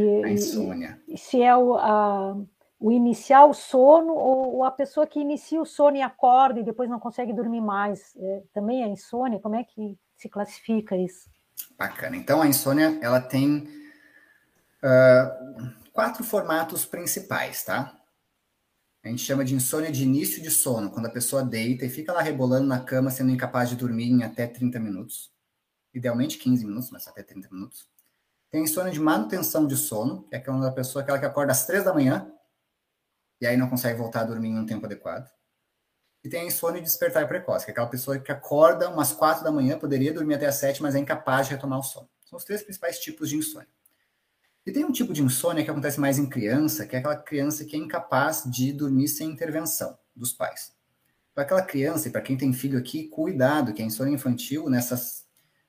E, 0.00 0.24
a 0.24 0.30
insônia. 0.30 1.02
E, 1.08 1.16
se 1.16 1.42
é 1.42 1.56
o, 1.56 1.74
a, 1.74 2.36
o 2.78 2.92
iniciar 2.92 3.46
o 3.46 3.54
sono 3.54 4.12
ou, 4.12 4.56
ou, 4.56 4.64
a 4.64 4.70
pessoa 4.70 5.06
que 5.06 5.20
inicia 5.20 5.60
o 5.60 5.66
sono 5.66 5.96
e 5.96 6.02
acorda 6.02 6.60
e 6.60 6.64
depois 6.64 6.88
não 6.90 7.00
consegue 7.00 7.32
dormir 7.32 7.60
mais. 7.60 8.14
É, 8.16 8.42
também 8.52 8.82
é 8.82 8.88
insônia? 8.88 9.40
Como 9.40 9.54
é 9.54 9.64
que 9.64 9.98
se 10.16 10.28
classifica 10.28 10.96
isso? 10.96 11.30
Bacana. 11.78 12.16
Então, 12.16 12.42
a 12.42 12.46
insônia 12.46 12.98
ela 13.00 13.20
tem 13.20 13.68
uh, 14.82 15.72
quatro 15.92 16.22
formatos 16.22 16.84
principais, 16.84 17.64
tá? 17.64 17.96
A 19.06 19.08
gente 19.08 19.22
chama 19.22 19.44
de 19.44 19.54
insônia 19.54 19.92
de 19.92 20.02
início 20.02 20.42
de 20.42 20.50
sono, 20.50 20.90
quando 20.90 21.06
a 21.06 21.10
pessoa 21.10 21.44
deita 21.44 21.86
e 21.86 21.88
fica 21.88 22.12
lá 22.12 22.20
rebolando 22.20 22.66
na 22.66 22.80
cama, 22.80 23.08
sendo 23.08 23.30
incapaz 23.30 23.68
de 23.68 23.76
dormir 23.76 24.10
em 24.10 24.24
até 24.24 24.48
30 24.48 24.80
minutos. 24.80 25.30
Idealmente 25.94 26.36
15 26.38 26.66
minutos, 26.66 26.90
mas 26.90 27.06
até 27.06 27.22
30 27.22 27.48
minutos. 27.52 27.88
Tem 28.50 28.64
insônia 28.64 28.90
de 28.90 28.98
manutenção 28.98 29.64
de 29.64 29.76
sono, 29.76 30.24
que 30.24 30.34
é 30.34 30.38
aquela 30.38 30.72
pessoa 30.72 31.04
aquela 31.04 31.20
que 31.20 31.24
acorda 31.24 31.52
às 31.52 31.64
3 31.64 31.84
da 31.84 31.94
manhã 31.94 32.28
e 33.40 33.46
aí 33.46 33.56
não 33.56 33.70
consegue 33.70 33.96
voltar 33.96 34.22
a 34.22 34.24
dormir 34.24 34.48
em 34.48 34.58
um 34.58 34.66
tempo 34.66 34.86
adequado. 34.86 35.30
E 36.24 36.28
tem 36.28 36.40
a 36.40 36.44
insônia 36.44 36.80
de 36.80 36.88
despertar 36.88 37.28
precoce, 37.28 37.64
que 37.64 37.70
é 37.70 37.72
aquela 37.72 37.86
pessoa 37.86 38.18
que 38.18 38.32
acorda 38.32 38.90
umas 38.90 39.12
4 39.12 39.44
da 39.44 39.52
manhã, 39.52 39.78
poderia 39.78 40.12
dormir 40.12 40.34
até 40.34 40.46
às 40.46 40.56
7, 40.56 40.82
mas 40.82 40.96
é 40.96 40.98
incapaz 40.98 41.46
de 41.46 41.52
retomar 41.52 41.78
o 41.78 41.82
sono. 41.84 42.10
São 42.24 42.36
os 42.36 42.44
três 42.44 42.60
principais 42.60 42.98
tipos 42.98 43.28
de 43.28 43.36
insônia. 43.36 43.68
E 44.66 44.72
tem 44.72 44.84
um 44.84 44.90
tipo 44.90 45.12
de 45.12 45.22
insônia 45.22 45.62
que 45.62 45.70
acontece 45.70 46.00
mais 46.00 46.18
em 46.18 46.28
criança, 46.28 46.84
que 46.84 46.96
é 46.96 46.98
aquela 46.98 47.16
criança 47.16 47.64
que 47.64 47.76
é 47.76 47.78
incapaz 47.78 48.42
de 48.46 48.72
dormir 48.72 49.06
sem 49.06 49.30
intervenção 49.30 49.96
dos 50.14 50.32
pais. 50.32 50.74
Para 51.32 51.44
aquela 51.44 51.62
criança, 51.62 52.08
e 52.08 52.10
para 52.10 52.20
quem 52.20 52.36
tem 52.36 52.52
filho 52.52 52.76
aqui, 52.76 53.06
cuidado, 53.06 53.72
que 53.72 53.80
a 53.80 53.84
insônia 53.84 54.12
infantil, 54.12 54.68
nessas, 54.68 55.24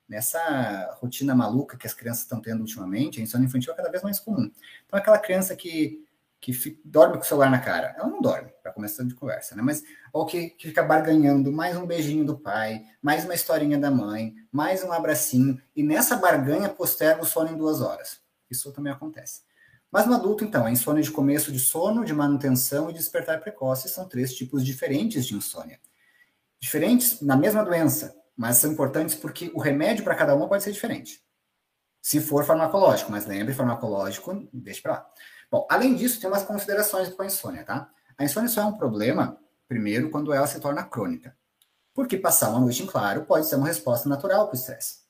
nessa 0.10 0.98
rotina 1.00 1.36
maluca 1.36 1.78
que 1.78 1.86
as 1.86 1.94
crianças 1.94 2.24
estão 2.24 2.42
tendo 2.42 2.62
ultimamente, 2.62 3.20
a 3.20 3.24
insônia 3.24 3.46
infantil 3.46 3.72
é 3.72 3.76
cada 3.76 3.92
vez 3.92 4.02
mais 4.02 4.20
comum. 4.20 4.50
Então, 4.88 4.98
aquela 4.98 5.20
criança 5.20 5.56
que, 5.56 6.04
que 6.42 6.52
fica, 6.52 6.82
dorme 6.84 7.18
com 7.18 7.22
o 7.22 7.26
celular 7.26 7.52
na 7.52 7.60
cara, 7.60 7.94
ela 8.00 8.08
não 8.08 8.20
dorme, 8.20 8.50
para 8.64 8.72
começar 8.72 9.04
de 9.04 9.14
conversa, 9.14 9.56
né? 9.56 9.62
Mas, 9.62 9.84
ou 10.12 10.26
que, 10.26 10.50
que 10.50 10.70
fica 10.70 10.82
barganhando 10.82 11.52
mais 11.52 11.78
um 11.78 11.86
beijinho 11.86 12.26
do 12.26 12.36
pai, 12.36 12.84
mais 13.00 13.26
uma 13.26 13.36
historinha 13.36 13.78
da 13.78 13.92
mãe, 13.92 14.34
mais 14.52 14.84
um 14.84 14.92
abracinho, 14.92 15.62
e 15.76 15.84
nessa 15.84 16.16
barganha 16.16 16.68
posterga 16.68 17.22
o 17.22 17.26
sono 17.28 17.52
em 17.52 17.58
duas 17.58 17.80
horas. 17.80 18.26
Isso 18.50 18.72
também 18.72 18.92
acontece. 18.92 19.42
Mas 19.92 20.06
no 20.06 20.14
adulto, 20.14 20.44
então, 20.44 20.66
a 20.66 20.72
insônia 20.72 21.02
de 21.02 21.12
começo 21.12 21.52
de 21.52 21.60
sono, 21.60 22.04
de 22.04 22.14
manutenção 22.14 22.90
e 22.90 22.94
despertar 22.94 23.40
precoce 23.40 23.88
são 23.88 24.08
três 24.08 24.34
tipos 24.34 24.66
diferentes 24.66 25.26
de 25.26 25.36
insônia. 25.36 25.80
Diferentes 26.60 27.22
na 27.22 27.38
mesma 27.38 27.64
doença, 27.64 28.16
mas 28.36 28.58
são 28.58 28.72
importantes 28.72 29.16
porque 29.16 29.52
o 29.54 29.60
remédio 29.60 30.04
para 30.04 30.16
cada 30.16 30.36
uma 30.36 30.48
pode 30.48 30.64
ser 30.64 30.72
diferente. 30.72 31.24
Se 32.02 32.20
for 32.20 32.46
farmacológico, 32.46 33.12
mas 33.12 33.26
lembre, 33.26 33.54
farmacológico, 33.54 34.48
deixe 34.54 34.82
para 34.82 34.94
lá. 34.94 35.10
Bom, 35.50 35.66
além 35.70 35.96
disso, 35.96 36.20
tem 36.20 36.30
umas 36.30 36.44
considerações 36.44 37.10
com 37.10 37.22
a 37.22 37.26
insônia, 37.26 37.64
tá? 37.64 37.90
A 38.18 38.24
insônia 38.24 38.50
só 38.50 38.62
é 38.62 38.66
um 38.66 38.78
problema, 38.78 39.40
primeiro, 39.68 40.10
quando 40.10 40.34
ela 40.34 40.48
se 40.48 40.60
torna 40.60 40.84
crônica. 40.84 41.36
Porque 41.94 42.18
passar 42.18 42.50
uma 42.50 42.60
noite 42.60 42.84
em 42.84 42.86
claro 42.86 43.26
pode 43.26 43.48
ser 43.48 43.56
uma 43.56 43.68
resposta 43.68 44.08
natural 44.10 44.48
para 44.48 44.56
o 44.56 44.60
estresse. 44.60 45.07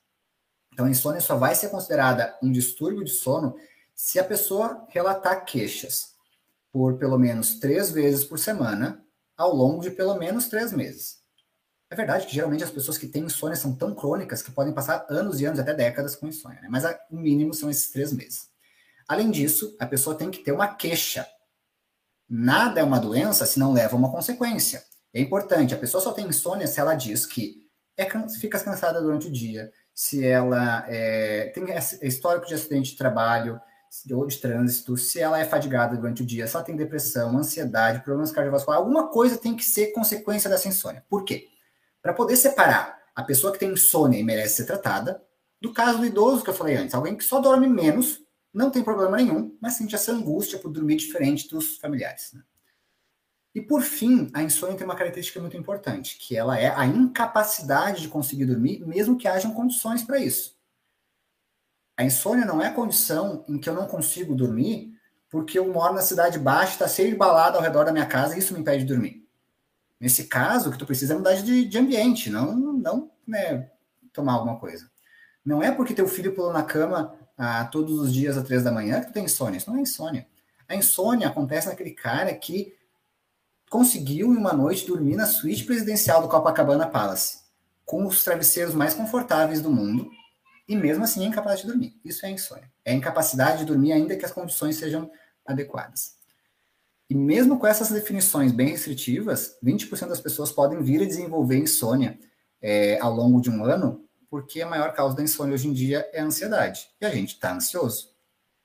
Então, 0.77 0.85
a 0.85 0.91
insônia 0.91 1.19
só 1.19 1.35
vai 1.35 1.55
ser 1.55 1.69
considerada 1.69 2.37
um 2.39 2.51
distúrbio 2.51 3.03
de 3.03 3.09
sono 3.09 3.55
se 3.95 4.19
a 4.19 4.23
pessoa 4.23 4.85
relatar 4.89 5.43
queixas 5.43 6.13
por 6.71 6.99
pelo 6.99 7.17
menos 7.17 7.55
três 7.55 7.89
vezes 7.89 8.23
por 8.23 8.37
semana 8.37 9.03
ao 9.35 9.55
longo 9.55 9.81
de 9.81 9.89
pelo 9.89 10.13
menos 10.19 10.47
três 10.47 10.71
meses. 10.71 11.17
É 11.89 11.95
verdade 11.95 12.27
que 12.27 12.35
geralmente 12.35 12.63
as 12.63 12.69
pessoas 12.69 12.95
que 12.95 13.07
têm 13.07 13.23
insônia 13.23 13.55
são 13.55 13.75
tão 13.75 13.95
crônicas 13.95 14.43
que 14.43 14.51
podem 14.51 14.71
passar 14.71 15.03
anos 15.09 15.41
e 15.41 15.45
anos, 15.45 15.59
até 15.59 15.73
décadas 15.73 16.15
com 16.15 16.27
insônia, 16.27 16.61
né? 16.61 16.67
mas 16.69 16.83
o 17.09 17.17
mínimo 17.17 17.55
são 17.55 17.71
esses 17.71 17.89
três 17.89 18.13
meses. 18.13 18.47
Além 19.07 19.31
disso, 19.31 19.75
a 19.79 19.85
pessoa 19.87 20.15
tem 20.15 20.29
que 20.29 20.43
ter 20.43 20.51
uma 20.51 20.75
queixa. 20.75 21.27
Nada 22.29 22.81
é 22.81 22.83
uma 22.83 22.99
doença 22.99 23.47
se 23.47 23.57
não 23.57 23.73
leva 23.73 23.95
a 23.95 23.97
uma 23.97 24.11
consequência. 24.11 24.83
É 25.11 25.19
importante, 25.19 25.73
a 25.73 25.77
pessoa 25.79 26.03
só 26.03 26.11
tem 26.11 26.27
insônia 26.27 26.67
se 26.67 26.79
ela 26.79 26.93
diz 26.93 27.25
que 27.25 27.67
é, 27.97 28.07
fica 28.39 28.59
cansada 28.59 29.01
durante 29.01 29.25
o 29.25 29.31
dia, 29.31 29.73
se 29.97 30.23
ela 30.23 30.85
é, 30.87 31.51
tem 31.55 31.65
histórico 32.03 32.45
de 32.45 32.53
acidente 32.53 32.91
de 32.91 32.97
trabalho, 32.97 33.59
ou 34.11 34.27
de 34.27 34.37
trânsito, 34.37 34.95
se 34.95 35.19
ela 35.19 35.39
é 35.39 35.43
fadigada 35.43 35.95
durante 35.95 36.21
o 36.21 36.25
dia, 36.25 36.45
se 36.45 36.55
ela 36.55 36.63
tem 36.63 36.75
depressão, 36.75 37.35
ansiedade, 37.35 38.03
problemas 38.03 38.31
cardiovasculares, 38.31 38.83
alguma 38.83 39.07
coisa 39.07 39.39
tem 39.39 39.55
que 39.55 39.65
ser 39.65 39.87
consequência 39.93 40.51
dessa 40.51 40.67
insônia. 40.67 41.03
Por 41.09 41.25
quê? 41.25 41.47
Para 41.99 42.13
poder 42.13 42.35
separar 42.35 42.95
a 43.15 43.23
pessoa 43.23 43.51
que 43.51 43.57
tem 43.57 43.71
insônia 43.71 44.19
e 44.19 44.23
merece 44.23 44.57
ser 44.57 44.65
tratada, 44.65 45.19
do 45.59 45.73
caso 45.73 45.97
do 45.97 46.05
idoso 46.05 46.43
que 46.43 46.51
eu 46.51 46.53
falei 46.53 46.75
antes, 46.75 46.93
alguém 46.93 47.17
que 47.17 47.23
só 47.23 47.39
dorme 47.39 47.67
menos, 47.67 48.21
não 48.53 48.69
tem 48.69 48.83
problema 48.83 49.17
nenhum, 49.17 49.57
mas 49.59 49.73
sente 49.73 49.95
essa 49.95 50.11
angústia 50.11 50.59
por 50.59 50.69
dormir 50.69 50.97
diferente 50.97 51.49
dos 51.49 51.77
familiares. 51.77 52.33
Né? 52.33 52.43
E 53.57 53.61
por 53.61 53.81
fim, 53.81 54.29
a 54.35 54.43
insônia 54.43 54.77
tem 54.77 54.85
uma 54.85 54.95
característica 54.95 55.39
muito 55.39 55.57
importante, 55.57 56.15
que 56.19 56.37
ela 56.37 56.59
é 56.59 56.69
a 56.69 56.85
incapacidade 56.85 58.03
de 58.03 58.07
conseguir 58.07 58.45
dormir, 58.45 58.85
mesmo 58.85 59.17
que 59.17 59.27
hajam 59.27 59.51
condições 59.51 60.03
para 60.03 60.19
isso. 60.19 60.55
A 61.97 62.03
insônia 62.03 62.45
não 62.45 62.61
é 62.61 62.67
a 62.67 62.71
condição 62.71 63.43
em 63.49 63.57
que 63.57 63.67
eu 63.67 63.73
não 63.73 63.87
consigo 63.87 64.35
dormir 64.35 64.95
porque 65.27 65.57
eu 65.57 65.73
moro 65.73 65.95
na 65.95 66.03
cidade 66.03 66.37
baixa, 66.37 66.73
está 66.73 66.87
cheio 66.87 67.09
de 67.09 67.15
balada 67.15 67.57
ao 67.57 67.63
redor 67.63 67.83
da 67.83 67.91
minha 67.91 68.05
casa 68.05 68.35
e 68.35 68.37
isso 68.37 68.53
me 68.53 68.59
impede 68.59 68.85
de 68.85 68.93
dormir. 68.93 69.27
Nesse 69.99 70.25
caso, 70.25 70.69
o 70.69 70.71
que 70.71 70.77
tu 70.77 70.85
precisa 70.85 71.15
é 71.15 71.17
mudar 71.17 71.33
de, 71.33 71.65
de 71.65 71.77
ambiente, 71.79 72.29
não, 72.29 72.55
não 72.55 73.09
né, 73.25 73.71
tomar 74.13 74.33
alguma 74.33 74.59
coisa. 74.59 74.87
Não 75.43 75.63
é 75.63 75.71
porque 75.71 75.95
teu 75.95 76.07
filho 76.07 76.35
pulou 76.35 76.53
na 76.53 76.61
cama 76.61 77.17
ah, 77.35 77.65
todos 77.65 77.97
os 77.97 78.13
dias 78.13 78.37
às 78.37 78.43
três 78.43 78.63
da 78.63 78.71
manhã 78.71 78.99
que 78.99 79.07
tu 79.07 79.13
tem 79.13 79.25
insônia. 79.25 79.57
Isso 79.57 79.71
não 79.71 79.79
é 79.79 79.81
insônia. 79.81 80.27
A 80.69 80.75
insônia 80.75 81.27
acontece 81.27 81.67
naquele 81.67 81.95
cara 81.95 82.31
que 82.35 82.76
conseguiu 83.69 84.33
em 84.33 84.37
uma 84.37 84.53
noite 84.53 84.85
dormir 84.85 85.15
na 85.15 85.25
suíte 85.25 85.63
presidencial 85.63 86.21
do 86.21 86.27
Copacabana 86.27 86.87
Palace, 86.87 87.39
com 87.85 88.05
os 88.05 88.23
travesseiros 88.23 88.73
mais 88.73 88.93
confortáveis 88.93 89.61
do 89.61 89.69
mundo, 89.69 90.09
e 90.67 90.75
mesmo 90.75 91.03
assim 91.03 91.23
é 91.23 91.27
incapaz 91.27 91.61
de 91.61 91.67
dormir. 91.67 91.99
Isso 92.03 92.25
é 92.25 92.29
insônia. 92.29 92.69
É 92.83 92.93
incapacidade 92.93 93.59
de 93.59 93.65
dormir 93.65 93.93
ainda 93.93 94.15
que 94.15 94.25
as 94.25 94.31
condições 94.31 94.75
sejam 94.75 95.09
adequadas. 95.45 96.17
E 97.09 97.15
mesmo 97.15 97.57
com 97.57 97.65
essas 97.65 97.89
definições 97.89 98.51
bem 98.51 98.67
restritivas, 98.69 99.57
20% 99.63 100.09
das 100.09 100.19
pessoas 100.19 100.51
podem 100.51 100.81
vir 100.83 101.01
a 101.01 101.05
desenvolver 101.05 101.57
insônia 101.57 102.19
é, 102.61 102.99
ao 102.99 103.13
longo 103.13 103.39
de 103.39 103.49
um 103.49 103.63
ano, 103.63 104.03
porque 104.29 104.61
a 104.61 104.67
maior 104.67 104.93
causa 104.93 105.15
da 105.15 105.23
insônia 105.23 105.53
hoje 105.53 105.69
em 105.69 105.73
dia 105.73 106.09
é 106.11 106.19
a 106.19 106.25
ansiedade. 106.25 106.89
E 106.99 107.05
a 107.05 107.09
gente 107.09 107.35
está 107.35 107.53
ansioso. 107.53 108.11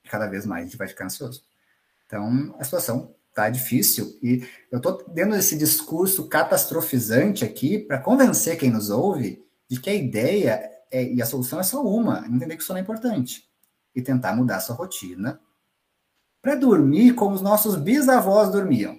E 0.05 0.09
cada 0.09 0.27
vez 0.27 0.45
mais 0.45 0.63
a 0.63 0.65
gente 0.67 0.77
vai 0.77 0.89
ficar 0.89 1.05
ansioso. 1.05 1.45
Então, 2.05 2.55
a 2.59 2.65
situação 2.65 3.15
tá 3.35 3.49
difícil. 3.49 4.19
E 4.23 4.47
eu 4.71 4.79
estou 4.79 5.05
dando 5.09 5.37
esse 5.37 5.57
discurso 5.57 6.29
catastrofizante 6.29 7.45
aqui 7.45 7.79
para 7.79 7.99
convencer 7.99 8.59
quem 8.59 8.71
nos 8.71 8.91
ouve 8.91 9.45
de 9.69 9.81
que 9.81 9.91
a 9.91 9.95
ideia 9.95 10.71
é, 10.91 11.05
e 11.05 11.23
a 11.23 11.27
solução 11.27 11.59
é 11.59 11.63
só 11.63 11.83
uma, 11.83 12.27
entender 12.27 12.57
que 12.57 12.63
sono 12.63 12.79
é 12.79 12.83
importante. 12.83 13.49
E 13.95 14.03
tentar 14.03 14.35
mudar 14.37 14.61
sua 14.61 14.77
rotina 14.77 15.41
para 16.43 16.55
dormir 16.55 17.15
como 17.15 17.35
os 17.35 17.41
nossos 17.41 17.77
bisavós 17.77 18.51
dormiam, 18.51 18.99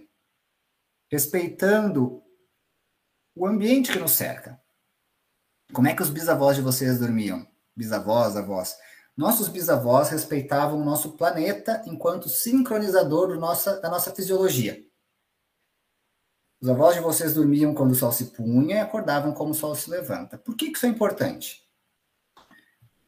respeitando 1.12 2.24
o 3.36 3.46
ambiente 3.46 3.92
que 3.92 4.00
nos 4.00 4.12
cerca. 4.12 4.60
Como 5.74 5.88
é 5.88 5.96
que 5.96 6.02
os 6.02 6.10
bisavós 6.10 6.56
de 6.56 6.62
vocês 6.62 7.00
dormiam? 7.00 7.46
Bisavós, 7.76 8.38
avós. 8.38 8.76
Nossos 9.16 9.48
bisavós 9.48 10.10
respeitavam 10.10 10.82
o 10.82 10.86
nosso 10.86 11.12
planeta 11.12 11.82
enquanto 11.86 12.30
sincronizador 12.30 13.28
do 13.28 13.40
nossa, 13.40 13.80
da 13.80 13.90
nossa 13.90 14.14
fisiologia. 14.14 14.84
Os 16.60 16.70
avós 16.70 16.96
de 16.96 17.02
vocês 17.02 17.34
dormiam 17.34 17.74
quando 17.74 17.92
o 17.92 17.96
sol 17.96 18.12
se 18.12 18.26
punha 18.26 18.78
e 18.78 18.80
acordavam 18.80 19.34
como 19.34 19.52
o 19.52 19.54
sol 19.54 19.76
se 19.76 19.90
levanta. 19.90 20.38
Por 20.38 20.56
que, 20.56 20.72
que 20.72 20.78
isso 20.78 20.86
é 20.86 20.90
importante? 20.90 21.62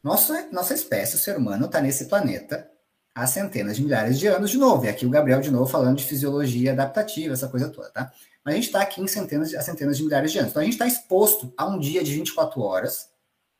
Nossa, 0.02 0.48
nossa 0.52 0.74
espécie, 0.74 1.16
o 1.16 1.18
ser 1.18 1.36
humano, 1.36 1.66
está 1.66 1.80
nesse 1.80 2.04
planeta 2.04 2.70
há 3.14 3.26
centenas 3.26 3.76
de 3.76 3.82
milhares 3.82 4.18
de 4.18 4.26
anos 4.26 4.50
de 4.50 4.58
novo. 4.58 4.84
E 4.84 4.88
aqui 4.88 5.06
o 5.06 5.10
Gabriel 5.10 5.40
de 5.40 5.50
novo 5.50 5.66
falando 5.66 5.96
de 5.96 6.04
fisiologia 6.04 6.72
adaptativa, 6.72 7.32
essa 7.32 7.48
coisa 7.48 7.70
toda, 7.70 7.90
tá? 7.90 8.12
Mas 8.44 8.52
a 8.52 8.56
gente 8.56 8.66
está 8.66 8.82
aqui 8.82 9.00
em 9.00 9.08
centenas, 9.08 9.54
há 9.54 9.62
centenas 9.62 9.96
de 9.96 10.04
milhares 10.04 10.30
de 10.30 10.38
anos. 10.38 10.50
Então 10.50 10.60
a 10.60 10.64
gente 10.64 10.74
está 10.74 10.86
exposto 10.86 11.52
a 11.56 11.66
um 11.66 11.78
dia 11.78 12.04
de 12.04 12.12
24 12.12 12.60
horas, 12.60 13.08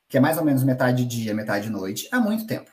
que 0.08 0.16
é 0.16 0.20
mais 0.20 0.38
ou 0.38 0.44
menos 0.44 0.62
metade 0.62 1.04
dia, 1.04 1.34
metade 1.34 1.68
noite, 1.68 2.08
há 2.12 2.20
muito 2.20 2.46
tempo. 2.46 2.70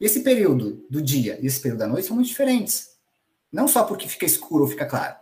Esse 0.00 0.22
período 0.22 0.86
do 0.88 1.02
dia 1.02 1.38
e 1.40 1.46
esse 1.46 1.60
período 1.60 1.80
da 1.80 1.86
noite 1.86 2.06
são 2.06 2.16
muito 2.16 2.28
diferentes. 2.28 2.96
Não 3.52 3.66
só 3.66 3.84
porque 3.84 4.08
fica 4.08 4.26
escuro 4.26 4.64
ou 4.64 4.70
fica 4.70 4.86
claro. 4.86 5.16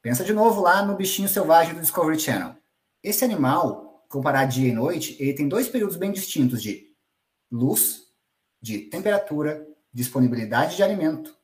Pensa 0.00 0.24
de 0.24 0.32
novo 0.32 0.60
lá 0.60 0.84
no 0.84 0.96
bichinho 0.96 1.28
selvagem 1.28 1.74
do 1.74 1.80
Discovery 1.80 2.18
Channel. 2.18 2.56
Esse 3.02 3.24
animal, 3.24 4.04
comparar 4.08 4.46
dia 4.46 4.68
e 4.68 4.72
noite, 4.72 5.16
ele 5.18 5.34
tem 5.34 5.48
dois 5.48 5.68
períodos 5.68 5.96
bem 5.96 6.12
distintos 6.12 6.62
de 6.62 6.94
luz 7.50 8.04
de 8.60 8.78
temperatura, 8.78 9.66
disponibilidade 9.92 10.76
de 10.76 10.82
alimento, 10.82 11.36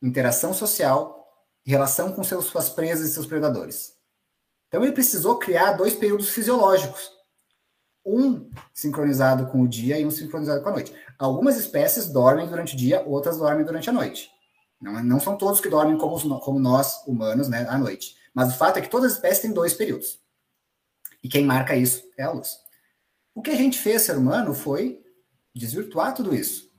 interação 0.00 0.54
social, 0.54 1.26
relação 1.64 2.12
com 2.12 2.22
seus, 2.22 2.46
suas 2.46 2.68
presas 2.68 3.10
e 3.10 3.12
seus 3.12 3.26
predadores. 3.26 3.96
Então 4.68 4.82
ele 4.82 4.92
precisou 4.92 5.38
criar 5.38 5.72
dois 5.72 5.94
períodos 5.94 6.30
fisiológicos. 6.30 7.10
Um 8.10 8.50
sincronizado 8.74 9.46
com 9.46 9.62
o 9.62 9.68
dia 9.68 9.98
e 9.98 10.04
um 10.04 10.10
sincronizado 10.10 10.62
com 10.62 10.68
a 10.68 10.72
noite. 10.72 10.92
Algumas 11.18 11.56
espécies 11.56 12.08
dormem 12.08 12.48
durante 12.48 12.74
o 12.74 12.76
dia, 12.76 13.02
outras 13.06 13.38
dormem 13.38 13.64
durante 13.64 13.88
a 13.88 13.92
noite. 13.92 14.30
Não, 14.80 15.02
não 15.04 15.20
são 15.20 15.36
todos 15.36 15.60
que 15.60 15.68
dormem 15.68 15.98
como, 15.98 16.40
como 16.40 16.58
nós, 16.58 17.06
humanos, 17.06 17.48
né, 17.48 17.66
à 17.68 17.78
noite. 17.78 18.16
Mas 18.34 18.52
o 18.52 18.56
fato 18.56 18.78
é 18.78 18.80
que 18.80 18.88
todas 18.88 19.12
as 19.12 19.16
espécies 19.16 19.42
têm 19.42 19.52
dois 19.52 19.74
períodos. 19.74 20.18
E 21.22 21.28
quem 21.28 21.44
marca 21.44 21.76
isso 21.76 22.02
é 22.16 22.22
a 22.22 22.30
luz. 22.30 22.58
O 23.34 23.42
que 23.42 23.50
a 23.50 23.56
gente 23.56 23.78
fez, 23.78 24.02
ser 24.02 24.16
humano, 24.16 24.54
foi 24.54 25.02
desvirtuar 25.54 26.14
tudo 26.14 26.34
isso. 26.34 26.70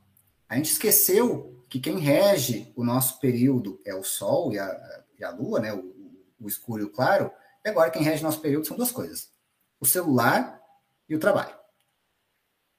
A 0.50 0.56
gente 0.56 0.72
esqueceu 0.72 1.64
que 1.70 1.80
quem 1.80 2.00
rege 2.00 2.74
o 2.76 2.84
nosso 2.84 3.20
período 3.20 3.80
é 3.86 3.96
o 3.96 4.04
Sol 4.04 4.52
e 4.52 4.60
a, 4.60 5.04
e 5.18 5.24
a 5.24 5.30
Lua, 5.30 5.60
né? 5.60 5.74
O, 5.74 5.94
o, 6.42 6.48
escuro 6.48 6.84
e 6.84 6.86
o 6.86 6.90
claro. 6.90 7.32
E 7.64 7.70
agora 7.70 7.90
quem 7.90 8.04
rege 8.04 8.24
nosso 8.24 8.42
período 8.42 8.68
são 8.68 8.76
duas 8.76 8.92
coisas: 8.92 9.32
o 9.80 9.86
celular 9.86 10.61
e 11.12 11.16
o 11.16 11.20
trabalho. 11.20 11.53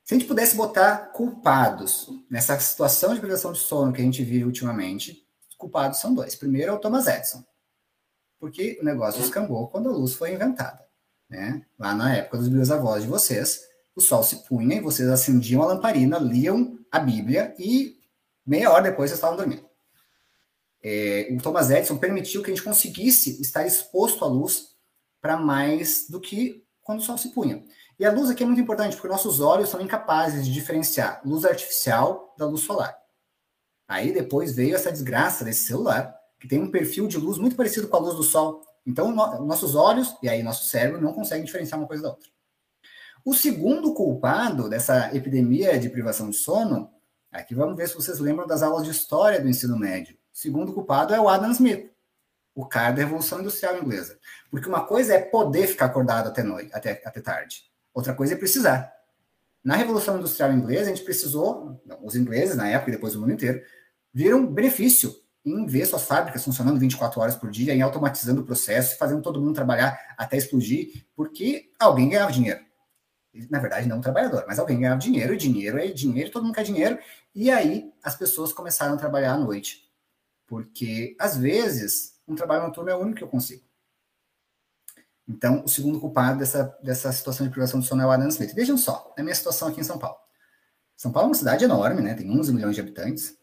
Se 0.04 0.14
a 0.14 0.18
gente 0.18 0.26
pudesse 0.26 0.56
botar 0.56 1.12
culpados 1.12 2.08
nessa 2.30 2.58
situação 2.58 3.14
de 3.14 3.20
privação 3.20 3.52
de 3.52 3.58
sono 3.58 3.92
que 3.92 4.00
a 4.00 4.04
gente 4.04 4.24
vive 4.24 4.44
ultimamente, 4.44 5.28
os 5.48 5.54
culpados 5.54 6.00
são 6.00 6.14
dois. 6.14 6.34
Primeiro 6.34 6.72
é 6.72 6.74
o 6.74 6.78
Thomas 6.78 7.06
Edison, 7.06 7.44
porque 8.40 8.78
o 8.80 8.84
negócio 8.84 9.20
descambou 9.20 9.68
quando 9.68 9.90
a 9.90 9.92
luz 9.92 10.14
foi 10.14 10.32
inventada. 10.32 10.82
Né? 11.28 11.64
Lá 11.78 11.94
na 11.94 12.16
época 12.16 12.38
dos 12.38 12.48
meus 12.48 12.70
avós 12.70 13.02
de 13.02 13.08
vocês, 13.08 13.60
o 13.94 14.00
sol 14.00 14.22
se 14.22 14.36
punha 14.44 14.76
e 14.76 14.80
vocês 14.80 15.08
acendiam 15.10 15.62
a 15.62 15.66
lamparina, 15.66 16.18
liam 16.18 16.78
a 16.90 16.98
Bíblia 16.98 17.54
e 17.58 18.00
meia 18.46 18.70
hora 18.70 18.84
depois 18.84 19.10
vocês 19.10 19.18
estavam 19.18 19.36
dormindo. 19.36 19.68
É, 20.82 21.28
o 21.30 21.40
Thomas 21.40 21.70
Edison 21.70 21.98
permitiu 21.98 22.42
que 22.42 22.50
a 22.50 22.54
gente 22.54 22.64
conseguisse 22.64 23.40
estar 23.42 23.66
exposto 23.66 24.24
à 24.24 24.28
luz 24.28 24.74
para 25.20 25.36
mais 25.36 26.08
do 26.08 26.18
que 26.18 26.66
quando 26.80 26.98
o 26.98 27.02
sol 27.02 27.16
se 27.16 27.28
punha. 27.28 27.62
E 27.98 28.04
a 28.04 28.12
luz 28.12 28.30
aqui 28.30 28.42
é 28.42 28.46
muito 28.46 28.60
importante, 28.60 28.96
porque 28.96 29.08
nossos 29.08 29.40
olhos 29.40 29.68
são 29.68 29.80
incapazes 29.80 30.46
de 30.46 30.52
diferenciar 30.52 31.20
luz 31.24 31.44
artificial 31.44 32.34
da 32.38 32.46
luz 32.46 32.62
solar. 32.62 32.96
Aí 33.86 34.12
depois 34.12 34.54
veio 34.54 34.74
essa 34.74 34.90
desgraça 34.90 35.44
desse 35.44 35.66
celular, 35.66 36.14
que 36.40 36.48
tem 36.48 36.60
um 36.60 36.70
perfil 36.70 37.06
de 37.06 37.18
luz 37.18 37.38
muito 37.38 37.54
parecido 37.54 37.88
com 37.88 37.96
a 37.96 38.00
luz 38.00 38.16
do 38.16 38.22
sol. 38.22 38.62
Então, 38.86 39.12
no, 39.12 39.44
nossos 39.44 39.74
olhos 39.74 40.16
e 40.22 40.28
aí 40.28 40.42
nosso 40.42 40.64
cérebro 40.64 41.00
não 41.00 41.12
conseguem 41.12 41.44
diferenciar 41.44 41.78
uma 41.78 41.86
coisa 41.86 42.02
da 42.02 42.08
outra. 42.08 42.28
O 43.24 43.34
segundo 43.34 43.94
culpado 43.94 44.68
dessa 44.68 45.14
epidemia 45.14 45.78
de 45.78 45.88
privação 45.88 46.28
de 46.28 46.36
sono, 46.36 46.90
aqui 47.30 47.54
vamos 47.54 47.76
ver 47.76 47.88
se 47.88 47.94
vocês 47.94 48.18
lembram 48.18 48.46
das 48.46 48.62
aulas 48.62 48.84
de 48.84 48.90
história 48.90 49.40
do 49.40 49.48
ensino 49.48 49.78
médio. 49.78 50.16
O 50.34 50.36
segundo 50.36 50.72
culpado 50.72 51.14
é 51.14 51.20
o 51.20 51.28
Adam 51.28 51.52
Smith, 51.52 51.92
o 52.54 52.66
cara 52.66 52.92
da 52.92 53.02
Revolução 53.02 53.40
Industrial 53.40 53.78
Inglesa. 53.78 54.18
Porque 54.50 54.68
uma 54.68 54.84
coisa 54.84 55.14
é 55.14 55.20
poder 55.20 55.68
ficar 55.68 55.86
acordado 55.86 56.28
até 56.28 56.42
noite, 56.42 56.70
até, 56.74 57.00
até 57.04 57.20
tarde. 57.20 57.71
Outra 57.92 58.14
coisa 58.14 58.34
é 58.34 58.36
precisar. 58.36 58.92
Na 59.62 59.76
Revolução 59.76 60.18
Industrial 60.18 60.52
Inglesa, 60.52 60.90
a 60.90 60.94
gente 60.94 61.04
precisou, 61.04 61.80
os 62.02 62.16
ingleses 62.16 62.56
na 62.56 62.68
época 62.68 62.90
e 62.90 62.94
depois 62.94 63.14
o 63.14 63.20
mundo 63.20 63.32
inteiro, 63.32 63.62
viram 64.12 64.46
benefício 64.46 65.14
em 65.44 65.66
ver 65.66 65.86
suas 65.86 66.04
fábricas 66.04 66.44
funcionando 66.44 66.78
24 66.78 67.20
horas 67.20 67.36
por 67.36 67.50
dia, 67.50 67.74
em 67.74 67.82
automatizando 67.82 68.40
o 68.42 68.44
processo, 68.44 68.96
fazendo 68.96 69.22
todo 69.22 69.40
mundo 69.40 69.54
trabalhar 69.54 69.98
até 70.16 70.36
explodir, 70.36 71.04
porque 71.16 71.70
alguém 71.78 72.08
ganhava 72.08 72.32
dinheiro 72.32 72.60
na 73.50 73.58
verdade, 73.58 73.88
não 73.88 73.98
um 73.98 74.02
trabalhador, 74.02 74.44
mas 74.46 74.58
alguém 74.58 74.78
ganhava 74.78 75.00
dinheiro, 75.00 75.32
e 75.32 75.38
dinheiro 75.38 75.78
é 75.78 75.86
dinheiro, 75.86 76.30
todo 76.30 76.44
mundo 76.44 76.54
quer 76.54 76.64
dinheiro, 76.64 76.98
e 77.34 77.50
aí 77.50 77.90
as 78.02 78.14
pessoas 78.14 78.52
começaram 78.52 78.94
a 78.94 78.98
trabalhar 78.98 79.32
à 79.32 79.38
noite. 79.38 79.90
Porque, 80.46 81.16
às 81.18 81.36
vezes, 81.36 82.20
um 82.28 82.34
trabalho 82.34 82.64
noturno 82.64 82.90
é 82.90 82.94
o 82.94 82.98
único 82.98 83.18
que 83.18 83.24
eu 83.24 83.28
consigo. 83.28 83.62
Então, 85.32 85.64
o 85.64 85.68
segundo 85.68 85.98
culpado 85.98 86.38
dessa, 86.38 86.64
dessa 86.82 87.10
situação 87.10 87.46
de 87.46 87.50
privação 87.50 87.80
de 87.80 87.86
sono 87.86 88.02
é 88.02 88.06
o 88.06 88.10
Adam 88.10 88.28
Smith. 88.28 88.54
Vejam 88.54 88.76
só, 88.76 89.14
a 89.16 89.22
minha 89.22 89.34
situação 89.34 89.68
aqui 89.68 89.80
em 89.80 89.84
São 89.84 89.98
Paulo. 89.98 90.18
São 90.94 91.10
Paulo 91.10 91.28
é 91.28 91.30
uma 91.30 91.34
cidade 91.34 91.64
enorme, 91.64 92.02
né? 92.02 92.14
Tem 92.14 92.30
11 92.30 92.52
milhões 92.52 92.74
de 92.74 92.80
habitantes. 92.82 93.36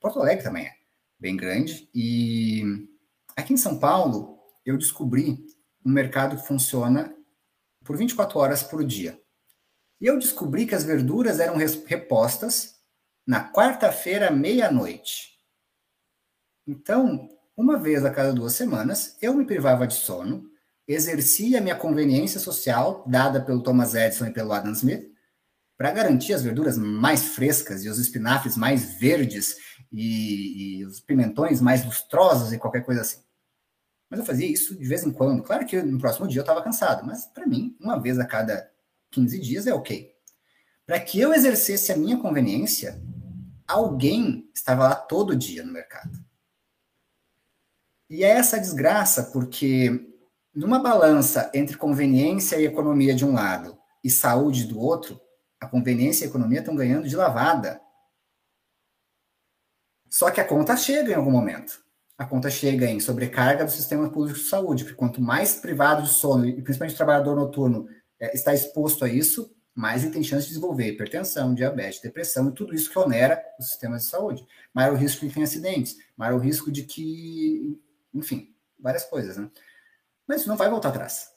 Porto 0.00 0.18
Alegre 0.18 0.42
também 0.42 0.66
é 0.66 0.72
bem 1.18 1.36
grande. 1.36 1.88
E 1.94 2.88
aqui 3.36 3.52
em 3.52 3.58
São 3.58 3.78
Paulo, 3.78 4.38
eu 4.64 4.78
descobri 4.78 5.44
um 5.84 5.90
mercado 5.90 6.36
que 6.36 6.46
funciona 6.46 7.14
por 7.84 7.96
24 7.96 8.38
horas 8.38 8.62
por 8.62 8.82
dia. 8.82 9.20
E 10.00 10.06
eu 10.06 10.18
descobri 10.18 10.66
que 10.66 10.74
as 10.74 10.84
verduras 10.84 11.38
eram 11.38 11.56
repostas 11.56 12.76
na 13.26 13.52
quarta-feira, 13.52 14.30
meia-noite. 14.30 15.38
Então, 16.66 17.28
uma 17.56 17.78
vez 17.78 18.04
a 18.04 18.10
cada 18.10 18.32
duas 18.32 18.54
semanas, 18.54 19.16
eu 19.20 19.34
me 19.34 19.44
privava 19.44 19.86
de 19.86 19.94
sono, 19.94 20.50
exercia 20.86 21.60
minha 21.60 21.74
conveniência 21.74 22.38
social, 22.38 23.04
dada 23.06 23.40
pelo 23.40 23.62
Thomas 23.62 23.94
Edison 23.94 24.26
e 24.26 24.32
pelo 24.32 24.52
Adam 24.52 24.72
Smith, 24.72 25.10
para 25.76 25.90
garantir 25.90 26.32
as 26.32 26.42
verduras 26.42 26.78
mais 26.78 27.28
frescas 27.34 27.84
e 27.84 27.88
os 27.88 27.98
espinafres 27.98 28.56
mais 28.56 28.98
verdes 28.98 29.56
e, 29.92 30.78
e, 30.78 30.84
os 30.86 31.00
pimentões 31.00 31.60
mais 31.60 31.84
lustrosos 31.84 32.52
e 32.52 32.58
qualquer 32.58 32.84
coisa 32.84 33.02
assim. 33.02 33.22
Mas 34.08 34.20
eu 34.20 34.26
fazia 34.26 34.46
isso 34.46 34.76
de 34.76 34.86
vez 34.86 35.04
em 35.04 35.12
quando. 35.12 35.42
Claro 35.42 35.66
que 35.66 35.82
no 35.82 35.98
próximo 35.98 36.28
dia 36.28 36.38
eu 36.38 36.44
estava 36.44 36.62
cansado, 36.62 37.04
mas 37.04 37.26
para 37.26 37.46
mim, 37.46 37.76
uma 37.80 38.00
vez 38.00 38.18
a 38.18 38.24
cada 38.24 38.70
15 39.10 39.38
dias 39.40 39.66
é 39.66 39.74
ok. 39.74 40.14
Para 40.86 41.00
que 41.00 41.20
eu 41.20 41.34
exercesse 41.34 41.92
a 41.92 41.96
minha 41.96 42.16
conveniência, 42.16 43.02
alguém 43.66 44.48
estava 44.54 44.88
lá 44.88 44.94
todo 44.94 45.36
dia 45.36 45.64
no 45.64 45.72
mercado. 45.72 46.24
E 48.08 48.22
é 48.22 48.28
essa 48.28 48.58
desgraça, 48.58 49.24
porque 49.24 50.15
numa 50.56 50.78
balança 50.78 51.50
entre 51.52 51.76
conveniência 51.76 52.56
e 52.56 52.64
economia 52.64 53.14
de 53.14 53.26
um 53.26 53.34
lado 53.34 53.78
e 54.02 54.08
saúde 54.08 54.64
do 54.64 54.80
outro, 54.80 55.20
a 55.60 55.66
conveniência 55.66 56.24
e 56.24 56.26
a 56.26 56.30
economia 56.30 56.60
estão 56.60 56.74
ganhando 56.74 57.06
de 57.06 57.14
lavada. 57.14 57.78
Só 60.08 60.30
que 60.30 60.40
a 60.40 60.44
conta 60.44 60.74
chega 60.74 61.12
em 61.12 61.14
algum 61.14 61.30
momento. 61.30 61.84
A 62.16 62.24
conta 62.24 62.48
chega 62.48 62.86
em 62.86 62.98
sobrecarga 62.98 63.66
do 63.66 63.70
sistema 63.70 64.08
público 64.10 64.38
de 64.38 64.46
saúde, 64.46 64.84
porque 64.84 64.96
quanto 64.96 65.20
mais 65.20 65.56
privado 65.56 66.02
de 66.02 66.08
sono, 66.08 66.46
e 66.46 66.62
principalmente 66.62 66.94
o 66.94 66.96
trabalhador 66.96 67.36
noturno, 67.36 67.86
é, 68.18 68.34
está 68.34 68.54
exposto 68.54 69.04
a 69.04 69.08
isso, 69.08 69.54
mais 69.74 70.02
ele 70.02 70.14
tem 70.14 70.22
chance 70.22 70.46
de 70.46 70.54
desenvolver 70.54 70.88
hipertensão, 70.88 71.54
diabetes, 71.54 72.00
depressão 72.00 72.48
e 72.48 72.54
tudo 72.54 72.74
isso 72.74 72.90
que 72.90 72.98
onera 72.98 73.44
o 73.58 73.62
sistema 73.62 73.98
de 73.98 74.04
saúde. 74.04 74.42
Maior 74.72 74.94
o 74.94 74.96
risco 74.96 75.20
de 75.20 75.28
que 75.28 75.34
tenha 75.34 75.44
acidentes, 75.44 75.96
maior 76.16 76.36
o 76.36 76.42
risco 76.42 76.72
de 76.72 76.84
que, 76.84 77.78
enfim, 78.14 78.54
várias 78.80 79.04
coisas, 79.04 79.36
né? 79.36 79.50
Mas 80.26 80.40
isso 80.40 80.48
não 80.48 80.56
vai 80.56 80.68
voltar 80.68 80.88
atrás. 80.88 81.28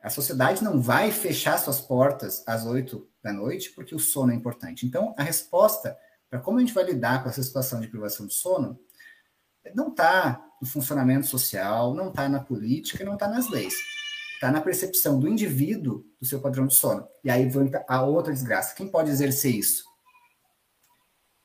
A 0.00 0.10
sociedade 0.10 0.62
não 0.62 0.80
vai 0.80 1.10
fechar 1.10 1.58
suas 1.58 1.80
portas 1.80 2.44
às 2.46 2.64
oito 2.64 3.08
da 3.22 3.32
noite 3.32 3.70
porque 3.70 3.94
o 3.94 3.98
sono 3.98 4.32
é 4.32 4.34
importante. 4.34 4.86
Então, 4.86 5.14
a 5.18 5.22
resposta 5.22 5.96
para 6.30 6.38
como 6.38 6.58
a 6.58 6.60
gente 6.60 6.74
vai 6.74 6.84
lidar 6.84 7.22
com 7.22 7.28
essa 7.28 7.42
situação 7.42 7.80
de 7.80 7.88
privação 7.88 8.26
de 8.26 8.34
sono 8.34 8.78
não 9.74 9.88
está 9.88 10.42
no 10.60 10.66
funcionamento 10.66 11.26
social, 11.26 11.94
não 11.94 12.08
está 12.08 12.28
na 12.28 12.40
política, 12.40 13.04
não 13.04 13.14
está 13.14 13.26
nas 13.28 13.50
leis 13.50 13.74
está 14.38 14.52
na 14.52 14.60
percepção 14.60 15.18
do 15.18 15.28
indivíduo 15.28 16.04
do 16.20 16.26
seu 16.26 16.40
padrão 16.40 16.68
de 16.68 16.74
sono. 16.74 17.06
E 17.24 17.30
aí 17.30 17.48
vem 17.48 17.70
a 17.88 18.02
outra 18.02 18.32
desgraça. 18.32 18.74
Quem 18.74 18.88
pode 18.88 19.10
exercer 19.10 19.52
isso? 19.52 19.84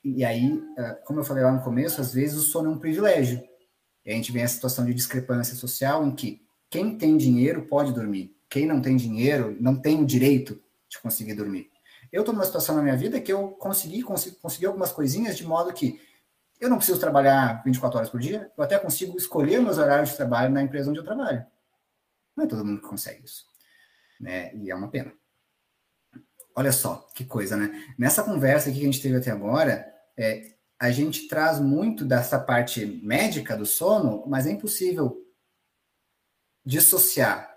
E 0.04 0.24
aí, 0.24 0.62
ah, 0.78 1.00
como 1.04 1.20
eu 1.20 1.24
falei 1.24 1.44
lá 1.44 1.52
no 1.52 1.64
começo, 1.64 2.00
às 2.00 2.14
vezes 2.14 2.38
o 2.38 2.42
sono 2.42 2.70
é 2.70 2.74
um 2.74 2.80
privilégio. 2.80 3.44
E 4.06 4.12
a 4.12 4.14
gente 4.14 4.32
vem 4.32 4.44
a 4.44 4.48
situação 4.48 4.86
de 4.86 4.94
discrepância 4.94 5.56
social 5.56 6.06
em 6.06 6.14
que 6.14 6.43
quem 6.74 6.98
tem 6.98 7.16
dinheiro 7.16 7.68
pode 7.68 7.94
dormir. 7.94 8.36
Quem 8.50 8.66
não 8.66 8.82
tem 8.82 8.98
dinheiro 8.98 9.56
não 9.60 9.76
tem 9.76 10.02
o 10.02 10.06
direito 10.08 10.60
de 10.90 10.98
conseguir 11.00 11.36
dormir. 11.36 11.70
Eu 12.12 12.22
estou 12.22 12.34
numa 12.34 12.46
situação 12.46 12.76
na 12.76 12.82
minha 12.82 12.98
vida 12.98 13.22
que 13.22 13.32
eu 13.32 13.50
consegui, 13.50 14.02
consegui, 14.02 14.38
consegui 14.38 14.66
algumas 14.66 14.92
coisinhas 14.92 15.38
de 15.38 15.46
modo 15.46 15.72
que 15.72 16.02
eu 16.60 16.68
não 16.72 16.78
preciso 16.78 17.00
trabalhar 17.00 17.62
24 17.64 18.00
horas 18.00 18.10
por 18.10 18.20
dia, 18.20 18.52
eu 18.58 18.64
até 18.64 18.80
consigo 18.80 19.16
escolher 19.16 19.62
meus 19.62 19.78
horários 19.78 20.10
de 20.10 20.18
trabalho 20.18 20.52
na 20.52 20.64
empresa 20.64 20.90
onde 20.90 20.98
eu 20.98 21.04
trabalho. 21.04 21.46
Não 22.36 22.46
é 22.46 22.48
todo 22.48 22.66
mundo 22.66 22.82
que 22.82 22.88
consegue 22.88 23.24
isso. 23.24 23.46
Né? 24.20 24.52
E 24.56 24.72
é 24.72 24.76
uma 24.76 24.88
pena. 24.88 25.14
Olha 26.56 26.72
só, 26.72 27.08
que 27.14 27.24
coisa, 27.24 27.56
né? 27.56 27.94
Nessa 28.00 28.24
conversa 28.24 28.70
aqui 28.70 28.80
que 28.80 28.86
a 28.86 28.92
gente 28.92 29.02
teve 29.02 29.18
até 29.18 29.30
agora, 29.30 29.94
é, 30.18 30.54
a 30.80 30.90
gente 30.90 31.28
traz 31.28 31.60
muito 31.60 32.04
dessa 32.04 32.40
parte 32.40 32.84
médica 33.04 33.56
do 33.56 33.66
sono, 33.66 34.24
mas 34.26 34.48
é 34.48 34.52
impossível 34.52 35.23
dissociar 36.66 37.54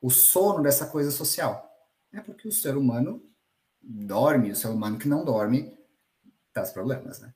o 0.00 0.10
sono 0.10 0.62
dessa 0.62 0.86
coisa 0.86 1.10
social. 1.10 1.64
É 2.12 2.20
porque 2.20 2.48
o 2.48 2.52
ser 2.52 2.76
humano 2.76 3.22
dorme, 3.82 4.50
o 4.50 4.56
ser 4.56 4.68
humano 4.68 4.98
que 4.98 5.08
não 5.08 5.24
dorme 5.24 5.76
traz 6.52 6.72
problemas, 6.72 7.20
né? 7.20 7.32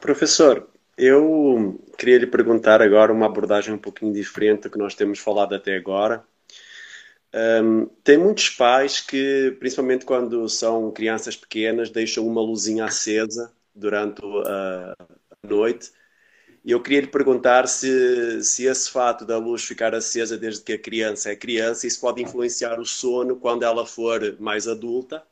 Professor, 0.00 0.68
eu 0.96 1.82
queria 1.96 2.18
lhe 2.18 2.26
perguntar 2.26 2.82
agora 2.82 3.12
uma 3.12 3.26
abordagem 3.26 3.74
um 3.74 3.78
pouquinho 3.78 4.12
diferente 4.12 4.62
do 4.62 4.70
que 4.70 4.78
nós 4.78 4.94
temos 4.94 5.18
falado 5.18 5.54
até 5.54 5.76
agora. 5.76 6.24
Um, 7.34 7.86
tem 8.04 8.18
muitos 8.18 8.50
pais 8.50 9.00
que, 9.00 9.56
principalmente 9.58 10.04
quando 10.04 10.46
são 10.48 10.90
crianças 10.90 11.34
pequenas, 11.34 11.88
deixam 11.88 12.26
uma 12.26 12.42
luzinha 12.42 12.84
acesa 12.84 13.50
durante 13.74 14.20
a 14.46 14.94
noite. 15.42 15.90
E 16.64 16.70
eu 16.70 16.80
queria 16.80 17.00
lhe 17.00 17.06
perguntar 17.08 17.66
se, 17.68 18.42
se 18.44 18.64
esse 18.66 18.90
fato 18.90 19.24
da 19.24 19.38
luz 19.38 19.64
ficar 19.64 19.94
acesa 19.94 20.38
desde 20.38 20.62
que 20.62 20.72
a 20.74 20.78
criança 20.78 21.30
é 21.30 21.36
criança, 21.36 21.86
isso 21.86 22.00
pode 22.00 22.22
influenciar 22.22 22.78
o 22.80 22.86
sono 22.86 23.36
quando 23.36 23.64
ela 23.64 23.84
for 23.86 24.36
mais 24.38 24.68
adulta. 24.68 25.22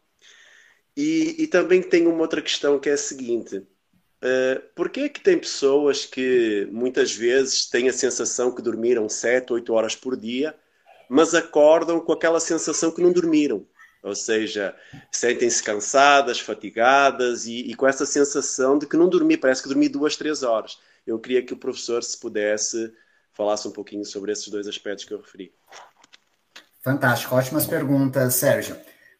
E, 0.97 1.37
e 1.39 1.47
também 1.47 1.83
tem 1.83 2.07
uma 2.07 2.20
outra 2.20 2.43
questão 2.43 2.78
que 2.78 2.89
é 2.91 2.95
a 2.95 2.97
seguinte: 2.97 3.64
Uh, 4.22 4.61
Por 4.74 4.91
que 4.91 5.01
é 5.01 5.09
que 5.09 5.20
tem 5.20 5.39
pessoas 5.39 6.05
que 6.05 6.68
muitas 6.70 7.12
vezes 7.12 7.66
têm 7.66 7.89
a 7.89 7.93
sensação 7.93 8.55
que 8.55 8.61
dormiram 8.61 9.09
7, 9.09 9.51
8 9.53 9.72
horas 9.72 9.97
por 9.97 10.14
dia, 10.16 10.55
mas 11.09 11.35
acordam 11.35 12.01
com 12.01 12.12
aquela 12.12 12.39
sensação 12.39 12.91
que 12.91 13.01
não 13.01 13.12
dormiram? 13.12 13.66
Ou 14.03 14.14
seja, 14.14 14.74
sentem-se 15.11 15.62
cansadas, 15.62 16.39
fatigadas 16.41 17.47
e, 17.47 17.70
e, 17.70 17.74
com 17.74 17.87
essa 17.87 18.07
sensação 18.07 18.78
de 18.78 18.87
que 18.87 18.97
não 18.97 19.09
dormi, 19.09 19.37
parece 19.37 19.62
que 19.62 19.68
dormi 19.68 19.89
duas, 19.89 20.16
três 20.16 20.43
horas. 20.43 20.78
Eu 21.11 21.18
queria 21.18 21.44
que 21.44 21.52
o 21.52 21.58
professor, 21.58 22.02
se 22.02 22.18
pudesse, 22.18 22.92
falasse 23.32 23.66
um 23.66 23.72
pouquinho 23.72 24.04
sobre 24.04 24.32
esses 24.32 24.48
dois 24.48 24.66
aspectos 24.66 25.04
que 25.04 25.12
eu 25.12 25.20
referi. 25.20 25.52
Fantástico, 26.82 27.34
ótimas 27.34 27.66
perguntas, 27.66 28.34
Sérgio. 28.34 28.76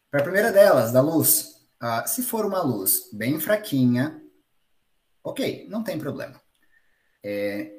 Para 0.09 0.21
a 0.21 0.23
primeira 0.23 0.51
delas, 0.51 0.91
da 0.91 1.01
luz. 1.01 1.61
Uh, 1.81 2.07
se 2.07 2.23
for 2.23 2.45
uma 2.45 2.61
luz 2.61 3.09
bem 3.13 3.39
fraquinha, 3.39 4.21
Ok, 5.23 5.67
não 5.69 5.83
tem 5.83 5.99
problema. 5.99 6.41
É, 7.23 7.71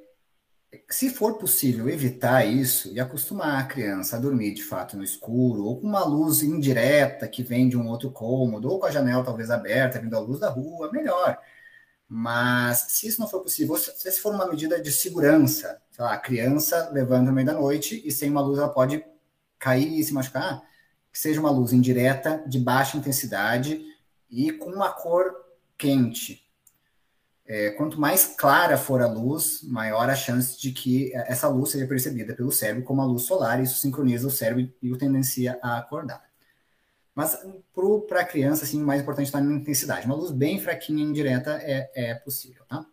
se 0.89 1.11
for 1.11 1.39
possível 1.39 1.89
evitar 1.89 2.47
isso 2.47 2.93
e 2.93 3.01
acostumar 3.01 3.61
a 3.61 3.67
criança 3.67 4.17
a 4.17 4.21
dormir 4.21 4.55
de 4.55 4.63
fato 4.63 4.97
no 4.97 5.03
escuro, 5.03 5.65
ou 5.65 5.81
com 5.81 5.87
uma 5.87 6.05
luz 6.05 6.43
indireta 6.43 7.27
que 7.29 7.43
vem 7.43 7.69
de 7.69 7.77
um 7.77 7.89
outro 7.89 8.11
cômodo, 8.13 8.71
ou 8.71 8.79
com 8.79 8.87
a 8.87 8.91
janela 8.91 9.25
talvez 9.25 9.51
aberta, 9.51 10.01
vindo 10.01 10.17
a 10.17 10.21
luz 10.21 10.39
da 10.41 10.49
rua, 10.49 10.91
melhor. 10.93 11.37
Mas 12.15 12.89
se 12.89 13.09
isso 13.09 13.19
não 13.19 13.27
for 13.27 13.41
possível, 13.41 13.75
se 13.75 14.21
for 14.21 14.35
uma 14.35 14.47
medida 14.47 14.79
de 14.79 14.93
segurança, 14.93 15.81
sei 15.91 16.05
lá, 16.05 16.13
a 16.13 16.19
criança 16.19 16.91
levanta 16.93 17.23
no 17.23 17.33
meio 17.33 17.47
da 17.47 17.55
noite 17.55 18.03
e 18.05 18.13
sem 18.13 18.29
uma 18.29 18.43
luz 18.43 18.59
ela 18.59 18.69
pode 18.69 19.03
cair 19.59 19.99
e 19.99 20.05
se 20.05 20.13
machucar, 20.13 20.63
que 21.11 21.19
seja 21.19 21.41
uma 21.41 21.51
luz 21.51 21.73
indireta, 21.73 22.45
de 22.47 22.59
baixa 22.59 22.99
intensidade 22.99 23.83
e 24.31 24.53
com 24.53 24.71
uma 24.71 24.93
cor 24.93 25.35
quente, 25.79 26.47
é, 27.47 27.71
quanto 27.71 27.99
mais 27.99 28.27
clara 28.37 28.77
for 28.77 29.01
a 29.01 29.09
luz, 29.09 29.63
maior 29.63 30.11
a 30.11 30.15
chance 30.15 30.61
de 30.61 30.71
que 30.71 31.15
essa 31.15 31.49
luz 31.49 31.71
seja 31.71 31.87
percebida 31.87 32.35
pelo 32.35 32.53
cérebro 32.53 32.85
como 32.85 33.01
a 33.01 33.07
luz 33.07 33.23
solar, 33.23 33.59
e 33.59 33.63
isso 33.63 33.77
sincroniza 33.77 34.29
o 34.29 34.31
cérebro 34.31 34.71
e 34.83 34.93
o 34.93 34.99
tendencia 34.99 35.59
a 35.63 35.79
acordar. 35.79 36.23
Mas 37.15 37.39
para 38.07 38.21
a 38.21 38.25
criança, 38.25 38.65
assim, 38.65 38.83
o 38.83 38.87
mais 38.87 39.03
importante 39.03 39.27
está 39.27 39.41
na 39.41 39.55
intensidade. 39.55 40.07
Uma 40.07 40.15
luz 40.15 40.31
bem 40.31 40.59
fraquinha, 40.59 41.05
indireta, 41.05 41.61
é, 41.63 41.91
é 41.95 42.15
possível, 42.15 42.65
tá? 42.67 42.87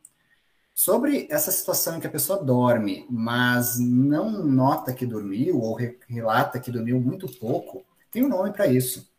Sobre 0.75 1.27
essa 1.29 1.51
situação 1.51 1.97
em 1.97 1.99
que 1.99 2.07
a 2.07 2.11
pessoa 2.11 2.41
dorme, 2.41 3.05
mas 3.09 3.77
não 3.77 4.31
nota 4.45 4.93
que 4.93 5.05
dormiu, 5.05 5.59
ou 5.59 5.77
relata 6.07 6.59
que 6.59 6.71
dormiu 6.71 6.99
muito 6.99 7.27
pouco, 7.27 7.85
tem 8.11 8.23
um 8.23 8.29
nome 8.29 8.51
para 8.51 8.67
isso. 8.67 9.09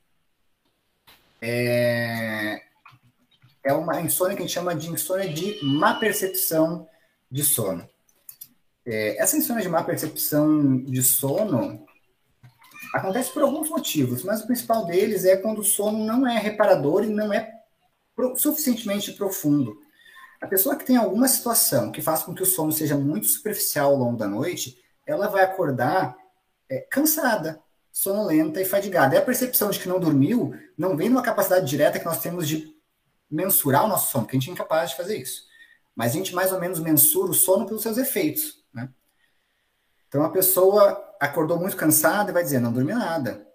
É, 1.41 2.63
é 3.63 3.73
uma 3.73 4.01
insônia 4.01 4.37
que 4.37 4.43
a 4.43 4.47
gente 4.47 4.55
chama 4.55 4.75
de 4.75 4.91
insônia 4.91 5.29
de 5.33 5.63
má 5.65 5.95
percepção 5.95 6.89
de 7.31 7.45
sono. 7.45 7.89
É, 8.85 9.23
essa 9.23 9.37
insônia 9.37 9.63
de 9.63 9.69
má 9.69 9.83
percepção 9.85 10.79
de 10.79 11.03
sono 11.03 11.87
acontece 12.95 13.33
por 13.33 13.43
alguns 13.43 13.69
motivos, 13.69 14.23
mas 14.23 14.43
o 14.43 14.47
principal 14.47 14.85
deles 14.85 15.25
é 15.25 15.37
quando 15.37 15.61
o 15.61 15.65
sono 15.65 16.05
não 16.05 16.27
é 16.27 16.39
reparador 16.39 17.05
e 17.05 17.09
não 17.09 17.33
é 17.33 17.51
suficientemente 18.37 19.13
profundo. 19.13 19.77
A 20.41 20.47
pessoa 20.47 20.77
que 20.77 20.85
tem 20.85 20.97
alguma 20.97 21.29
situação 21.29 21.93
que 21.93 22.03
faz 22.03 22.23
com 22.23 22.35
que 22.35 22.43
o 22.43 22.47
sono 22.47 22.73
seja 22.73 22.97
muito 22.97 23.27
superficial 23.27 23.93
ao 23.93 23.99
longo 23.99 24.17
da 24.17 24.27
noite, 24.27 24.79
ela 25.07 25.29
vai 25.29 25.45
acordar 25.45 26.17
é, 26.69 26.81
cansada, 26.91 27.61
sonolenta 27.93 28.61
e 28.61 28.65
fadigada. 28.65 29.15
E 29.15 29.19
a 29.19 29.23
percepção 29.23 29.71
de 29.71 29.79
que 29.79 29.89
não 29.89 30.01
dormiu 30.01 30.55
não 30.77 30.97
vem 30.97 31.09
numa 31.09 31.23
capacidade 31.23 31.67
direta 31.67 31.99
que 31.99 32.05
nós 32.05 32.21
temos 32.21 32.49
de 32.49 32.75
mensurar 33.31 33.85
o 33.85 33.89
nosso 33.89 34.11
sono, 34.11 34.25
porque 34.25 34.37
a 34.37 34.41
gente 34.41 34.51
é 34.51 34.53
incapaz 34.53 34.91
de 34.91 34.97
fazer 34.97 35.19
isso. 35.19 35.45
Mas 35.95 36.13
a 36.13 36.15
gente 36.15 36.35
mais 36.35 36.53
ou 36.53 36.61
menos 36.61 36.81
mensura 36.81 37.31
o 37.31 37.35
sono 37.35 37.67
pelos 37.67 37.83
seus 37.83 37.99
efeitos. 37.99 38.65
Né? 38.73 38.89
Então 40.09 40.23
a 40.25 40.31
pessoa 40.31 41.10
acordou 41.21 41.61
muito 41.61 41.77
cansada 41.77 42.31
e 42.31 42.35
vai 42.35 42.43
dizer, 42.43 42.59
não 42.59 42.73
dormi 42.73 42.95
nada. 42.95 43.47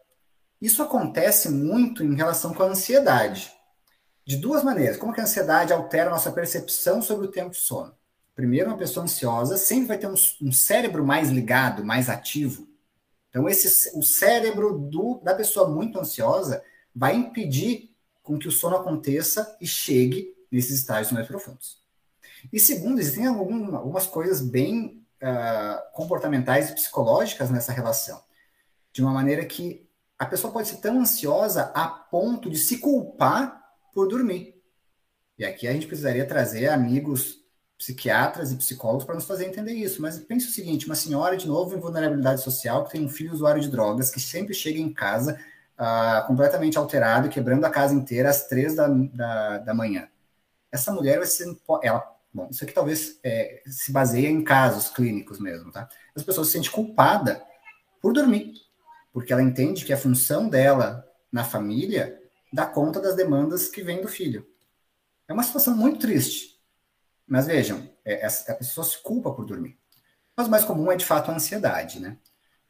Isso 0.61 0.83
acontece 0.83 1.49
muito 1.49 2.03
em 2.03 2.15
relação 2.15 2.53
com 2.53 2.63
a 2.63 2.67
ansiedade. 2.67 3.51
de 4.25 4.37
duas 4.37 4.63
maneiras. 4.63 4.97
Como 4.97 5.13
que 5.13 5.21
a 5.21 5.23
ansiedade 5.23 5.71
altera 5.71 6.09
a 6.09 6.13
nossa 6.13 6.31
percepção 6.31 7.01
sobre 7.01 7.27
o 7.27 7.31
tempo 7.31 7.51
de 7.51 7.57
sono? 7.57 7.93
Primeiro, 8.33 8.69
uma 8.69 8.77
pessoa 8.77 9.03
ansiosa 9.03 9.55
sempre 9.55 9.87
vai 9.87 9.97
ter 9.97 10.07
um, 10.07 10.15
um 10.41 10.51
cérebro 10.51 11.05
mais 11.05 11.29
ligado, 11.29 11.85
mais 11.85 12.09
ativo. 12.09 12.67
Então, 13.29 13.47
esse, 13.47 13.97
o 13.97 14.01
cérebro 14.01 14.79
do, 14.79 15.21
da 15.23 15.35
pessoa 15.35 15.69
muito 15.69 15.99
ansiosa 15.99 16.63
vai 16.93 17.15
impedir 17.15 17.93
com 18.23 18.39
que 18.39 18.47
o 18.47 18.51
sono 18.51 18.77
aconteça 18.77 19.55
e 19.61 19.67
chegue 19.67 20.33
nesses 20.51 20.79
estágios 20.79 21.11
mais 21.11 21.27
profundos. 21.27 21.77
E 22.51 22.59
segundo, 22.59 22.99
existem 22.99 23.27
algum, 23.27 23.75
algumas 23.75 24.07
coisas 24.07 24.41
bem 24.41 25.04
uh, 25.21 25.93
comportamentais 25.93 26.69
e 26.69 26.73
psicológicas 26.73 27.49
nessa 27.49 27.71
relação. 27.71 28.21
De 28.91 29.01
uma 29.01 29.11
maneira 29.11 29.45
que 29.45 29.87
a 30.17 30.25
pessoa 30.25 30.51
pode 30.51 30.67
ser 30.67 30.77
tão 30.77 30.99
ansiosa 30.99 31.71
a 31.75 31.87
ponto 31.87 32.49
de 32.49 32.57
se 32.57 32.77
culpar 32.77 33.61
por 33.93 34.07
dormir. 34.07 34.55
E 35.37 35.43
aqui 35.43 35.67
a 35.67 35.73
gente 35.73 35.87
precisaria 35.87 36.25
trazer 36.25 36.69
amigos 36.69 37.43
psiquiatras 37.77 38.51
e 38.51 38.55
psicólogos 38.55 39.03
para 39.03 39.15
nos 39.15 39.25
fazer 39.25 39.45
entender 39.45 39.73
isso. 39.73 40.01
Mas 40.01 40.17
pense 40.19 40.47
o 40.47 40.51
seguinte: 40.51 40.85
uma 40.85 40.95
senhora, 40.95 41.35
de 41.35 41.47
novo, 41.47 41.75
em 41.75 41.79
vulnerabilidade 41.79 42.41
social, 42.41 42.85
que 42.85 42.91
tem 42.91 43.05
um 43.05 43.09
filho 43.09 43.33
usuário 43.33 43.61
de 43.61 43.69
drogas, 43.69 44.09
que 44.09 44.19
sempre 44.19 44.53
chega 44.53 44.79
em 44.79 44.93
casa 44.93 45.37
uh, 45.77 46.25
completamente 46.27 46.77
alterado, 46.77 47.29
quebrando 47.29 47.65
a 47.65 47.69
casa 47.69 47.93
inteira 47.93 48.29
às 48.29 48.47
três 48.47 48.75
da, 48.75 48.87
da, 48.87 49.57
da 49.59 49.73
manhã. 49.73 50.07
Essa 50.71 50.91
mulher 50.91 51.17
vai 51.17 51.27
ser. 51.27 51.53
Ela, 51.83 52.14
bom, 52.35 52.49
isso 52.51 52.65
aqui 52.65 52.73
talvez 52.73 53.17
é, 53.23 53.61
se 53.65 53.93
baseia 53.93 54.27
em 54.27 54.43
casos 54.43 54.89
clínicos 54.89 55.39
mesmo, 55.39 55.71
tá? 55.71 55.87
As 56.13 56.21
pessoas 56.21 56.47
se 56.47 56.53
sentem 56.53 56.69
culpada 56.69 57.41
por 58.01 58.11
dormir, 58.11 58.53
porque 59.13 59.31
ela 59.31 59.41
entende 59.41 59.85
que 59.85 59.93
a 59.93 59.97
função 59.97 60.49
dela 60.49 61.07
na 61.31 61.45
família 61.45 62.21
dá 62.51 62.65
conta 62.65 62.99
das 62.99 63.15
demandas 63.15 63.69
que 63.69 63.81
vêm 63.81 64.01
do 64.01 64.09
filho. 64.09 64.45
É 65.27 65.33
uma 65.33 65.43
situação 65.43 65.75
muito 65.75 65.99
triste. 65.99 66.59
Mas 67.25 67.47
vejam, 67.47 67.89
é, 68.03 68.25
a 68.25 68.53
pessoa 68.53 68.85
se 68.85 69.01
culpa 69.01 69.33
por 69.33 69.45
dormir. 69.45 69.79
Mas 70.35 70.47
o 70.47 70.51
mais 70.51 70.65
comum 70.65 70.91
é, 70.91 70.97
de 70.97 71.05
fato, 71.05 71.31
a 71.31 71.35
ansiedade, 71.35 72.01
né? 72.01 72.17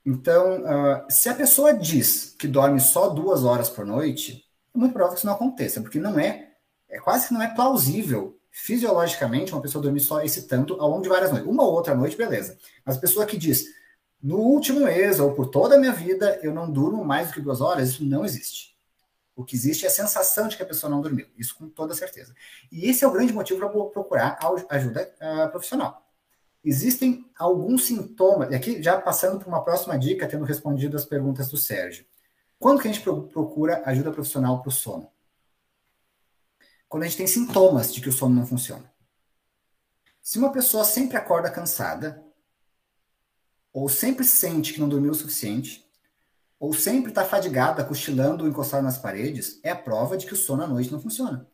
Então, 0.05 0.61
uh, 0.61 1.05
se 1.09 1.27
a 1.27 1.33
pessoa 1.33 1.73
diz 1.73 2.35
que 2.37 2.47
dorme 2.47 2.79
só 2.79 3.09
duas 3.09 3.43
horas 3.43 3.69
por 3.69 3.85
noite, 3.85 4.45
é 4.73 4.77
muito 4.77 4.93
provável 4.93 5.15
que 5.15 5.19
isso 5.19 5.25
não 5.25 5.33
aconteça, 5.33 5.81
porque 5.81 5.99
não 5.99 6.19
é, 6.19 6.53
é 6.87 6.99
quase 6.99 7.27
que 7.27 7.33
não 7.33 7.41
é 7.41 7.53
plausível 7.53 8.39
fisiologicamente 8.57 9.51
uma 9.51 9.61
pessoa 9.61 9.81
dormir 9.81 9.99
só 9.99 10.21
esse 10.21 10.43
tanto 10.47 10.79
ao 10.79 10.89
longo 10.89 11.01
de 11.01 11.09
várias 11.09 11.29
noites. 11.29 11.49
Uma 11.49 11.63
ou 11.63 11.73
outra 11.73 11.93
noite, 11.93 12.15
beleza. 12.15 12.57
Mas 12.85 12.95
a 12.95 13.01
pessoa 13.01 13.25
que 13.25 13.35
diz, 13.35 13.65
no 14.23 14.37
último 14.37 14.85
mês 14.85 15.19
ou 15.19 15.33
por 15.33 15.47
toda 15.47 15.75
a 15.75 15.77
minha 15.77 15.91
vida, 15.91 16.39
eu 16.41 16.53
não 16.53 16.71
durmo 16.71 17.03
mais 17.03 17.27
do 17.27 17.33
que 17.33 17.41
duas 17.41 17.59
horas, 17.59 17.89
isso 17.89 18.05
não 18.05 18.23
existe. 18.23 18.73
O 19.35 19.43
que 19.43 19.57
existe 19.57 19.83
é 19.83 19.89
a 19.89 19.91
sensação 19.91 20.47
de 20.47 20.55
que 20.55 20.63
a 20.63 20.65
pessoa 20.65 20.89
não 20.89 21.01
dormiu, 21.01 21.27
isso 21.37 21.53
com 21.57 21.67
toda 21.67 21.93
certeza. 21.93 22.33
E 22.71 22.89
esse 22.89 23.03
é 23.03 23.07
o 23.07 23.11
grande 23.11 23.33
motivo 23.33 23.59
para 23.59 23.67
procurar 23.67 24.39
ajuda 24.69 25.13
uh, 25.21 25.51
profissional. 25.51 26.09
Existem 26.63 27.29
alguns 27.37 27.85
sintomas, 27.85 28.49
e 28.51 28.55
aqui 28.55 28.81
já 28.81 28.99
passando 28.99 29.37
para 29.37 29.49
uma 29.49 29.63
próxima 29.65 29.99
dica, 29.99 30.27
tendo 30.27 30.45
respondido 30.45 30.95
as 30.95 31.03
perguntas 31.03 31.49
do 31.49 31.57
Sérgio. 31.57 32.05
Quando 32.57 32.81
que 32.81 32.87
a 32.87 32.91
gente 32.91 33.03
procura 33.03 33.83
ajuda 33.85 34.11
profissional 34.11 34.61
para 34.61 34.69
o 34.69 34.71
sono? 34.71 35.11
Quando 36.87 37.03
a 37.03 37.05
gente 37.07 37.17
tem 37.17 37.27
sintomas 37.27 37.93
de 37.93 38.01
que 38.01 38.09
o 38.09 38.13
sono 38.13 38.35
não 38.35 38.45
funciona. 38.45 38.91
Se 40.21 40.39
uma 40.39 40.51
pessoa 40.51 40.83
sempre 40.83 41.17
acorda 41.17 41.51
cansada, 41.51 42.23
ou 43.71 43.89
sempre 43.89 44.23
sente 44.23 44.73
que 44.73 44.79
não 44.79 44.89
dormiu 44.89 45.11
o 45.11 45.15
suficiente, 45.15 45.85
ou 46.59 46.73
sempre 46.73 47.11
está 47.11 47.25
fadigada, 47.25 47.83
cochilando 47.83 48.43
ou 48.43 48.49
encostado 48.49 48.83
nas 48.83 48.97
paredes, 48.97 49.59
é 49.61 49.69
a 49.69 49.75
prova 49.75 50.17
de 50.17 50.25
que 50.25 50.33
o 50.33 50.37
sono 50.37 50.63
à 50.63 50.67
noite 50.67 50.91
não 50.91 51.01
funciona. 51.01 51.47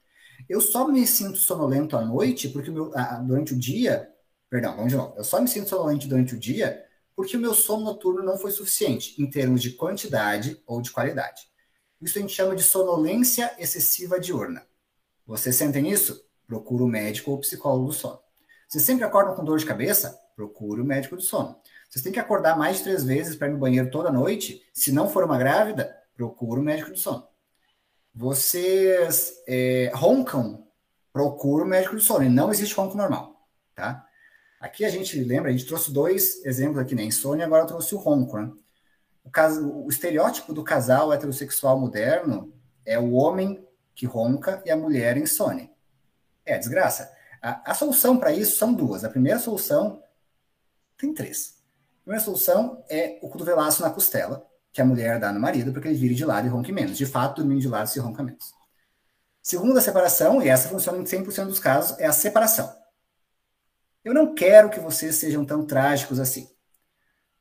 Eu 0.48 0.62
só 0.62 0.88
me 0.88 1.06
sinto 1.06 1.38
sonolento 1.38 1.98
à 1.98 2.06
noite 2.06 2.50
porque 2.50 2.72
meu, 2.72 2.92
ah, 2.96 3.16
durante 3.18 3.54
o 3.54 3.60
dia, 3.60 4.10
perdão, 4.50 4.76
vamos 4.76 4.92
de 4.92 4.98
novo. 4.98 5.14
Eu 5.18 5.24
só 5.24 5.42
me 5.42 5.48
sinto 5.48 5.70
sonolento 5.70 6.08
durante 6.08 6.36
o 6.36 6.40
dia 6.40 6.86
porque 7.16 7.38
o 7.38 7.40
meu 7.40 7.54
sono 7.54 7.84
noturno 7.84 8.24
não 8.24 8.38
foi 8.38 8.52
suficiente 8.52 9.22
em 9.22 9.30
termos 9.30 9.62
de 9.62 9.72
quantidade 9.72 10.62
ou 10.66 10.82
de 10.82 10.92
qualidade. 10.92 11.42
Isso 12.02 12.18
a 12.18 12.22
gente 12.22 12.34
chama 12.34 12.56
de 12.56 12.64
sonolência 12.64 13.54
excessiva 13.60 14.20
diurna. 14.20 14.66
Vocês 15.32 15.56
sentem 15.56 15.90
isso? 15.90 16.26
Procura 16.46 16.84
o 16.84 16.88
médico 16.88 17.32
ou 17.32 17.38
o 17.38 17.40
psicólogo 17.40 17.86
do 17.86 17.94
sono. 17.94 18.20
Vocês 18.68 18.84
sempre 18.84 19.06
acordam 19.06 19.34
com 19.34 19.46
dor 19.46 19.58
de 19.58 19.66
cabeça? 19.66 20.20
Procure 20.36 20.82
o 20.82 20.86
médico 20.86 21.16
do 21.16 21.22
sono. 21.22 21.56
Vocês 21.90 22.04
têm 22.04 22.12
que 22.12 22.20
acordar 22.20 22.58
mais 22.58 22.78
de 22.78 22.84
três 22.84 23.06
vezes 23.06 23.38
para 23.38 23.48
ir 23.48 23.52
no 23.52 23.58
banheiro 23.58 23.90
toda 23.90 24.12
noite. 24.12 24.62
Se 24.74 24.92
não 24.92 25.10
for 25.10 25.24
uma 25.24 25.38
grávida, 25.38 25.96
procura 26.18 26.60
o 26.60 26.64
médico 26.64 26.92
do 26.92 26.98
sono. 26.98 27.26
Vocês 28.14 29.32
é, 29.48 29.90
roncam, 29.96 30.68
procura 31.14 31.64
o 31.64 31.68
médico 31.68 31.96
do 31.96 32.02
sono. 32.02 32.26
E 32.26 32.30
não 32.30 32.52
existe 32.52 32.76
ronco 32.76 32.98
normal, 32.98 33.48
tá? 33.74 34.06
Aqui 34.60 34.84
a 34.84 34.90
gente 34.90 35.18
lembra, 35.24 35.50
a 35.50 35.54
gente 35.54 35.66
trouxe 35.66 35.94
dois 35.94 36.44
exemplos 36.44 36.80
aqui, 36.80 36.94
né? 36.94 37.06
Insônia, 37.06 37.46
agora 37.46 37.66
trouxe 37.66 37.96
o 37.96 37.98
ronco, 37.98 38.38
né? 38.38 38.52
O, 39.24 39.30
caso, 39.30 39.66
o 39.66 39.88
estereótipo 39.88 40.54
do 40.54 40.62
casal 40.62 41.14
heterossexual 41.14 41.80
moderno 41.80 42.54
é 42.86 43.00
o 43.00 43.14
homem 43.14 43.66
que 44.02 44.08
ronca 44.08 44.64
e 44.66 44.72
a 44.72 44.76
mulher 44.76 45.16
insone. 45.16 45.70
É 46.44 46.58
desgraça. 46.58 47.14
A, 47.40 47.70
a 47.70 47.74
solução 47.76 48.18
para 48.18 48.32
isso 48.32 48.58
são 48.58 48.74
duas. 48.74 49.04
A 49.04 49.10
primeira 49.10 49.38
solução 49.38 50.02
tem 50.98 51.14
três. 51.14 51.62
A 52.00 52.04
primeira 52.06 52.26
solução 52.26 52.84
é 52.90 53.20
o 53.22 53.30
cotovelaço 53.30 53.84
na 53.84 53.92
costela, 53.92 54.44
que 54.74 54.82
a 54.82 54.86
mulher 54.86 55.20
dá 55.20 55.32
no 55.32 55.40
marido 55.40 55.72
para 55.72 55.84
que 55.84 55.88
ele 55.88 56.00
vire 56.00 56.16
de 56.16 56.26
lado 56.26 56.48
e 56.48 56.50
ronque 56.50 56.72
menos. 56.72 56.98
De 56.98 57.06
fato, 57.06 57.36
dormindo 57.36 57.62
de 57.62 57.68
lado 57.68 57.90
se 57.90 58.00
ronca 58.00 58.24
menos. 58.24 58.56
Segunda 59.40 59.80
separação, 59.80 60.42
e 60.42 60.50
essa 60.50 60.68
funciona 60.68 60.98
em 60.98 61.04
100% 61.04 61.46
dos 61.46 61.60
casos, 61.60 62.00
é 62.00 62.08
a 62.08 62.12
separação. 62.12 62.76
Eu 64.04 64.16
não 64.16 64.34
quero 64.34 64.72
que 64.72 64.80
vocês 64.80 65.14
sejam 65.14 65.46
tão 65.46 65.64
trágicos 65.64 66.20
assim. 66.20 66.50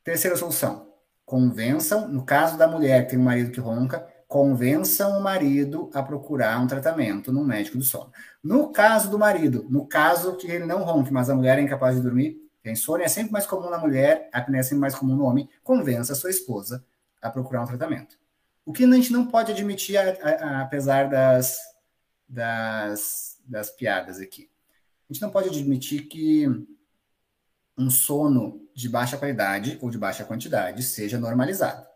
Terceira 0.04 0.36
solução, 0.36 0.92
convençam, 1.24 2.06
no 2.06 2.22
caso 2.22 2.58
da 2.58 2.68
mulher 2.68 3.04
que 3.04 3.12
tem 3.12 3.18
um 3.18 3.24
marido 3.24 3.50
que 3.50 3.60
ronca, 3.60 4.06
convençam 4.30 5.18
o 5.18 5.20
marido 5.20 5.90
a 5.92 6.00
procurar 6.04 6.60
um 6.60 6.66
tratamento 6.68 7.32
no 7.32 7.44
médico 7.44 7.76
do 7.76 7.82
sono. 7.82 8.12
No 8.40 8.70
caso 8.70 9.10
do 9.10 9.18
marido, 9.18 9.66
no 9.68 9.84
caso 9.88 10.36
que 10.36 10.46
ele 10.46 10.64
não 10.64 10.84
ronque, 10.84 11.12
mas 11.12 11.28
a 11.28 11.34
mulher 11.34 11.58
é 11.58 11.62
incapaz 11.62 11.96
de 11.96 12.02
dormir, 12.02 12.40
a 12.64 12.70
insônia 12.70 13.06
é 13.06 13.08
sempre 13.08 13.32
mais 13.32 13.44
comum 13.44 13.68
na 13.68 13.76
mulher, 13.76 14.30
a 14.32 14.38
apneia 14.38 14.60
é 14.60 14.62
sempre 14.62 14.82
mais 14.82 14.94
comum 14.94 15.16
no 15.16 15.24
homem. 15.24 15.50
Convença 15.64 16.12
a 16.12 16.16
sua 16.16 16.30
esposa 16.30 16.86
a 17.20 17.28
procurar 17.28 17.62
um 17.62 17.66
tratamento. 17.66 18.16
O 18.64 18.72
que 18.72 18.84
a 18.84 18.92
gente 18.92 19.12
não 19.12 19.26
pode 19.26 19.50
admitir, 19.50 19.96
a, 19.96 20.02
a, 20.02 20.30
a, 20.30 20.62
apesar 20.62 21.08
das, 21.08 21.58
das, 22.28 23.36
das 23.44 23.68
piadas 23.70 24.20
aqui. 24.20 24.48
A 25.08 25.12
gente 25.12 25.22
não 25.22 25.30
pode 25.30 25.48
admitir 25.48 26.02
que 26.02 26.46
um 27.76 27.90
sono 27.90 28.64
de 28.76 28.88
baixa 28.88 29.18
qualidade 29.18 29.76
ou 29.82 29.90
de 29.90 29.98
baixa 29.98 30.24
quantidade 30.24 30.84
seja 30.84 31.18
normalizado. 31.18 31.89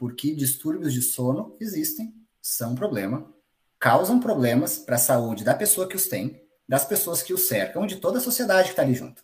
Porque 0.00 0.34
distúrbios 0.34 0.94
de 0.94 1.02
sono 1.02 1.54
existem, 1.60 2.14
são 2.40 2.72
um 2.72 2.74
problema, 2.74 3.30
causam 3.78 4.18
problemas 4.18 4.78
para 4.78 4.96
a 4.96 4.98
saúde 4.98 5.44
da 5.44 5.52
pessoa 5.52 5.86
que 5.86 5.94
os 5.94 6.08
tem, 6.08 6.42
das 6.66 6.86
pessoas 6.86 7.22
que 7.22 7.34
os 7.34 7.42
cercam, 7.42 7.86
de 7.86 7.96
toda 7.96 8.16
a 8.16 8.22
sociedade 8.22 8.68
que 8.68 8.72
está 8.72 8.80
ali 8.80 8.94
junto. 8.94 9.22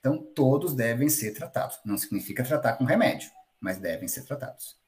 Então, 0.00 0.16
todos 0.16 0.72
devem 0.72 1.10
ser 1.10 1.34
tratados. 1.34 1.78
Não 1.84 1.98
significa 1.98 2.42
tratar 2.42 2.78
com 2.78 2.84
remédio, 2.84 3.30
mas 3.60 3.76
devem 3.76 4.08
ser 4.08 4.24
tratados. 4.24 4.78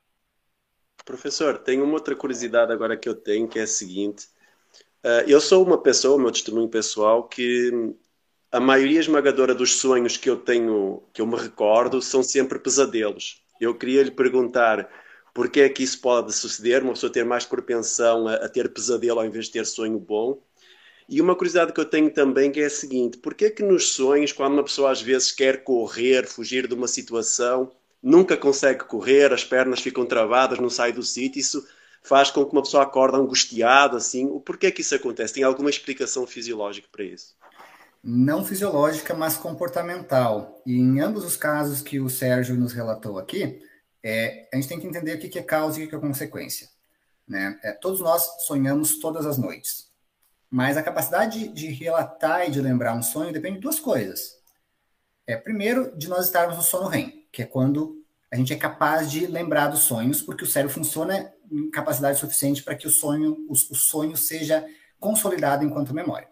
Professor, 1.04 1.58
tem 1.58 1.82
uma 1.82 1.92
outra 1.92 2.16
curiosidade 2.16 2.72
agora 2.72 2.96
que 2.96 3.06
eu 3.06 3.14
tenho, 3.14 3.46
que 3.46 3.58
é 3.58 3.64
a 3.64 3.66
seguinte. 3.66 4.28
Uh, 5.04 5.28
eu 5.28 5.38
sou 5.38 5.62
uma 5.62 5.82
pessoa, 5.82 6.18
meu 6.18 6.32
testemunho 6.32 6.70
pessoal, 6.70 7.28
que 7.28 7.94
a 8.50 8.58
maioria 8.58 9.00
esmagadora 9.00 9.54
dos 9.54 9.74
sonhos 9.74 10.16
que 10.16 10.30
eu 10.30 10.38
tenho, 10.38 11.02
que 11.12 11.20
eu 11.20 11.26
me 11.26 11.36
recordo, 11.36 12.00
são 12.00 12.22
sempre 12.22 12.58
pesadelos. 12.58 13.44
Eu 13.60 13.74
queria 13.74 14.02
lhe 14.02 14.10
perguntar 14.10 14.88
por 15.36 15.50
que 15.50 15.60
é 15.60 15.68
que 15.68 15.82
isso 15.82 16.00
pode 16.00 16.34
suceder, 16.34 16.82
uma 16.82 16.94
pessoa 16.94 17.12
ter 17.12 17.22
mais 17.22 17.44
propensão 17.44 18.26
a, 18.26 18.36
a 18.36 18.48
ter 18.48 18.72
pesadelo 18.72 19.20
ao 19.20 19.26
invés 19.26 19.44
de 19.44 19.52
ter 19.52 19.66
sonho 19.66 19.98
bom, 19.98 20.40
e 21.06 21.20
uma 21.20 21.36
curiosidade 21.36 21.74
que 21.74 21.80
eu 21.80 21.84
tenho 21.84 22.10
também 22.10 22.50
que 22.50 22.58
é 22.58 22.64
a 22.64 22.70
seguinte: 22.70 23.18
porquê 23.18 23.44
é 23.44 23.50
que 23.50 23.62
nos 23.62 23.90
sonhos, 23.92 24.32
quando 24.32 24.54
uma 24.54 24.64
pessoa 24.64 24.90
às 24.90 25.02
vezes 25.02 25.30
quer 25.30 25.62
correr, 25.62 26.26
fugir 26.26 26.66
de 26.66 26.72
uma 26.72 26.88
situação, 26.88 27.70
nunca 28.02 28.34
consegue 28.34 28.84
correr, 28.84 29.30
as 29.30 29.44
pernas 29.44 29.80
ficam 29.80 30.06
travadas, 30.06 30.58
não 30.58 30.70
sai 30.70 30.90
do 30.90 31.02
sítio, 31.02 31.38
isso 31.38 31.62
faz 32.02 32.30
com 32.30 32.42
que 32.42 32.52
uma 32.52 32.62
pessoa 32.62 32.84
acorde 32.84 33.18
angustiada, 33.18 33.98
assim. 33.98 34.24
O 34.24 34.40
porquê 34.40 34.68
é 34.68 34.70
que 34.70 34.80
isso 34.80 34.94
acontece? 34.94 35.34
Tem 35.34 35.42
alguma 35.42 35.68
explicação 35.68 36.26
fisiológica 36.26 36.88
para 36.90 37.04
isso? 37.04 37.36
Não 38.02 38.42
fisiológica, 38.42 39.12
mas 39.12 39.36
comportamental. 39.36 40.62
E 40.64 40.78
em 40.78 40.98
ambos 40.98 41.26
os 41.26 41.36
casos 41.36 41.82
que 41.82 42.00
o 42.00 42.08
Sérgio 42.08 42.56
nos 42.56 42.72
relatou 42.72 43.18
aqui, 43.18 43.60
é, 44.02 44.48
a 44.52 44.56
gente 44.56 44.68
tem 44.68 44.80
que 44.80 44.86
entender 44.86 45.14
o 45.14 45.18
que 45.18 45.38
é 45.38 45.42
causa 45.42 45.80
e 45.80 45.84
o 45.84 45.88
que 45.88 45.94
é 45.94 45.98
consequência. 45.98 46.68
Né? 47.26 47.58
É, 47.62 47.72
todos 47.72 48.00
nós 48.00 48.22
sonhamos 48.46 48.98
todas 48.98 49.26
as 49.26 49.38
noites. 49.38 49.90
Mas 50.48 50.76
a 50.76 50.82
capacidade 50.82 51.48
de 51.48 51.68
relatar 51.68 52.46
e 52.46 52.50
de 52.50 52.60
lembrar 52.60 52.94
um 52.94 53.02
sonho 53.02 53.32
depende 53.32 53.56
de 53.56 53.62
duas 53.62 53.80
coisas. 53.80 54.36
É, 55.26 55.36
primeiro, 55.36 55.96
de 55.96 56.08
nós 56.08 56.26
estarmos 56.26 56.56
no 56.56 56.62
sono 56.62 56.88
REM, 56.88 57.26
que 57.32 57.42
é 57.42 57.46
quando 57.46 58.04
a 58.30 58.36
gente 58.36 58.52
é 58.52 58.56
capaz 58.56 59.10
de 59.10 59.26
lembrar 59.26 59.68
dos 59.68 59.80
sonhos, 59.80 60.22
porque 60.22 60.44
o 60.44 60.46
cérebro 60.46 60.74
funciona 60.74 61.32
em 61.50 61.70
capacidade 61.70 62.18
suficiente 62.18 62.62
para 62.62 62.76
que 62.76 62.86
o 62.86 62.90
sonho, 62.90 63.44
o, 63.48 63.52
o 63.52 63.74
sonho 63.74 64.16
seja 64.16 64.64
consolidado 65.00 65.64
enquanto 65.64 65.94
memória. 65.94 66.28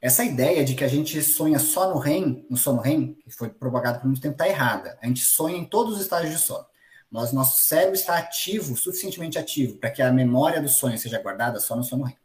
Essa 0.00 0.24
ideia 0.24 0.64
de 0.64 0.74
que 0.74 0.82
a 0.82 0.88
gente 0.88 1.22
sonha 1.22 1.58
só 1.58 1.92
no 1.92 1.98
REM, 1.98 2.46
no 2.48 2.56
sono 2.56 2.80
REM, 2.80 3.14
que 3.14 3.30
foi 3.30 3.50
propagada 3.50 3.98
por 3.98 4.06
muito 4.06 4.20
tempo, 4.20 4.32
está 4.32 4.48
errada. 4.48 4.98
A 5.02 5.06
gente 5.06 5.20
sonha 5.20 5.58
em 5.58 5.64
todos 5.64 5.96
os 5.96 6.00
estágios 6.00 6.32
de 6.32 6.40
sono. 6.40 6.64
Mas 7.10 7.32
nosso 7.32 7.58
cérebro 7.60 7.94
está 7.94 8.16
ativo, 8.16 8.76
suficientemente 8.76 9.38
ativo, 9.38 9.76
para 9.76 9.90
que 9.90 10.00
a 10.00 10.12
memória 10.12 10.62
do 10.62 10.68
sonho 10.68 10.98
seja 10.98 11.20
guardada 11.20 11.60
só 11.60 11.76
no 11.76 11.84
sono 11.84 12.04
REM. 12.04 12.16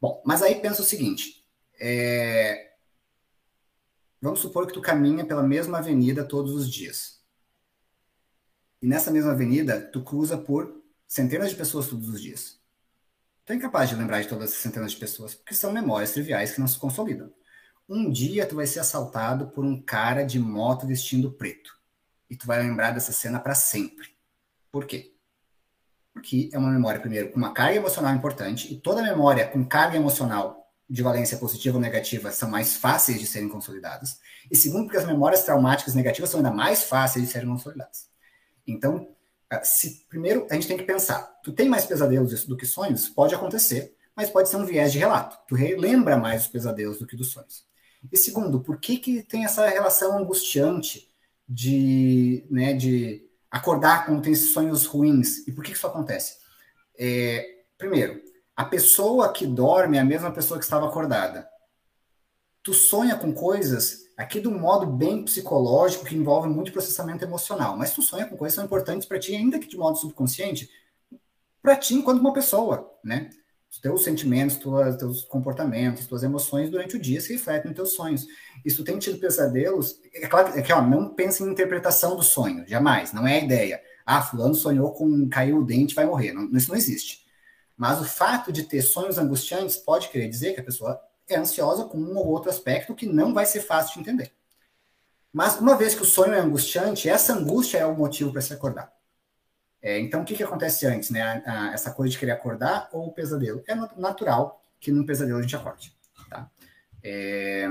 Bom, 0.00 0.20
mas 0.26 0.42
aí 0.42 0.56
pensa 0.56 0.82
o 0.82 0.84
seguinte: 0.84 1.42
é... 1.80 2.72
vamos 4.20 4.40
supor 4.40 4.66
que 4.66 4.74
tu 4.74 4.82
caminha 4.82 5.24
pela 5.24 5.42
mesma 5.42 5.78
avenida 5.78 6.24
todos 6.24 6.52
os 6.52 6.70
dias. 6.70 7.22
E 8.82 8.86
nessa 8.86 9.10
mesma 9.10 9.32
avenida, 9.32 9.80
tu 9.80 10.02
cruza 10.02 10.36
por 10.36 10.82
centenas 11.06 11.50
de 11.50 11.56
pessoas 11.56 11.86
todos 11.86 12.08
os 12.08 12.20
dias. 12.20 12.61
Tu 13.44 13.52
é 13.52 13.56
incapaz 13.56 13.88
de 13.88 13.96
lembrar 13.96 14.22
de 14.22 14.28
todas 14.28 14.50
essas 14.50 14.62
centenas 14.62 14.92
de 14.92 14.98
pessoas, 14.98 15.34
porque 15.34 15.54
são 15.54 15.72
memórias 15.72 16.12
triviais 16.12 16.52
que 16.52 16.60
não 16.60 16.68
se 16.68 16.78
consolidam. 16.78 17.32
Um 17.88 18.10
dia 18.10 18.46
tu 18.46 18.54
vai 18.54 18.66
ser 18.66 18.80
assaltado 18.80 19.48
por 19.48 19.64
um 19.64 19.80
cara 19.80 20.22
de 20.22 20.38
moto 20.38 20.86
vestindo 20.86 21.32
preto. 21.32 21.76
E 22.30 22.36
tu 22.36 22.46
vai 22.46 22.62
lembrar 22.62 22.92
dessa 22.92 23.12
cena 23.12 23.40
para 23.40 23.54
sempre. 23.54 24.08
Por 24.70 24.86
quê? 24.86 25.12
Porque 26.12 26.50
é 26.52 26.58
uma 26.58 26.70
memória, 26.70 27.00
primeiro, 27.00 27.30
com 27.30 27.36
uma 27.36 27.52
carga 27.52 27.76
emocional 27.76 28.14
importante, 28.14 28.72
e 28.72 28.80
toda 28.80 29.02
memória 29.02 29.48
com 29.48 29.64
carga 29.64 29.96
emocional 29.96 30.70
de 30.88 31.02
valência 31.02 31.38
positiva 31.38 31.76
ou 31.76 31.82
negativa 31.82 32.30
são 32.30 32.50
mais 32.50 32.76
fáceis 32.76 33.18
de 33.18 33.26
serem 33.26 33.48
consolidadas. 33.48 34.20
E 34.50 34.56
segundo, 34.56 34.84
porque 34.84 34.98
as 34.98 35.06
memórias 35.06 35.42
traumáticas 35.42 35.94
negativas 35.94 36.30
são 36.30 36.38
ainda 36.38 36.52
mais 36.52 36.84
fáceis 36.84 37.26
de 37.26 37.32
serem 37.32 37.48
consolidadas. 37.48 38.08
Então, 38.66 39.08
se 39.62 40.06
primeiro 40.08 40.46
a 40.50 40.54
gente 40.54 40.68
tem 40.68 40.76
que 40.76 40.84
pensar, 40.84 41.22
tu 41.42 41.52
tem 41.52 41.68
mais 41.68 41.84
pesadelos 41.84 42.44
do 42.44 42.56
que 42.56 42.66
sonhos? 42.66 43.08
Pode 43.08 43.34
acontecer, 43.34 43.94
mas 44.16 44.30
pode 44.30 44.48
ser 44.48 44.56
um 44.56 44.64
viés 44.64 44.92
de 44.92 44.98
relato. 44.98 45.38
Tu 45.46 45.54
lembra 45.54 46.16
mais 46.16 46.42
os 46.42 46.48
pesadelos 46.48 46.98
do 46.98 47.06
que 47.06 47.16
dos 47.16 47.30
sonhos. 47.30 47.64
E 48.10 48.16
segundo, 48.16 48.60
por 48.60 48.80
que 48.80 48.96
que 48.96 49.22
tem 49.22 49.44
essa 49.44 49.68
relação 49.68 50.18
angustiante 50.18 51.08
de, 51.48 52.44
né, 52.50 52.72
de 52.72 53.28
acordar 53.50 54.06
quando 54.06 54.22
tem 54.22 54.34
sonhos 54.34 54.86
ruins? 54.86 55.46
E 55.46 55.52
por 55.52 55.62
que, 55.62 55.70
que 55.70 55.76
isso 55.76 55.86
acontece? 55.86 56.38
É, 56.98 57.64
primeiro, 57.78 58.20
a 58.56 58.64
pessoa 58.64 59.32
que 59.32 59.46
dorme 59.46 59.96
é 59.96 60.00
a 60.00 60.04
mesma 60.04 60.32
pessoa 60.32 60.58
que 60.58 60.64
estava 60.64 60.86
acordada. 60.86 61.48
Tu 62.62 62.72
sonha 62.74 63.16
com 63.16 63.32
coisas 63.32 64.02
aqui 64.22 64.40
do 64.40 64.50
modo 64.50 64.86
bem 64.86 65.24
psicológico, 65.24 66.04
que 66.04 66.16
envolve 66.16 66.48
muito 66.48 66.72
processamento 66.72 67.24
emocional. 67.24 67.76
Mas 67.76 67.92
tu 67.92 68.02
sonha 68.02 68.26
com 68.26 68.36
coisas 68.36 68.54
que 68.54 68.56
são 68.56 68.64
importantes 68.64 69.06
para 69.06 69.18
ti, 69.18 69.34
ainda 69.34 69.58
que 69.58 69.68
de 69.68 69.76
modo 69.76 69.98
subconsciente, 69.98 70.70
para 71.60 71.76
ti 71.76 71.94
enquanto 71.94 72.20
uma 72.20 72.32
pessoa, 72.32 72.90
né? 73.04 73.30
Os 73.70 73.78
teus 73.78 74.04
sentimentos, 74.04 74.56
tuas, 74.56 74.96
teus 74.96 75.24
comportamentos, 75.24 76.06
tuas 76.06 76.22
emoções 76.22 76.70
durante 76.70 76.96
o 76.96 77.00
dia 77.00 77.20
se 77.20 77.32
refletem 77.32 77.70
nos 77.70 77.76
teus 77.76 77.92
sonhos. 77.94 78.26
E 78.64 78.70
se 78.70 78.76
tu 78.76 78.84
tem 78.84 78.98
tido 78.98 79.18
pesadelos, 79.18 79.98
é 80.14 80.26
claro 80.26 80.52
que 80.62 80.72
ó, 80.72 80.82
não 80.82 81.14
pense 81.14 81.42
em 81.42 81.48
interpretação 81.48 82.14
do 82.14 82.22
sonho, 82.22 82.66
jamais, 82.68 83.12
não 83.12 83.26
é 83.26 83.40
a 83.40 83.44
ideia. 83.44 83.82
Ah, 84.04 84.20
fulano 84.20 84.54
sonhou 84.54 84.92
com 84.92 85.28
caiu 85.28 85.58
o 85.58 85.64
dente, 85.64 85.94
vai 85.94 86.04
morrer. 86.04 86.32
Não, 86.32 86.50
isso 86.54 86.68
não 86.68 86.76
existe. 86.76 87.24
Mas 87.76 88.00
o 88.00 88.04
fato 88.04 88.52
de 88.52 88.64
ter 88.64 88.82
sonhos 88.82 89.16
angustiantes 89.16 89.76
pode 89.76 90.08
querer 90.10 90.28
dizer 90.28 90.52
que 90.52 90.60
a 90.60 90.64
pessoa 90.64 91.00
é 91.32 91.38
ansiosa 91.38 91.84
com 91.84 91.98
um 91.98 92.16
ou 92.16 92.26
outro 92.28 92.50
aspecto 92.50 92.94
que 92.94 93.06
não 93.06 93.32
vai 93.32 93.46
ser 93.46 93.60
fácil 93.60 93.94
de 93.94 94.00
entender. 94.00 94.32
Mas 95.32 95.58
uma 95.58 95.76
vez 95.76 95.94
que 95.94 96.02
o 96.02 96.06
sonho 96.06 96.34
é 96.34 96.40
angustiante, 96.40 97.08
essa 97.08 97.32
angústia 97.32 97.78
é 97.78 97.86
o 97.86 97.96
motivo 97.96 98.32
para 98.32 98.42
se 98.42 98.52
acordar. 98.52 98.92
É, 99.80 99.98
então, 99.98 100.22
o 100.22 100.24
que, 100.24 100.34
que 100.34 100.42
acontece 100.42 100.86
antes? 100.86 101.10
Né? 101.10 101.22
A, 101.22 101.70
a, 101.70 101.72
essa 101.72 101.90
coisa 101.90 102.12
de 102.12 102.18
querer 102.18 102.32
acordar 102.32 102.88
ou 102.92 103.08
o 103.08 103.12
pesadelo? 103.12 103.64
É 103.66 103.74
natural 103.74 104.62
que 104.78 104.92
no 104.92 105.06
pesadelo 105.06 105.38
a 105.38 105.42
gente 105.42 105.56
acorde. 105.56 105.92
Tá? 106.28 106.50
É, 107.02 107.66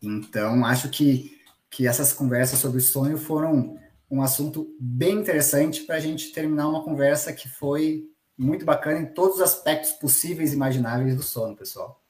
então, 0.00 0.64
acho 0.64 0.88
que, 0.88 1.40
que 1.68 1.86
essas 1.86 2.12
conversas 2.12 2.58
sobre 2.58 2.80
sonho 2.80 3.18
foram 3.18 3.78
um 4.10 4.22
assunto 4.22 4.74
bem 4.78 5.18
interessante 5.18 5.82
para 5.82 5.96
a 5.96 6.00
gente 6.00 6.32
terminar 6.32 6.68
uma 6.68 6.84
conversa 6.84 7.32
que 7.32 7.48
foi 7.48 8.10
muito 8.36 8.64
bacana 8.64 9.00
em 9.00 9.06
todos 9.06 9.36
os 9.36 9.42
aspectos 9.42 9.92
possíveis 9.92 10.52
e 10.52 10.56
imagináveis 10.56 11.14
do 11.14 11.22
sono, 11.22 11.56
pessoal. 11.56 12.01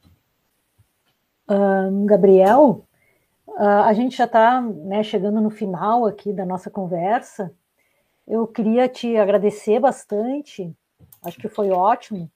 Gabriel, 2.05 2.87
uh, 3.49 3.83
a 3.85 3.93
gente 3.93 4.17
já 4.17 4.25
está 4.25 4.61
né, 4.61 5.03
chegando 5.03 5.41
no 5.41 5.51
final 5.51 6.07
aqui 6.07 6.33
da 6.33 6.45
nossa 6.47 6.71
conversa. 6.71 7.55
Eu 8.27 8.47
queria 8.47 8.89
te 8.89 9.17
agradecer 9.17 9.81
bastante, 9.81 10.73
acho 11.23 11.39
que 11.39 11.49
foi 11.49 11.71
ótimo, 11.71 12.31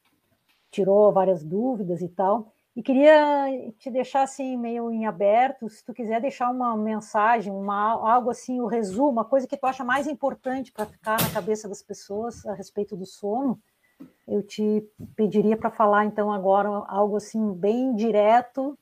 tirou 0.71 1.13
várias 1.13 1.45
dúvidas 1.45 2.03
e 2.03 2.09
tal. 2.09 2.53
E 2.75 2.83
queria 2.83 3.73
te 3.79 3.91
deixar 3.91 4.23
assim 4.23 4.55
meio 4.57 4.91
em 4.91 5.07
aberto, 5.07 5.67
se 5.71 5.83
tu 5.83 5.95
quiser 5.95 6.21
deixar 6.21 6.51
uma 6.51 6.77
mensagem, 6.77 7.51
uma, 7.51 7.93
algo 7.93 8.29
assim, 8.29 8.61
o 8.61 8.65
um 8.65 8.67
resumo, 8.67 9.09
uma 9.09 9.25
coisa 9.25 9.47
que 9.47 9.57
tu 9.57 9.65
acha 9.65 9.83
mais 9.83 10.07
importante 10.07 10.71
para 10.71 10.85
ficar 10.85 11.19
na 11.23 11.31
cabeça 11.31 11.69
das 11.69 11.83
pessoas 11.83 12.45
a 12.45 12.53
respeito 12.53 12.95
do 12.95 13.07
sono, 13.07 13.59
eu 14.29 14.43
te 14.43 14.87
pediria 15.15 15.57
para 15.57 15.71
falar 15.71 16.05
então 16.05 16.31
agora 16.31 16.69
algo 16.87 17.17
assim 17.17 17.55
bem 17.55 17.95
direto 17.95 18.79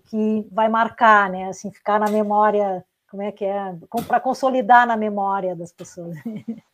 que 0.00 0.46
vai 0.50 0.68
marcar, 0.68 1.30
né? 1.30 1.48
Assim, 1.48 1.70
ficar 1.70 1.98
na 1.98 2.10
memória, 2.10 2.84
como 3.10 3.22
é 3.22 3.32
que 3.32 3.44
é? 3.44 3.76
Para 4.06 4.20
consolidar 4.20 4.86
na 4.86 4.96
memória 4.96 5.54
das 5.54 5.72
pessoas. 5.72 6.16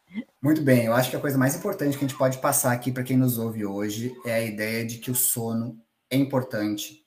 Muito 0.43 0.63
bem, 0.63 0.87
eu 0.87 0.93
acho 0.93 1.11
que 1.11 1.17
a 1.17 1.21
coisa 1.21 1.39
mais 1.39 1.55
importante 1.55 1.97
que 1.97 2.05
a 2.05 2.09
gente 2.09 2.19
pode 2.19 2.39
passar 2.39 2.73
aqui 2.73 2.91
para 2.91 3.05
quem 3.05 3.17
nos 3.17 3.39
ouve 3.39 3.65
hoje 3.65 4.17
é 4.25 4.35
a 4.35 4.43
ideia 4.43 4.85
de 4.85 4.99
que 4.99 5.11
o 5.11 5.15
sono 5.15 5.81
é 6.11 6.17
importante, 6.17 7.07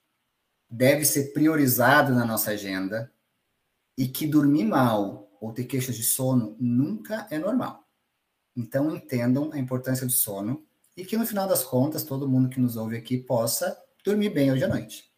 deve 0.70 1.04
ser 1.04 1.34
priorizado 1.34 2.14
na 2.14 2.26
nossa 2.26 2.52
agenda 2.52 3.12
e 3.98 4.08
que 4.08 4.26
dormir 4.26 4.64
mal 4.64 5.30
ou 5.42 5.52
ter 5.52 5.66
queixas 5.66 5.96
de 5.96 6.04
sono 6.04 6.56
nunca 6.60 7.28
é 7.30 7.38
normal. 7.38 7.84
Então 8.56 8.96
entendam 8.96 9.52
a 9.52 9.60
importância 9.60 10.06
do 10.06 10.12
sono 10.12 10.66
e 10.96 11.04
que 11.04 11.18
no 11.18 11.26
final 11.26 11.48
das 11.48 11.64
contas 11.64 12.04
todo 12.04 12.30
mundo 12.30 12.50
que 12.50 12.60
nos 12.60 12.78
ouve 12.78 12.96
aqui 12.96 13.18
possa 13.18 13.78
dormir 14.06 14.30
bem 14.30 14.52
hoje 14.52 14.64
à 14.64 14.68
noite. 14.68 15.13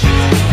Thank 0.00 0.42
you. 0.42 0.47